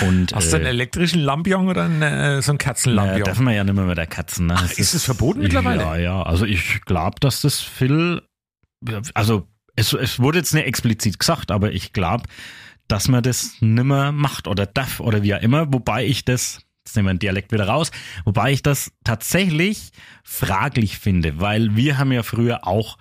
Und, 0.08 0.34
Hast 0.34 0.54
du 0.54 0.56
einen 0.56 0.66
äh, 0.66 0.70
elektrischen 0.70 1.20
Lampion 1.20 1.68
oder 1.68 1.84
einen, 1.84 2.02
äh, 2.02 2.42
so 2.42 2.52
einen 2.54 2.58
naja, 2.60 2.70
Katzenlampion? 2.70 3.24
dürfen 3.26 3.44
wir 3.46 3.52
ja 3.54 3.64
nicht 3.66 3.74
mehr 3.76 3.84
mit 3.84 3.98
der 3.98 4.08
Katzen. 4.08 4.48
Ne? 4.48 4.54
Das 4.54 4.72
ist 4.80 4.94
es 4.94 5.04
verboten 5.04 5.42
mittlerweile? 5.42 5.82
Ja, 5.82 5.98
ja. 5.98 6.24
Also 6.24 6.46
ich 6.46 6.80
glaube, 6.86 7.20
dass 7.20 7.42
das 7.42 7.60
viel, 7.60 8.22
also 9.14 9.48
es, 9.76 9.94
es 9.94 10.20
wurde 10.20 10.40
jetzt 10.40 10.54
nicht 10.54 10.66
explizit 10.66 11.20
gesagt, 11.20 11.52
aber 11.52 11.72
ich 11.72 11.94
glaube, 11.94 12.24
dass 12.88 13.08
man 13.08 13.24
das 13.24 13.56
nimmer 13.62 14.12
macht 14.12 14.48
oder 14.48 14.66
darf 14.66 15.00
oder 15.00 15.24
wie 15.24 15.36
auch 15.36 15.42
immer, 15.42 15.72
wobei 15.72 16.06
ich 16.06 16.26
das, 16.26 16.62
jetzt 16.86 16.96
nehmen 16.96 17.08
wir 17.08 17.14
den 17.14 17.20
Dialekt 17.20 17.52
wieder 17.52 17.68
raus, 17.68 17.92
wobei 18.26 18.52
ich 18.52 18.64
das 18.64 18.92
tatsächlich 19.04 19.92
fraglich 20.24 20.98
finde, 20.98 21.40
weil 21.40 21.76
wir 21.76 21.98
haben 21.98 22.12
ja 22.12 22.24
früher 22.24 22.68
auch 22.68 22.98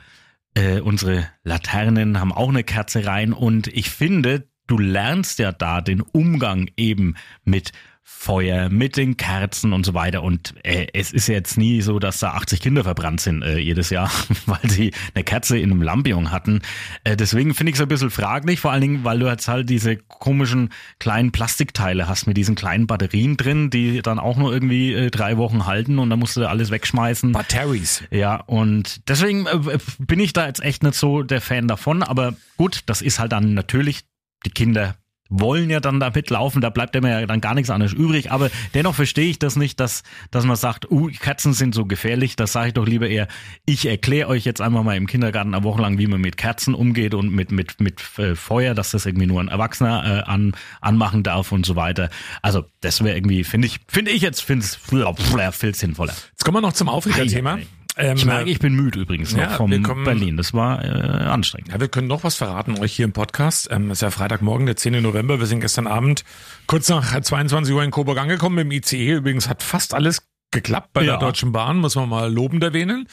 äh, 0.55 0.81
unsere 0.81 1.29
Laternen, 1.43 2.21
haben 2.21 2.33
auch 2.33 2.51
eine 2.51 2.65
Kerze 2.65 3.07
rein 3.07 3.33
und 3.33 3.67
ich 3.69 3.91
finde, 3.91 4.49
du 4.67 4.79
lernst 4.79 5.39
ja 5.39 5.53
da 5.53 5.81
den 5.81 6.01
Umgang 6.01 6.71
eben 6.77 7.15
mit 7.45 7.73
Feuer, 8.11 8.69
mit 8.69 8.97
den 8.97 9.17
Kerzen 9.17 9.73
und 9.73 9.87
so 9.87 9.95
weiter. 9.95 10.23
Und 10.23 10.55
äh, 10.65 10.89
es 10.93 11.13
ist 11.13 11.29
jetzt 11.29 11.57
nie 11.57 11.83
so, 11.83 11.99
dass 11.99 12.19
da 12.19 12.33
80 12.33 12.61
Kinder 12.61 12.83
verbrannt 12.83 13.21
sind 13.21 13.43
äh, 13.43 13.59
jedes 13.59 13.91
Jahr, 13.91 14.11
weil 14.47 14.69
sie 14.69 14.93
eine 15.15 15.25
Kerze 15.25 15.57
in 15.57 15.71
einem 15.71 15.83
Lampion 15.83 16.33
hatten. 16.33 16.63
Äh, 17.05 17.17
deswegen 17.17 17.55
finde 17.55 17.71
ich 17.71 17.77
es 17.77 17.81
ein 17.81 17.89
bisschen 17.89 18.11
fraglich, 18.11 18.61
vor 18.61 18.73
allen 18.73 18.81
Dingen, 18.81 19.05
weil 19.05 19.21
du 19.21 19.27
jetzt 19.27 19.47
halt 19.47 19.71
diese 19.71 19.97
komischen 19.97 20.71
kleinen 20.99 21.33
Plastikteile 21.33 22.09
hast 22.09 22.27
mit 22.27 22.37
diesen 22.37 22.55
kleinen 22.55 22.87
Batterien 22.87 23.37
drin, 23.37 23.71
die 23.71 24.03
dann 24.03 24.19
auch 24.19 24.37
nur 24.37 24.53
irgendwie 24.53 24.93
äh, 24.95 25.11
drei 25.11 25.37
Wochen 25.37 25.67
halten 25.67 25.99
und 25.99 26.11
dann 26.11 26.19
musst 26.19 26.37
du 26.37 26.47
alles 26.47 26.71
wegschmeißen. 26.71 27.33
Batteries. 27.33 28.03
Ja, 28.11 28.37
und 28.37 29.09
deswegen 29.09 29.47
äh, 29.47 29.79
bin 30.01 30.19
ich 30.19 30.33
da 30.33 30.47
jetzt 30.47 30.63
echt 30.63 30.83
nicht 30.83 30.97
so 30.97 31.23
der 31.23 31.41
Fan 31.41 31.69
davon, 31.69 32.03
aber 32.03 32.35
gut, 32.57 32.81
das 32.87 33.01
ist 33.01 33.21
halt 33.21 33.33
dann 33.33 33.55
natürlich, 33.55 34.01
die 34.45 34.51
Kinder 34.51 34.97
wollen 35.29 35.71
ja 35.71 35.81
dann 35.81 36.01
damit 36.01 36.31
laufen, 36.31 36.61
da 36.61 36.71
bleibt 36.71 37.01
mir 37.01 37.21
ja 37.21 37.27
dann 37.27 37.41
gar 37.41 37.55
nichts 37.55 37.71
anderes 37.71 37.93
übrig. 37.93 38.31
Aber 38.33 38.51
dennoch 38.75 38.95
verstehe 38.95 39.29
ich 39.29 39.39
das 39.39 39.57
nicht, 39.57 39.79
dass, 39.81 40.03
dass 40.31 40.45
man 40.45 40.57
sagt, 40.57 40.91
uh, 40.91 41.11
Katzen 41.21 41.53
sind 41.53 41.75
so 41.75 41.85
gefährlich. 41.85 42.37
Das 42.37 42.53
sage 42.53 42.69
ich 42.69 42.75
doch 42.75 42.87
lieber 42.87 43.09
eher, 43.09 43.29
ich 43.67 43.87
erkläre 43.87 44.29
euch 44.29 44.45
jetzt 44.45 44.61
einfach 44.61 44.83
mal 44.83 44.97
im 44.97 45.07
Kindergarten 45.07 45.55
eine 45.55 45.65
Woche 45.65 45.83
lang, 45.83 45.99
wie 45.99 46.07
man 46.07 46.21
mit 46.21 46.37
Kerzen 46.37 46.75
umgeht 46.75 47.15
und 47.15 47.33
mit, 47.33 47.53
mit, 47.53 47.81
mit 47.81 48.01
äh, 48.19 48.35
Feuer, 48.35 48.75
dass 48.75 48.91
das 48.93 49.07
irgendwie 49.07 49.27
nur 49.27 49.41
ein 49.41 49.49
Erwachsener 49.49 50.25
äh, 50.27 50.31
an, 50.31 50.53
anmachen 50.81 51.23
darf 51.23 51.53
und 51.53 51.67
so 51.67 51.77
weiter. 51.77 52.11
Also 52.43 52.65
das 52.81 53.03
wäre 53.05 53.17
irgendwie, 53.17 53.45
finde 53.45 53.67
ich, 53.67 53.81
finde 53.89 54.11
ich 54.11 54.23
jetzt, 54.23 54.43
finde 54.43 54.65
es 54.65 54.77
viel 54.77 55.75
sinnvoller. 55.75 56.15
Jetzt 56.31 56.45
kommen 56.45 56.57
wir 56.57 56.61
noch 56.61 56.73
zum 56.73 56.89
Aufregerthema. 56.89 57.55
Ei, 57.55 57.61
ei. 57.61 57.67
Ähm, 57.99 58.17
Ich 58.17 58.25
merke, 58.25 58.49
ich 58.51 58.59
bin 58.61 58.75
müde 58.75 59.01
übrigens 59.01 59.33
noch 59.33 59.41
ja, 59.41 59.49
vom 59.51 59.83
kommen- 59.83 60.05
Berlin. 60.05 60.37
Das 60.37 60.55
war 60.55 60.85
äh, 60.85 60.89
anstrengend. 60.89 61.73
Ja, 61.73 61.81
wir 61.81 61.89
können 61.89 62.07
noch 62.07 62.25
was 62.25 62.37
verraten 62.37 62.79
euch 62.79 62.95
hier 62.95 63.05
im 63.05 63.13
Podcast. 63.13 63.69
Ähm, 63.71 63.91
es 63.91 63.99
ist 63.99 64.03
ja 64.03 64.11
Freitagmorgen, 64.11 64.67
der 64.67 64.77
10. 64.77 65.03
November. 65.03 65.39
Wir 65.41 65.47
sind 65.47 65.61
gestern 65.61 65.87
Abend 65.87 66.25
kurz 66.67 66.89
nach 66.89 67.21
22 67.21 67.75
Uhr 67.75 67.83
in 67.83 67.91
Coburg 67.91 68.19
angekommen 68.19 68.59
im 68.59 68.71
ICE. 68.71 69.15
Übrigens 69.15 69.49
hat 69.49 69.63
fast 69.63 69.95
alles 69.95 70.27
geklappt 70.51 70.93
bei 70.93 71.03
Ja. 71.03 71.13
der 71.13 71.19
Deutschen 71.19 71.53
Bahn, 71.53 71.79
muss 71.79 71.97
man 71.97 72.09
mal 72.09 72.33
lobend 72.33 72.63
erwähnen. 72.63 73.07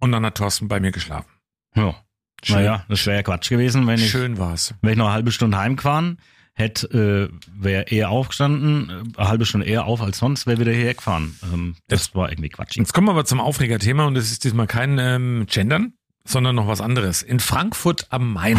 Und 0.00 0.12
dann 0.12 0.24
hat 0.24 0.36
Thorsten 0.36 0.68
bei 0.68 0.80
mir 0.80 0.90
geschlafen. 0.92 1.28
Ja. 1.74 1.94
Schön. 2.42 2.56
Naja, 2.56 2.84
das 2.88 3.04
wäre 3.04 3.16
ja 3.16 3.22
Quatsch 3.24 3.50
gewesen, 3.50 3.86
wenn 3.86 3.98
ich, 3.98 4.10
Schön 4.10 4.38
war's. 4.38 4.72
wenn 4.80 4.92
ich 4.92 4.96
noch 4.96 5.06
eine 5.06 5.14
halbe 5.14 5.32
Stunde 5.32 5.58
heimgefahren 5.58 6.18
hätte, 6.58 7.30
äh, 7.32 7.38
wäre 7.52 7.84
eher 7.84 8.10
aufgestanden, 8.10 8.90
äh, 8.90 9.18
eine 9.18 9.28
halbe 9.28 9.46
Stunde 9.46 9.66
eher 9.66 9.86
auf 9.86 10.02
als 10.02 10.18
sonst, 10.18 10.46
wäre 10.46 10.58
wieder 10.60 10.72
hierher 10.72 10.94
gefahren. 10.94 11.38
Ähm, 11.52 11.76
das 11.86 12.14
war 12.14 12.30
irgendwie 12.30 12.48
Quatsch. 12.48 12.76
Jetzt 12.76 12.92
kommen 12.92 13.06
wir 13.06 13.12
aber 13.12 13.24
zum 13.24 13.40
Aufregerthema 13.40 14.06
und 14.06 14.16
es 14.16 14.32
ist 14.32 14.44
diesmal 14.44 14.66
kein 14.66 14.98
ähm, 14.98 15.46
Gendern, 15.48 15.94
sondern 16.24 16.56
noch 16.56 16.66
was 16.66 16.80
anderes. 16.80 17.22
In 17.22 17.40
Frankfurt 17.40 18.08
am 18.10 18.32
Main, 18.32 18.58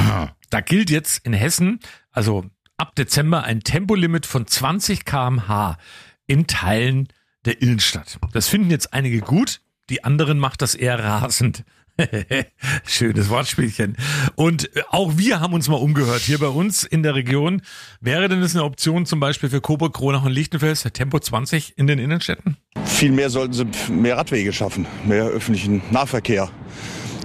da 0.50 0.62
gilt 0.62 0.90
jetzt 0.90 1.26
in 1.26 1.34
Hessen, 1.34 1.80
also 2.12 2.46
ab 2.78 2.96
Dezember 2.96 3.44
ein 3.44 3.62
Tempolimit 3.62 4.26
von 4.26 4.48
20 4.48 5.04
km/h 5.04 5.78
in 6.26 6.48
Teilen 6.48 7.10
der 7.46 7.62
Innenstadt. 7.62 8.18
Das 8.32 8.48
finden 8.48 8.72
jetzt 8.72 8.94
einige 8.94 9.20
gut, 9.20 9.62
die 9.90 10.04
anderen 10.04 10.40
macht 10.40 10.62
das 10.62 10.76
eher 10.76 11.00
rasend. 11.00 11.64
Schönes 12.86 13.30
Wortspielchen. 13.30 13.98
Und 14.36 14.76
äh, 14.76 14.82
auch 14.90 15.18
wir 15.18 15.40
haben 15.40 15.54
uns 15.54 15.68
mal 15.68 15.76
umgehört 15.76 16.22
hier 16.22 16.40
bei 16.40 16.48
uns 16.48 16.84
in 16.84 17.04
der 17.04 17.16
Region. 17.16 17.62
Wäre 18.02 18.28
denn 18.30 18.42
das 18.42 18.56
eine 18.56 18.64
Option 18.64 19.06
zum 19.06 19.20
Beispiel 19.20 19.50
für 19.50 19.62
Coburg, 19.62 19.94
Kronach 19.94 20.26
und 20.26 20.32
Lichtenfels, 20.32 20.84
Tempo 20.94 21.20
20 21.20 21.78
in 21.78 21.88
den 21.88 22.00
Innenstädten? 22.00 22.58
Vielmehr 22.86 23.30
sollten 23.30 23.54
sie 23.54 23.66
mehr 23.92 24.18
Radwege 24.18 24.54
schaffen, 24.54 24.88
mehr 25.06 25.26
öffentlichen 25.26 25.82
Nahverkehr. 25.92 26.50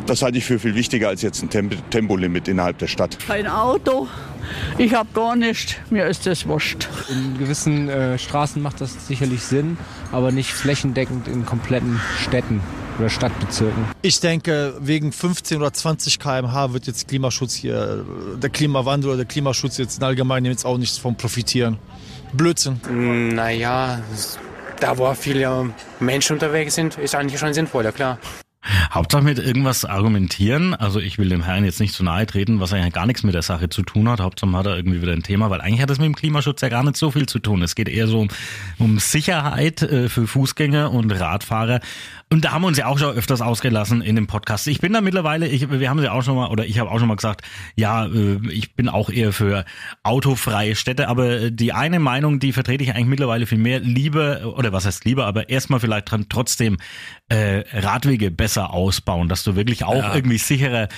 Das 0.06 0.20
halte 0.20 0.36
ich 0.36 0.44
für 0.44 0.58
viel 0.58 0.74
wichtiger 0.74 1.08
als 1.08 1.22
jetzt 1.22 1.42
ein 1.42 1.48
Temp 1.48 1.90
Tempolimit 1.90 2.46
innerhalb 2.46 2.76
der 2.76 2.88
Stadt. 2.88 3.18
Kein 3.26 3.46
Auto, 3.46 4.06
ich 4.76 4.92
habe 4.92 5.08
gar 5.14 5.34
nichts, 5.34 5.76
mir 5.88 6.04
ist 6.04 6.26
das 6.26 6.46
wurscht. 6.46 6.88
In 7.08 7.38
gewissen 7.38 7.88
äh, 7.88 8.18
Straßen 8.18 8.60
macht 8.60 8.82
das 8.82 9.06
sicherlich 9.06 9.42
Sinn, 9.42 9.78
aber 10.12 10.30
nicht 10.30 10.50
flächendeckend 10.52 11.26
in 11.26 11.46
kompletten 11.46 12.00
Städten 12.20 12.60
oder 12.98 13.10
Stadtbezirken. 13.10 13.84
Ich 14.02 14.20
denke, 14.20 14.74
wegen 14.80 15.12
15 15.12 15.58
oder 15.58 15.72
20 15.72 16.18
km/h 16.18 16.72
wird 16.72 16.86
jetzt 16.86 17.08
Klimaschutz 17.08 17.54
hier, 17.54 18.04
der 18.36 18.50
Klimawandel 18.50 19.10
oder 19.10 19.18
der 19.18 19.26
Klimaschutz 19.26 19.78
jetzt 19.78 19.98
in 19.98 20.04
allgemein 20.04 20.44
jetzt 20.44 20.64
auch 20.64 20.78
nichts 20.78 20.98
von 20.98 21.16
profitieren. 21.16 21.78
Blödsinn. 22.32 22.80
Naja, 23.34 24.00
da 24.80 24.98
wo 24.98 25.12
viele 25.14 25.70
Menschen 26.00 26.34
unterwegs 26.34 26.74
sind, 26.74 26.98
ist 26.98 27.14
eigentlich 27.14 27.40
schon 27.40 27.54
sinnvoller, 27.54 27.92
klar. 27.92 28.18
Hauptsache 28.90 29.22
mit 29.22 29.38
irgendwas 29.38 29.84
argumentieren. 29.84 30.74
Also 30.74 31.00
ich 31.00 31.18
will 31.18 31.28
dem 31.28 31.42
Herrn 31.42 31.64
jetzt 31.64 31.80
nicht 31.80 31.92
zu 31.92 32.02
nahe 32.02 32.26
treten, 32.26 32.60
was 32.60 32.72
eigentlich 32.72 32.94
gar 32.94 33.06
nichts 33.06 33.22
mit 33.22 33.34
der 33.34 33.42
Sache 33.42 33.68
zu 33.68 33.82
tun 33.82 34.08
hat. 34.08 34.20
Hauptsache 34.20 34.52
hat 34.52 34.66
er 34.66 34.76
irgendwie 34.76 35.02
wieder 35.02 35.12
ein 35.12 35.22
Thema, 35.22 35.50
weil 35.50 35.60
eigentlich 35.60 35.82
hat 35.82 35.90
das 35.90 35.98
mit 35.98 36.06
dem 36.06 36.16
Klimaschutz 36.16 36.60
ja 36.62 36.68
gar 36.70 36.82
nicht 36.82 36.96
so 36.96 37.10
viel 37.10 37.26
zu 37.26 37.38
tun. 37.40 37.62
Es 37.62 37.74
geht 37.74 37.88
eher 37.88 38.06
so 38.06 38.20
um, 38.20 38.28
um 38.78 38.98
Sicherheit 38.98 39.82
äh, 39.82 40.08
für 40.08 40.26
Fußgänger 40.26 40.90
und 40.92 41.10
Radfahrer. 41.10 41.80
Und 42.34 42.44
da 42.44 42.50
haben 42.50 42.62
wir 42.62 42.66
uns 42.66 42.78
ja 42.78 42.86
auch 42.86 42.98
schon 42.98 43.14
öfters 43.14 43.40
ausgelassen 43.40 44.02
in 44.02 44.16
dem 44.16 44.26
Podcast. 44.26 44.66
Ich 44.66 44.80
bin 44.80 44.92
da 44.92 45.00
mittlerweile, 45.00 45.46
ich, 45.46 45.70
wir 45.70 45.88
haben 45.88 46.02
ja 46.02 46.10
auch 46.10 46.22
schon 46.22 46.34
mal, 46.34 46.48
oder 46.48 46.66
ich 46.66 46.80
habe 46.80 46.90
auch 46.90 46.98
schon 46.98 47.06
mal 47.06 47.14
gesagt, 47.14 47.42
ja, 47.76 48.06
äh, 48.06 48.40
ich 48.50 48.74
bin 48.74 48.88
auch 48.88 49.08
eher 49.08 49.32
für 49.32 49.64
autofreie 50.02 50.74
Städte, 50.74 51.06
aber 51.06 51.30
äh, 51.30 51.52
die 51.52 51.72
eine 51.72 52.00
Meinung, 52.00 52.40
die 52.40 52.50
vertrete 52.52 52.82
ich 52.82 52.90
eigentlich 52.92 53.06
mittlerweile 53.06 53.46
viel 53.46 53.58
mehr. 53.58 53.78
Lieber, 53.78 54.56
oder 54.58 54.72
was 54.72 54.84
heißt 54.84 55.04
lieber, 55.04 55.26
aber 55.26 55.48
erstmal 55.48 55.78
vielleicht 55.78 56.10
dran 56.10 56.26
trotzdem 56.28 56.78
äh, 57.28 57.62
Radwege 57.72 58.32
besser 58.32 58.72
ausbauen, 58.74 59.28
dass 59.28 59.44
du 59.44 59.54
wirklich 59.54 59.84
auch 59.84 59.94
Ja. 59.94 60.12
irgendwie 60.16 60.38
sicherer 60.38 60.88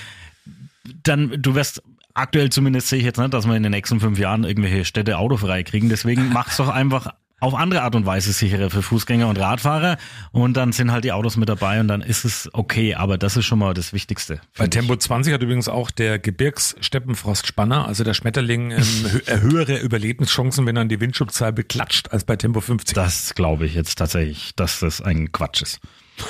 dann, 1.03 1.39
du 1.39 1.53
wirst 1.53 1.83
aktuell 2.15 2.49
zumindest 2.49 2.87
sehe 2.87 2.97
ich 2.97 3.05
jetzt 3.05 3.19
nicht, 3.19 3.31
dass 3.35 3.45
wir 3.45 3.55
in 3.55 3.61
den 3.61 3.73
nächsten 3.73 3.99
fünf 3.99 4.17
Jahren 4.17 4.43
irgendwelche 4.43 4.85
Städte 4.85 5.19
autofrei 5.19 5.61
kriegen. 5.61 5.87
Deswegen 5.87 6.29
mach's 6.33 6.57
doch 6.57 6.69
einfach 6.69 7.13
auf 7.39 7.53
andere 7.53 7.83
Art 7.83 7.93
und 7.95 8.05
Weise 8.07 8.31
sicherer 8.33 8.69
für 8.71 8.81
Fußgänger 8.81 9.27
und 9.27 9.37
Radfahrer 9.37 9.97
und 10.31 10.55
dann 10.57 10.71
sind 10.71 10.91
halt 10.91 11.03
die 11.03 11.11
Autos 11.11 11.37
mit 11.37 11.47
dabei 11.49 11.79
und 11.79 11.87
dann 11.87 12.01
ist 12.01 12.25
es 12.25 12.49
okay, 12.53 12.95
aber 12.95 13.17
das 13.19 13.37
ist 13.37 13.45
schon 13.45 13.59
mal 13.59 13.73
das 13.75 13.93
Wichtigste. 13.93 14.41
Bei 14.57 14.67
Tempo 14.67 14.95
20 14.95 15.33
hat 15.33 15.43
übrigens 15.43 15.69
auch 15.69 15.91
der 15.91 16.17
Gebirgssteppenfrostspanner, 16.17 17.87
also 17.87 18.03
der 18.03 18.13
Schmetterling, 18.15 18.71
ähm, 18.71 18.77
hö- 18.79 19.39
höhere 19.41 19.77
Überlebenschancen, 19.77 20.65
wenn 20.65 20.75
er 20.77 20.81
an 20.81 20.89
die 20.89 20.99
Windschutzzeibe 20.99 21.63
klatscht, 21.63 22.11
als 22.11 22.23
bei 22.23 22.35
Tempo 22.35 22.59
50. 22.61 22.95
Das 22.95 23.35
glaube 23.35 23.65
ich 23.67 23.75
jetzt 23.75 23.95
tatsächlich, 23.97 24.53
dass 24.55 24.79
das 24.79 25.01
ein 25.01 25.31
Quatsch 25.31 25.61
ist. 25.61 25.79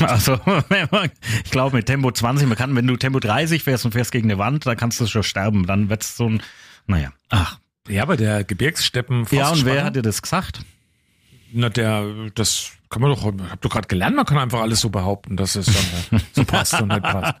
Also, 0.00 0.38
man- 0.44 1.10
ich 1.42 1.50
glaube, 1.50 1.76
mit 1.76 1.86
Tempo 1.86 2.10
20, 2.10 2.46
man 2.46 2.56
kann, 2.58 2.76
wenn 2.76 2.86
du 2.86 2.96
Tempo 2.98 3.18
30 3.18 3.62
fährst 3.62 3.86
und 3.86 3.92
fährst 3.92 4.12
gegen 4.12 4.30
eine 4.30 4.38
Wand, 4.38 4.66
da 4.66 4.74
kannst 4.74 5.00
du 5.00 5.06
schon 5.06 5.22
sterben. 5.22 5.64
Dann 5.66 5.88
wird's 5.88 6.18
so 6.18 6.28
ein, 6.28 6.42
naja, 6.86 7.12
ach. 7.30 7.58
Ja, 7.88 8.02
aber 8.02 8.16
der 8.16 8.44
Gebirgssteppen 8.44 9.26
Ja, 9.30 9.50
und 9.50 9.64
wer 9.64 9.84
hat 9.84 9.96
dir 9.96 10.02
das 10.02 10.22
gesagt? 10.22 10.60
Na, 11.52 11.68
der, 11.68 12.30
das 12.34 12.72
kann 12.90 13.02
man 13.02 13.12
doch, 13.12 13.24
hab 13.24 13.60
doch 13.60 13.70
gerade 13.70 13.86
gelernt, 13.86 14.16
man 14.16 14.26
kann 14.26 14.36
einfach 14.36 14.60
alles 14.60 14.80
so 14.80 14.90
behaupten, 14.90 15.36
dass 15.36 15.54
es 15.54 15.66
dann 15.66 16.20
so 16.32 16.44
passt 16.44 16.80
und 16.80 16.88
nicht 16.88 17.02
passt. 17.02 17.34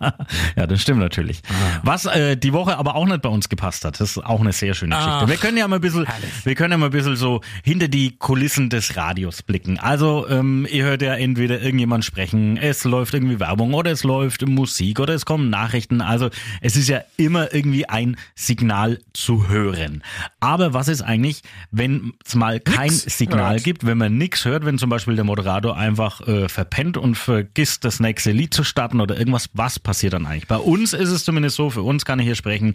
Ja, 0.56 0.66
das 0.66 0.80
stimmt 0.80 1.00
natürlich. 1.00 1.42
Was 1.82 2.06
äh, 2.06 2.36
die 2.36 2.52
Woche 2.52 2.76
aber 2.76 2.94
auch 2.94 3.06
nicht 3.06 3.22
bei 3.22 3.28
uns 3.28 3.48
gepasst 3.48 3.84
hat, 3.84 4.00
das 4.00 4.12
ist 4.12 4.18
auch 4.24 4.40
eine 4.40 4.52
sehr 4.52 4.74
schöne 4.74 4.94
Geschichte. 4.94 5.18
Ach, 5.22 5.28
wir 5.28 5.36
können 5.36 5.56
ja 5.56 5.66
mal 5.66 5.76
ein 5.76 5.82
bisschen, 5.82 6.06
wir 6.44 6.54
können 6.54 6.72
ja 6.72 6.78
mal 6.78 6.86
ein 6.86 6.92
bisschen 6.92 7.16
so 7.16 7.40
hinter 7.64 7.88
die 7.88 8.16
Kulissen 8.16 8.70
des 8.70 8.96
Radios 8.96 9.42
blicken. 9.42 9.78
Also 9.78 10.28
ähm, 10.28 10.66
ihr 10.70 10.84
hört 10.84 11.02
ja 11.02 11.14
entweder 11.14 11.60
irgendjemand 11.60 12.04
sprechen, 12.04 12.56
es 12.56 12.84
läuft 12.84 13.14
irgendwie 13.14 13.40
Werbung 13.40 13.74
oder 13.74 13.90
es 13.90 14.04
läuft 14.04 14.46
Musik 14.46 15.00
oder 15.00 15.14
es 15.14 15.24
kommen 15.24 15.50
Nachrichten. 15.50 16.00
Also 16.00 16.30
es 16.60 16.76
ist 16.76 16.88
ja 16.88 17.00
immer 17.16 17.52
irgendwie 17.52 17.88
ein 17.88 18.16
Signal 18.36 19.00
zu 19.12 19.48
hören. 19.48 20.02
Aber 20.38 20.74
was 20.74 20.86
ist 20.88 21.02
eigentlich, 21.02 21.42
wenn 21.72 22.12
es 22.24 22.34
mal 22.36 22.60
kein 22.60 22.90
Signal 22.90 23.54
hört. 23.54 23.64
gibt, 23.64 23.86
wenn 23.86 23.98
man 23.98 24.16
nichts 24.16 24.44
hört, 24.44 24.64
wenn 24.64 24.78
zum 24.78 24.90
Beispiel 24.90 25.16
der 25.16 25.24
Moderator 25.40 25.76
einfach 25.76 26.20
äh, 26.28 26.48
verpennt 26.50 26.98
und 26.98 27.14
vergisst, 27.14 27.84
das 27.86 27.98
nächste 27.98 28.30
Lied 28.30 28.52
zu 28.52 28.62
starten 28.62 29.00
oder 29.00 29.18
irgendwas, 29.18 29.48
was 29.54 29.78
passiert 29.78 30.12
dann 30.12 30.26
eigentlich? 30.26 30.46
Bei 30.46 30.58
uns 30.58 30.92
ist 30.92 31.08
es 31.08 31.24
zumindest 31.24 31.56
so, 31.56 31.70
für 31.70 31.82
uns 31.82 32.04
kann 32.04 32.18
ich 32.18 32.26
hier 32.26 32.34
sprechen, 32.34 32.74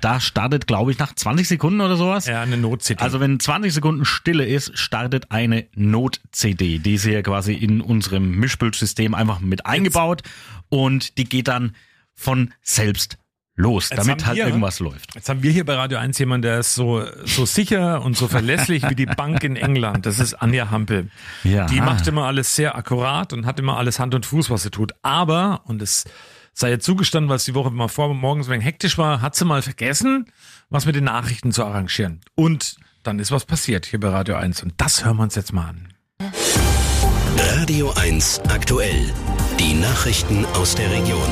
da 0.00 0.18
startet, 0.18 0.66
glaube 0.66 0.92
ich, 0.92 0.98
nach 0.98 1.14
20 1.14 1.46
Sekunden 1.46 1.82
oder 1.82 1.96
sowas. 1.96 2.26
Ja, 2.26 2.40
eine 2.40 2.56
Not-CD. 2.56 3.02
Also 3.02 3.20
wenn 3.20 3.38
20 3.38 3.74
Sekunden 3.74 4.04
Stille 4.06 4.46
ist, 4.46 4.78
startet 4.78 5.30
eine 5.30 5.66
Not-CD. 5.74 6.78
Die 6.78 6.94
ist 6.94 7.04
hier 7.04 7.22
quasi 7.22 7.52
in 7.52 7.82
unserem 7.82 8.30
Mischpultsystem 8.30 9.14
einfach 9.14 9.40
mit 9.40 9.66
eingebaut 9.66 10.22
und 10.70 11.18
die 11.18 11.24
geht 11.24 11.48
dann 11.48 11.76
von 12.14 12.54
selbst 12.62 13.18
los, 13.56 13.88
Jetzt 13.88 13.98
damit 13.98 14.26
halt 14.26 14.36
wir- 14.36 14.46
irgendwas 14.46 14.80
läuft. 14.80 15.14
Jetzt 15.14 15.28
haben 15.28 15.42
wir 15.42 15.50
hier 15.50 15.64
bei 15.64 15.74
Radio 15.74 15.98
1 15.98 16.18
jemanden, 16.18 16.42
der 16.42 16.58
ist 16.60 16.74
so, 16.74 17.02
so 17.24 17.46
sicher 17.46 18.02
und 18.02 18.16
so 18.16 18.28
verlässlich 18.28 18.88
wie 18.88 18.94
die 18.94 19.06
Bank 19.06 19.42
in 19.44 19.56
England. 19.56 20.04
Das 20.06 20.18
ist 20.18 20.34
Anja 20.34 20.70
Hampel. 20.70 21.10
Ja. 21.42 21.66
Die 21.66 21.80
macht 21.80 22.06
immer 22.06 22.26
alles 22.26 22.54
sehr 22.54 22.76
akkurat 22.76 23.32
und 23.32 23.46
hat 23.46 23.58
immer 23.58 23.76
alles 23.78 23.98
Hand 23.98 24.14
und 24.14 24.26
Fuß, 24.26 24.50
was 24.50 24.62
sie 24.62 24.70
tut. 24.70 24.92
Aber, 25.02 25.62
und 25.64 25.80
es 25.82 26.04
sei 26.52 26.70
ihr 26.70 26.80
zugestanden, 26.80 27.28
weil 27.30 27.36
es 27.36 27.44
die 27.46 27.54
Woche 27.54 27.70
mal 27.70 27.88
vor 27.88 28.12
morgens 28.14 28.46
ein 28.48 28.52
wenig 28.52 28.66
hektisch 28.66 28.98
war, 28.98 29.20
hat 29.22 29.34
sie 29.34 29.44
mal 29.44 29.62
vergessen, 29.62 30.26
was 30.70 30.84
mit 30.86 30.94
den 30.94 31.04
Nachrichten 31.04 31.52
zu 31.52 31.64
arrangieren. 31.64 32.20
Und 32.34 32.76
dann 33.02 33.18
ist 33.18 33.30
was 33.32 33.44
passiert 33.44 33.86
hier 33.86 34.00
bei 34.00 34.08
Radio 34.08 34.36
1. 34.36 34.62
Und 34.62 34.74
das 34.78 35.04
hören 35.04 35.16
wir 35.16 35.22
uns 35.22 35.34
jetzt 35.34 35.52
mal 35.52 35.68
an. 35.68 35.88
Radio 37.56 37.92
1 37.92 38.40
aktuell. 38.48 39.12
Die 39.60 39.74
Nachrichten 39.74 40.44
aus 40.54 40.74
der 40.74 40.90
Region. 40.90 41.28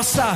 Nossa, 0.00 0.34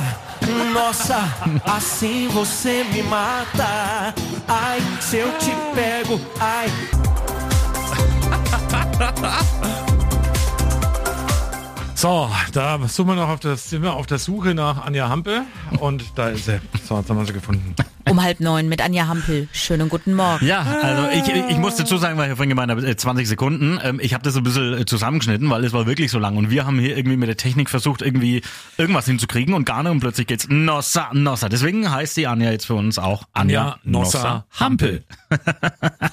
nossa, 0.71 1.17
assim 1.65 2.27
você 2.27 2.83
me 2.83 3.01
mata. 3.01 4.13
Ai, 4.47 4.79
se 5.01 5.17
eu 5.17 5.31
te 5.39 5.49
pego, 5.73 6.21
ai. 6.39 6.67
So, 11.95 12.29
da 12.53 12.77
suchen 12.87 13.07
wir 13.07 13.15
noch 13.15 13.29
auf 13.29 13.39
der, 13.39 13.57
sind 13.57 13.81
wir 13.81 13.93
auf 13.93 14.05
der 14.05 14.19
Suche 14.19 14.53
nach 14.53 14.85
Anja 14.85 15.09
Hampe 15.09 15.41
und 15.79 16.15
da 16.15 16.29
ist 16.29 16.45
sie. 16.45 16.61
So, 16.87 16.99
jetzt 16.99 17.09
haben 17.09 17.17
wir 17.17 17.25
sie 17.25 17.33
gefunden. 17.33 17.73
Um 18.07 18.21
halb 18.21 18.39
neun 18.39 18.69
mit 18.69 18.83
Anja 18.83 19.07
Hampel. 19.07 19.47
Schönen 19.51 19.89
guten 19.89 20.13
Morgen. 20.13 20.45
Ja, 20.45 20.61
also 20.61 21.07
ich, 21.09 21.27
ich 21.27 21.57
muss 21.57 21.75
dazu 21.75 21.97
sagen, 21.97 22.17
weil 22.17 22.29
ich 22.29 22.35
vorhin 22.35 22.49
gemeint 22.49 22.69
habe, 22.69 22.85
äh, 22.87 22.95
20 22.95 23.27
Sekunden. 23.27 23.79
Ähm, 23.83 23.99
ich 24.01 24.13
habe 24.13 24.23
das 24.23 24.35
so 24.35 24.41
ein 24.41 24.43
bisschen 24.43 24.81
äh, 24.81 24.85
zusammengeschnitten, 24.85 25.49
weil 25.49 25.63
es 25.63 25.73
war 25.73 25.87
wirklich 25.87 26.11
so 26.11 26.19
lang. 26.19 26.37
Und 26.37 26.51
wir 26.51 26.65
haben 26.67 26.77
hier 26.79 26.95
irgendwie 26.95 27.17
mit 27.17 27.29
der 27.29 27.37
Technik 27.37 27.69
versucht, 27.69 28.03
irgendwie 28.03 28.43
irgendwas 28.77 29.05
hinzukriegen 29.05 29.55
und 29.55 29.65
gar 29.65 29.81
nicht. 29.81 29.91
Und 29.91 30.01
plötzlich 30.01 30.27
geht's 30.27 30.47
Nossa, 30.49 31.09
Nossa. 31.13 31.49
Deswegen 31.49 31.89
heißt 31.89 32.15
die 32.17 32.27
Anja 32.27 32.51
jetzt 32.51 32.67
für 32.67 32.75
uns 32.75 32.99
auch 32.99 33.23
Anja, 33.33 33.61
Anja 33.61 33.79
Nossa 33.83 34.45
Hampel. 34.59 35.03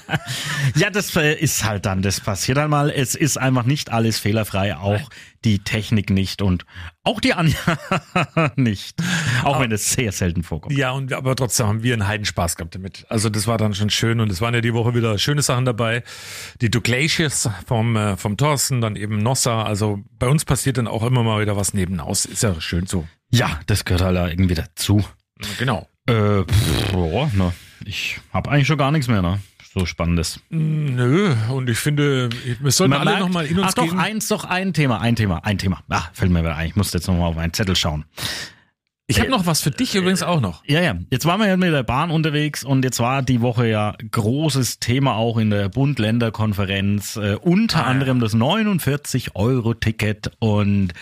Ja, 0.75 0.89
das 0.89 1.15
äh, 1.15 1.35
ist 1.35 1.63
halt 1.63 1.85
dann, 1.85 2.01
das 2.01 2.19
passiert 2.19 2.57
einmal. 2.57 2.89
Es 2.89 3.15
ist 3.15 3.37
einfach 3.37 3.63
nicht 3.63 3.91
alles 3.91 4.19
fehlerfrei, 4.19 4.75
auch 4.75 5.09
die 5.43 5.59
Technik 5.59 6.09
nicht 6.09 6.41
und 6.41 6.65
auch 7.03 7.19
die 7.19 7.33
Anja 7.33 7.57
nicht. 8.55 8.95
Auch 9.43 9.59
wenn 9.59 9.71
es 9.71 9.93
sehr 9.93 10.11
selten 10.11 10.41
vorkommt. 10.41 10.75
Ja, 10.75 10.91
und 10.91 11.13
aber 11.13 11.35
trotzdem 11.35 11.67
haben 11.67 11.83
wir 11.83 11.93
einen 11.93 12.07
Heidenspaß 12.07 12.55
gehabt 12.55 12.75
damit. 12.75 13.05
Also 13.09 13.29
das 13.29 13.45
war 13.45 13.57
dann 13.57 13.73
schon 13.73 13.89
schön 13.89 14.19
und 14.19 14.31
es 14.31 14.41
waren 14.41 14.53
ja 14.53 14.61
die 14.61 14.73
Woche 14.73 14.95
wieder 14.95 15.17
schöne 15.19 15.41
Sachen 15.41 15.65
dabei. 15.65 16.03
Die 16.61 16.71
Douglacious 16.71 17.49
vom, 17.67 17.95
äh, 17.95 18.17
vom 18.17 18.37
Thorsten, 18.37 18.81
dann 18.81 18.95
eben 18.95 19.17
Nossa. 19.17 19.63
Also 19.63 19.99
bei 20.17 20.27
uns 20.27 20.45
passiert 20.45 20.77
dann 20.77 20.87
auch 20.87 21.03
immer 21.03 21.23
mal 21.23 21.41
wieder 21.41 21.55
was 21.55 21.73
nebenaus. 21.73 22.25
Ist 22.25 22.43
ja 22.43 22.59
schön 22.61 22.87
so. 22.87 23.07
Ja, 23.31 23.59
das 23.67 23.85
gehört 23.85 24.01
halt 24.01 24.31
irgendwie 24.31 24.55
dazu. 24.55 25.03
Genau. 25.59 25.87
Äh, 26.07 26.43
pff, 26.43 26.93
ja, 26.93 27.29
ne, 27.33 27.53
ich 27.85 28.19
habe 28.33 28.49
eigentlich 28.51 28.67
schon 28.67 28.77
gar 28.77 28.91
nichts 28.91 29.07
mehr, 29.07 29.21
ne? 29.21 29.39
So 29.73 29.85
Spannendes. 29.87 30.39
Nö, 30.49 31.33
und 31.49 31.67
ich 31.69 31.79
finde, 31.79 32.29
wir 32.61 32.71
sollten 32.71 32.91
Man 32.91 33.07
alle 33.07 33.19
nochmal 33.19 33.47
in 33.47 33.57
uns 33.57 33.69
Ach 33.69 33.73
doch, 33.73 33.85
gehen. 33.89 33.97
eins, 33.99 34.27
doch 34.27 34.43
ein 34.45 34.73
Thema, 34.73 35.01
ein 35.01 35.15
Thema, 35.15 35.43
ein 35.43 35.57
Thema. 35.57 35.81
Ah, 35.89 36.03
fällt 36.13 36.31
mir 36.31 36.41
wieder 36.41 36.55
ein. 36.55 36.67
Ich 36.67 36.75
muss 36.75 36.93
jetzt 36.93 37.07
nochmal 37.07 37.29
auf 37.29 37.35
meinen 37.35 37.53
Zettel 37.53 37.75
schauen. 37.75 38.05
Ich 39.07 39.19
habe 39.19 39.29
noch 39.31 39.45
was 39.47 39.61
für 39.61 39.71
dich 39.71 39.95
übrigens 39.95 40.23
auch 40.23 40.39
noch. 40.41 40.63
Ja, 40.65 40.79
ja. 40.81 40.95
Jetzt 41.09 41.25
waren 41.25 41.39
wir 41.39 41.47
ja 41.47 41.57
mit 41.57 41.73
der 41.73 41.83
Bahn 41.83 42.09
unterwegs 42.11 42.63
und 42.63 42.85
jetzt 42.85 42.99
war 42.99 43.21
die 43.23 43.41
Woche 43.41 43.67
ja 43.67 43.95
großes 44.11 44.79
Thema 44.79 45.15
auch 45.15 45.37
in 45.37 45.49
der 45.49 45.69
Bund-Länder-Konferenz. 45.69 47.17
Äh, 47.17 47.35
unter 47.41 47.79
Ah, 47.85 47.89
anderem 47.89 48.19
das 48.19 48.33
49-Euro-Ticket 48.35 50.31
und 50.39 50.93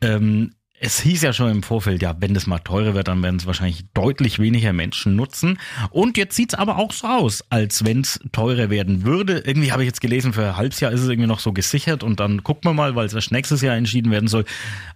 ähm, 0.00 0.52
es 0.82 0.98
hieß 1.00 1.22
ja 1.22 1.32
schon 1.32 1.48
im 1.48 1.62
Vorfeld, 1.62 2.02
ja, 2.02 2.16
wenn 2.18 2.34
das 2.34 2.48
mal 2.48 2.58
teurer 2.58 2.94
wird, 2.94 3.06
dann 3.06 3.22
werden 3.22 3.36
es 3.36 3.46
wahrscheinlich 3.46 3.84
deutlich 3.94 4.40
weniger 4.40 4.72
Menschen 4.72 5.14
nutzen. 5.14 5.60
Und 5.90 6.16
jetzt 6.16 6.34
sieht's 6.34 6.54
aber 6.54 6.76
auch 6.76 6.90
so 6.92 7.06
aus, 7.06 7.44
als 7.50 7.84
wenn 7.84 8.00
es 8.00 8.18
teurer 8.32 8.68
werden 8.68 9.04
würde. 9.04 9.38
Irgendwie 9.46 9.70
habe 9.70 9.84
ich 9.84 9.86
jetzt 9.86 10.00
gelesen, 10.00 10.32
für 10.32 10.44
ein 10.44 10.56
halbes 10.56 10.80
Jahr 10.80 10.90
ist 10.90 11.00
es 11.00 11.08
irgendwie 11.08 11.28
noch 11.28 11.38
so 11.38 11.52
gesichert 11.52 12.02
und 12.02 12.18
dann 12.18 12.42
gucken 12.42 12.68
wir 12.68 12.74
mal, 12.74 12.96
weil 12.96 13.06
es 13.06 13.14
erst 13.14 13.30
nächstes 13.30 13.62
Jahr 13.62 13.76
entschieden 13.76 14.10
werden 14.10 14.26
soll. 14.26 14.44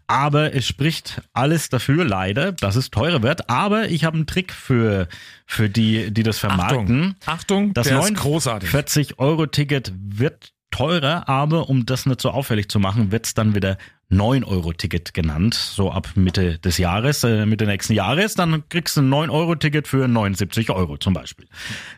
Aber 0.09 0.53
es 0.55 0.67
spricht 0.67 1.23
alles 1.33 1.69
dafür, 1.69 2.05
leider, 2.05 2.51
dass 2.51 2.75
es 2.75 2.91
teurer 2.91 3.23
wird. 3.23 3.49
Aber 3.49 3.89
ich 3.89 4.03
habe 4.03 4.17
einen 4.17 4.27
Trick 4.27 4.53
für, 4.53 5.07
für 5.47 5.71
die, 5.71 6.11
die 6.11 6.25
das 6.25 6.39
vermarkten. 6.39 7.15
Achtung, 7.27 7.75
das 7.75 7.87
der 7.87 8.01
ist 8.01 8.15
großartig. 8.15 8.71
40-Euro-Ticket 8.71 9.93
wird 9.97 10.53
teurer, 10.77 11.27
aber 11.27 11.71
um 11.71 11.87
das 11.87 12.05
nicht 12.05 12.21
so 12.21 12.31
auffällig 12.31 12.69
zu 12.69 12.79
machen, 12.79 13.11
wird's 13.11 13.33
dann 13.33 13.55
wieder 13.55 13.79
9-Euro-Ticket 14.11 15.15
genannt, 15.15 15.55
so 15.55 15.91
ab 15.91 16.11
Mitte 16.17 16.59
des 16.59 16.77
Jahres, 16.77 17.25
äh, 17.25 17.47
Mitte 17.47 17.65
nächsten 17.65 17.95
Jahres, 17.95 18.35
dann 18.35 18.69
kriegst 18.69 18.97
du 18.97 19.01
ein 19.01 19.09
9-Euro-Ticket 19.09 19.89
für 19.89 20.07
79 20.07 20.71
Euro 20.71 20.99
zum 20.99 21.15
Beispiel. 21.15 21.49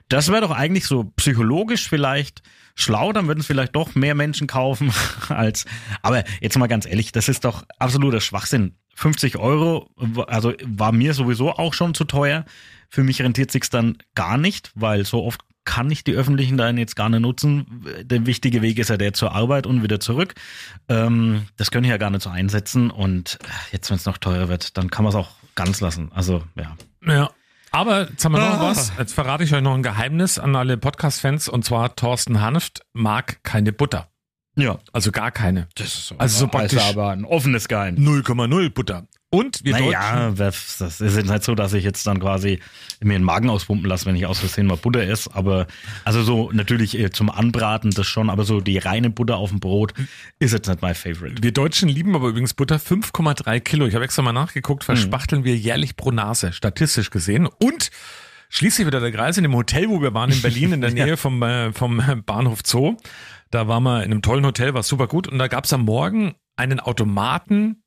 Das 0.08 0.30
wäre 0.30 0.42
doch 0.42 0.52
eigentlich 0.52 0.86
so 0.86 1.04
psychologisch 1.16 1.88
vielleicht 1.88 2.42
schlau, 2.76 3.12
dann 3.12 3.26
würden 3.26 3.40
es 3.40 3.46
vielleicht 3.46 3.74
doch 3.74 3.96
mehr 3.96 4.14
Menschen 4.14 4.46
kaufen 4.46 4.92
als, 5.28 5.64
aber 6.02 6.22
jetzt 6.40 6.56
mal 6.56 6.68
ganz 6.68 6.86
ehrlich, 6.86 7.10
das 7.10 7.28
ist 7.28 7.44
doch 7.44 7.64
absoluter 7.80 8.20
Schwachsinn. 8.20 8.76
50 8.94 9.38
Euro, 9.38 9.90
also 10.26 10.54
war 10.64 10.92
mir 10.92 11.14
sowieso 11.14 11.52
auch 11.52 11.74
schon 11.74 11.94
zu 11.94 12.04
teuer. 12.04 12.44
Für 12.88 13.04
mich 13.04 13.22
rentiert 13.22 13.50
sich's 13.50 13.70
dann 13.70 13.98
gar 14.14 14.38
nicht, 14.38 14.72
weil 14.74 15.04
so 15.04 15.24
oft 15.24 15.40
kann 15.68 15.90
ich 15.90 16.02
die 16.02 16.14
öffentlichen 16.14 16.56
dann 16.56 16.78
jetzt 16.78 16.96
gar 16.96 17.10
nicht 17.10 17.20
nutzen. 17.20 17.84
Der 18.02 18.24
wichtige 18.24 18.62
Weg 18.62 18.78
ist 18.78 18.88
ja 18.88 18.96
der 18.96 19.12
zur 19.12 19.32
Arbeit 19.34 19.66
und 19.66 19.82
wieder 19.82 20.00
zurück. 20.00 20.34
Ähm, 20.88 21.42
das 21.58 21.70
können 21.70 21.84
ich 21.84 21.90
ja 21.90 21.98
gar 21.98 22.08
nicht 22.08 22.22
so 22.22 22.30
einsetzen. 22.30 22.90
Und 22.90 23.38
jetzt, 23.70 23.90
wenn 23.90 23.98
es 23.98 24.06
noch 24.06 24.16
teurer 24.16 24.48
wird, 24.48 24.78
dann 24.78 24.90
kann 24.90 25.04
man 25.04 25.10
es 25.10 25.14
auch 25.14 25.28
ganz 25.54 25.82
lassen. 25.82 26.10
Also, 26.14 26.42
ja. 26.56 26.74
Ja. 27.06 27.30
Aber 27.70 28.08
jetzt 28.08 28.24
haben 28.24 28.32
wir 28.32 28.38
noch 28.38 28.60
Ah. 28.60 28.70
was. 28.70 28.92
Jetzt 28.98 29.12
verrate 29.12 29.44
ich 29.44 29.54
euch 29.54 29.60
noch 29.60 29.74
ein 29.74 29.82
Geheimnis 29.82 30.38
an 30.38 30.56
alle 30.56 30.78
Podcast-Fans. 30.78 31.48
Und 31.50 31.66
zwar 31.66 31.94
Thorsten 31.96 32.40
Hanft 32.40 32.80
mag 32.94 33.42
keine 33.42 33.74
Butter. 33.74 34.08
Ja. 34.58 34.78
Also 34.92 35.12
gar 35.12 35.30
keine. 35.30 35.68
Das 35.76 35.86
ist 35.86 36.14
Also 36.18 36.40
so 36.40 36.48
praktisch 36.48 36.80
also 36.80 37.00
aber 37.00 37.10
ein 37.10 37.24
offenes 37.24 37.68
Geheimnis. 37.68 38.04
0,0 38.04 38.70
Butter. 38.70 39.06
Und 39.30 39.62
wir 39.62 39.72
naja, 39.72 40.30
Deutschen, 40.30 40.36
das 40.36 40.76
das 40.78 41.00
ist 41.02 41.16
jetzt 41.16 41.30
nicht 41.30 41.44
so, 41.44 41.54
dass 41.54 41.74
ich 41.74 41.84
jetzt 41.84 42.06
dann 42.06 42.18
quasi 42.18 42.60
mir 43.00 43.12
den 43.12 43.22
Magen 43.22 43.50
auspumpen 43.50 43.86
lasse, 43.86 44.06
wenn 44.06 44.16
ich 44.16 44.24
aus 44.24 44.38
Versehen 44.38 44.66
mal 44.66 44.78
Butter 44.78 45.02
esse. 45.02 45.34
Aber 45.34 45.66
also 46.04 46.22
so 46.22 46.50
natürlich 46.50 46.98
äh, 46.98 47.10
zum 47.10 47.30
Anbraten 47.30 47.90
das 47.90 48.06
schon, 48.06 48.30
aber 48.30 48.44
so 48.44 48.60
die 48.62 48.78
reine 48.78 49.10
Butter 49.10 49.36
auf 49.36 49.50
dem 49.50 49.60
Brot 49.60 49.92
ist 50.38 50.52
jetzt 50.52 50.66
nicht 50.66 50.80
mein 50.80 50.94
Favorite. 50.94 51.42
wir 51.42 51.52
Deutschen 51.52 51.90
lieben 51.90 52.14
aber 52.14 52.28
übrigens 52.28 52.54
Butter 52.54 52.76
5,3 52.76 53.60
Kilo. 53.60 53.86
Ich 53.86 53.94
habe 53.94 54.04
extra 54.04 54.22
mal 54.22 54.32
nachgeguckt, 54.32 54.84
verspachteln 54.84 55.44
wir 55.44 55.56
jährlich 55.56 55.96
pro 55.96 56.10
Nase, 56.10 56.54
statistisch 56.54 57.10
gesehen. 57.10 57.46
Und 57.46 57.90
schließlich 58.48 58.86
wieder 58.86 59.00
der 59.00 59.12
Kreis 59.12 59.36
in 59.36 59.42
dem 59.42 59.54
Hotel, 59.54 59.90
wo 59.90 60.00
wir 60.00 60.14
waren 60.14 60.30
in 60.30 60.40
Berlin, 60.40 60.72
in 60.72 60.80
der 60.80 60.90
Nähe 60.92 61.18
vom, 61.18 61.42
äh, 61.42 61.72
vom 61.74 62.02
Bahnhof 62.24 62.60
Zoo. 62.64 62.96
Da 63.50 63.68
waren 63.68 63.82
wir 63.82 64.04
in 64.04 64.12
einem 64.12 64.22
tollen 64.22 64.44
Hotel, 64.44 64.74
war 64.74 64.82
super 64.82 65.06
gut. 65.06 65.28
Und 65.28 65.38
da 65.38 65.48
gab 65.48 65.64
es 65.64 65.72
am 65.72 65.84
Morgen 65.84 66.34
einen 66.56 66.80
Automaten, 66.80 67.82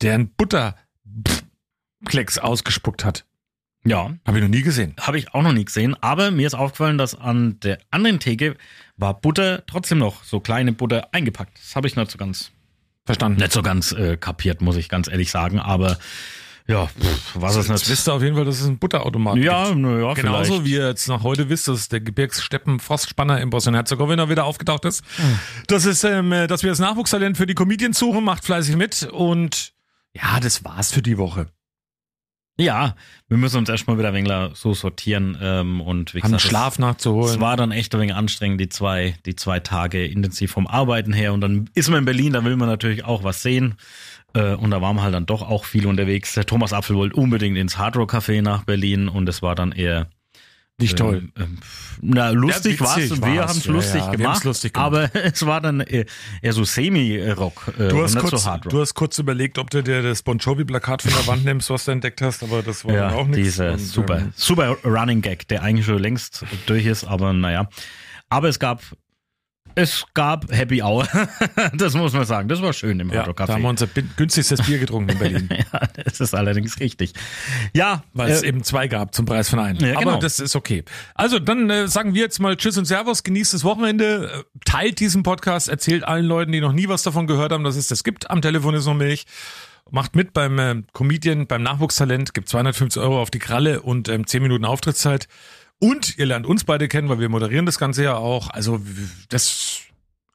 der 0.00 0.14
einen 0.14 0.34
Butterklecks 0.34 2.38
ausgespuckt 2.38 3.04
hat. 3.04 3.24
Ja. 3.84 4.14
Habe 4.26 4.38
ich 4.38 4.42
noch 4.42 4.50
nie 4.50 4.62
gesehen. 4.62 4.94
Habe 5.00 5.18
ich 5.18 5.34
auch 5.34 5.42
noch 5.42 5.52
nie 5.52 5.64
gesehen, 5.64 5.96
aber 6.00 6.30
mir 6.30 6.46
ist 6.46 6.54
aufgefallen, 6.54 6.98
dass 6.98 7.16
an 7.16 7.58
der 7.60 7.78
anderen 7.90 8.20
Theke 8.20 8.56
war 8.96 9.20
Butter 9.20 9.64
trotzdem 9.66 9.98
noch 9.98 10.22
so 10.22 10.40
kleine 10.40 10.72
Butter 10.72 11.08
eingepackt. 11.12 11.58
Das 11.58 11.74
habe 11.74 11.88
ich 11.88 11.96
nicht 11.96 12.10
so 12.10 12.18
ganz 12.18 12.52
verstanden. 13.04 13.40
Nicht 13.40 13.52
so 13.52 13.62
ganz 13.62 13.92
äh, 13.92 14.16
kapiert, 14.16 14.60
muss 14.60 14.76
ich 14.76 14.88
ganz 14.88 15.08
ehrlich 15.08 15.30
sagen, 15.30 15.58
aber 15.58 15.98
ja, 16.68 16.86
pff, 16.86 17.32
was 17.34 17.56
ist 17.56 17.68
Jetzt 17.68 17.80
nicht. 17.80 17.90
wisst 17.90 18.08
ihr 18.08 18.12
auf 18.14 18.22
jeden 18.22 18.36
Fall, 18.36 18.44
dass 18.44 18.60
es 18.60 18.66
einen 18.66 18.78
Butterautomat 18.78 19.36
Ja, 19.36 19.66
gibt. 19.68 19.78
na 19.80 19.98
ja, 19.98 20.14
Genauso 20.14 20.44
vielleicht. 20.54 20.64
wie 20.64 20.72
ihr 20.74 20.88
jetzt 20.88 21.08
nach 21.08 21.22
heute 21.22 21.48
wisst, 21.48 21.68
dass 21.68 21.88
der 21.88 22.00
Gebirgssteppen-Frostspanner 22.00 23.40
in 23.40 23.50
Bosnien-Herzegowina 23.50 24.28
wieder 24.28 24.44
aufgetaucht 24.44 24.84
ist. 24.84 25.04
Hm. 25.16 25.38
Das 25.66 25.84
ist, 25.86 26.04
ähm, 26.04 26.30
dass 26.30 26.62
wir 26.62 26.70
das 26.70 26.78
Nachwuchstalent 26.78 27.36
für 27.36 27.46
die 27.46 27.54
Comedians 27.54 27.98
suchen, 27.98 28.24
macht 28.24 28.44
fleißig 28.44 28.76
mit 28.76 29.02
und 29.12 29.72
ja, 30.14 30.38
das 30.40 30.64
war's 30.64 30.92
für 30.92 31.02
die 31.02 31.18
Woche. 31.18 31.46
Ja, 32.58 32.96
wir 33.28 33.38
müssen 33.38 33.56
uns 33.56 33.70
erstmal 33.70 33.96
wieder 33.98 34.08
ein 34.08 34.14
wenig 34.14 34.56
so 34.56 34.74
sortieren 34.74 35.38
ähm, 35.40 35.80
und 35.80 36.12
wie 36.14 36.18
Haben 36.22 36.32
gesagt, 36.32 36.42
Schlaf 36.42 36.74
es- 36.74 36.78
nachzuholen. 36.80 37.30
Es 37.34 37.40
war 37.40 37.56
dann 37.56 37.72
echt 37.72 37.94
ein 37.94 38.00
wenig 38.02 38.14
anstrengend, 38.14 38.60
die 38.60 38.68
zwei, 38.68 39.16
die 39.24 39.34
zwei 39.34 39.58
Tage 39.58 40.04
intensiv 40.06 40.52
vom 40.52 40.66
Arbeiten 40.66 41.14
her 41.14 41.32
und 41.32 41.40
dann 41.40 41.70
ist 41.74 41.88
man 41.88 42.00
in 42.00 42.04
Berlin, 42.04 42.34
da 42.34 42.44
will 42.44 42.56
man 42.56 42.68
natürlich 42.68 43.04
auch 43.04 43.24
was 43.24 43.42
sehen 43.42 43.76
äh, 44.34 44.54
und 44.54 44.70
da 44.70 44.80
waren 44.80 44.96
wir 44.96 45.02
halt 45.02 45.14
dann 45.14 45.26
doch 45.26 45.42
auch 45.42 45.64
viel 45.64 45.86
unterwegs. 45.86 46.34
Der 46.34 46.46
Thomas 46.46 46.72
Apfel 46.72 46.96
wollte 46.96 47.16
unbedingt 47.16 47.56
ins 47.56 47.78
Hard 47.78 47.96
Rock 47.96 48.14
Café 48.14 48.42
nach 48.42 48.64
Berlin 48.64 49.08
und 49.08 49.28
es 49.28 49.42
war 49.42 49.54
dann 49.54 49.72
eher 49.72 50.08
Nicht 50.78 50.96
toll. 50.98 51.28
Ähm, 51.38 51.58
na, 52.00 52.30
lustig 52.30 52.80
Ja, 52.80 52.96
witzig 52.96 53.12
und 53.12 53.24
wir 53.24 53.42
haben 53.42 53.50
es 53.50 53.66
Ja, 53.66 53.72
lustig, 53.72 54.00
ja, 54.00 54.10
gemacht, 54.12 54.44
lustig 54.44 54.72
gemacht. 54.72 54.86
aber 54.86 55.14
es 55.32 55.46
war 55.46 55.60
dann 55.60 55.80
eher, 55.80 56.06
eher 56.40 56.52
so 56.52 56.64
Semi-Rock 56.64 57.74
äh, 57.78 57.88
Du 57.88 58.02
hast, 58.02 58.16
kurz, 58.18 58.42
so 58.42 58.56
du 58.68 58.80
hast 58.80 58.94
kurz 58.94 59.18
überlegt, 59.18 59.58
ob 59.58 59.70
du 59.70 59.82
dir 59.82 60.02
das 60.02 60.22
Bon 60.22 60.38
Jovi-Plakat 60.38 61.02
von 61.02 61.12
der 61.12 61.26
Wand 61.26 61.44
nimmst, 61.44 61.70
was 61.70 61.84
du 61.84 61.92
entdeckt 61.92 62.20
hast, 62.22 62.42
aber 62.42 62.62
das 62.62 62.84
war 62.84 62.94
ja, 62.94 63.08
dann 63.08 63.14
auch 63.18 63.26
nichts. 63.26 63.44
dieser 63.44 63.72
Und, 63.72 63.78
super, 63.78 64.18
ähm, 64.18 64.32
super 64.34 64.76
Running 64.84 65.20
Gag, 65.22 65.46
der 65.48 65.62
eigentlich 65.62 65.86
schon 65.86 65.98
längst 66.00 66.44
durch 66.66 66.86
ist, 66.86 67.04
aber 67.04 67.32
naja. 67.32 67.68
Aber 68.28 68.48
es 68.48 68.58
gab, 68.58 68.82
es 69.74 70.04
gab 70.14 70.50
Happy 70.52 70.82
Hour. 70.82 71.06
das 71.74 71.94
muss 71.94 72.12
man 72.12 72.24
sagen. 72.24 72.48
Das 72.48 72.62
war 72.62 72.72
schön 72.72 73.00
im 73.00 73.10
ja, 73.10 73.22
Rock 73.22 73.36
da 73.36 73.48
haben 73.48 73.62
wir 73.62 73.68
unser 73.68 73.86
günstigstes 74.16 74.62
Bier 74.62 74.78
getrunken 74.78 75.10
in 75.10 75.18
Berlin. 75.18 75.48
ja, 75.72 75.80
das 76.04 76.20
ist 76.20 76.34
allerdings 76.34 76.80
richtig. 76.80 77.12
Ja, 77.74 78.04
Weil 78.12 78.30
es 78.30 78.42
äh, 78.42 78.48
eben 78.48 78.62
zwei 78.62 78.88
gab 78.88 79.14
zum 79.14 79.26
Preis 79.26 79.48
von 79.48 79.58
einem. 79.58 79.80
Ja, 79.80 79.98
genau. 79.98 80.12
Aber 80.12 80.20
das 80.20 80.40
ist 80.40 80.56
okay. 80.56 80.84
Also 81.14 81.38
dann 81.38 81.70
äh, 81.70 81.88
sagen 81.88 82.14
wir 82.14 82.22
jetzt 82.22 82.38
mal 82.38 82.56
Tschüss 82.56 82.78
und 82.78 82.84
Servus, 82.84 83.22
genießt 83.22 83.54
das 83.54 83.64
Wochenende, 83.64 84.30
äh, 84.32 84.58
teilt 84.64 85.00
diesen 85.00 85.22
Podcast, 85.22 85.68
erzählt 85.68 86.04
allen 86.04 86.26
Leuten, 86.26 86.52
die 86.52 86.60
noch 86.60 86.72
nie 86.72 86.88
was 86.88 87.02
davon 87.02 87.26
gehört 87.26 87.52
haben, 87.52 87.64
dass 87.64 87.76
es 87.76 87.88
das 87.88 88.04
gibt. 88.04 88.30
Am 88.30 88.42
Telefon 88.42 88.74
ist 88.74 88.86
noch 88.86 88.94
Milch. 88.94 89.26
Macht 89.90 90.14
mit 90.16 90.32
beim 90.32 90.58
äh, 90.58 90.82
Comedian, 90.92 91.46
beim 91.46 91.62
Nachwuchstalent, 91.62 92.34
gibt 92.34 92.48
250 92.48 93.02
Euro 93.02 93.20
auf 93.20 93.30
die 93.30 93.40
Kralle 93.40 93.82
und 93.82 94.08
ähm, 94.08 94.26
10 94.26 94.42
Minuten 94.42 94.64
Auftrittszeit. 94.64 95.28
Und 95.82 96.16
ihr 96.16 96.26
lernt 96.26 96.46
uns 96.46 96.62
beide 96.64 96.86
kennen, 96.86 97.08
weil 97.08 97.18
wir 97.18 97.28
moderieren 97.28 97.66
das 97.66 97.78
Ganze 97.78 98.04
ja 98.04 98.14
auch. 98.14 98.50
Also 98.50 98.80
das 99.28 99.80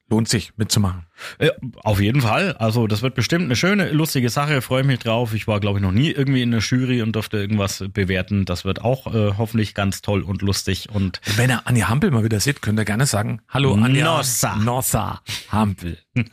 lohnt 0.09 0.27
sich 0.29 0.51
mitzumachen. 0.57 1.05
Ja, 1.39 1.51
auf 1.83 1.99
jeden 2.01 2.21
Fall. 2.21 2.53
Also 2.59 2.87
das 2.87 3.01
wird 3.01 3.15
bestimmt 3.15 3.45
eine 3.45 3.55
schöne, 3.55 3.91
lustige 3.91 4.29
Sache. 4.29 4.61
Freue 4.61 4.83
mich 4.83 4.99
drauf. 4.99 5.33
Ich 5.33 5.47
war, 5.47 5.59
glaube 5.61 5.79
ich, 5.79 5.83
noch 5.83 5.91
nie 5.93 6.11
irgendwie 6.11 6.41
in 6.41 6.51
der 6.51 6.59
Jury 6.61 7.01
und 7.01 7.13
durfte 7.13 7.37
irgendwas 7.37 7.83
bewerten. 7.93 8.43
Das 8.45 8.65
wird 8.65 8.81
auch 8.81 9.07
äh, 9.13 9.33
hoffentlich 9.37 9.73
ganz 9.73 10.01
toll 10.01 10.21
und 10.21 10.41
lustig. 10.41 10.89
Und 10.93 11.19
Wenn 11.37 11.49
ihr 11.49 11.65
Anja 11.65 11.87
Hampel 11.89 12.11
mal 12.11 12.23
wieder 12.25 12.39
seht, 12.41 12.61
könnt 12.61 12.77
ihr 12.79 12.85
gerne 12.85 13.05
sagen, 13.05 13.41
hallo 13.49 13.73
Anja 13.73 14.03
Nossa. 14.05 14.55
Nossa 14.57 15.21
Hampel. 15.49 15.97
und 16.15 16.29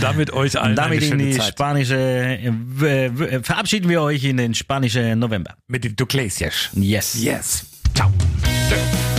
damit 0.00 0.32
euch 0.32 0.60
allen 0.60 0.76
damit 0.76 1.02
eine 1.02 1.12
in 1.22 1.30
die 1.30 1.36
Zeit. 1.38 1.54
spanische, 1.54 1.96
äh, 1.96 2.50
w- 2.52 3.42
verabschieden 3.42 3.88
wir 3.88 4.02
euch 4.02 4.22
in 4.24 4.36
den 4.36 4.54
spanischen 4.54 5.18
November. 5.18 5.54
Mit 5.66 5.84
den 5.84 5.96
Duclesias. 5.96 6.70
Yes. 6.74 7.20
Yes. 7.22 7.66
Chao. 7.94 9.11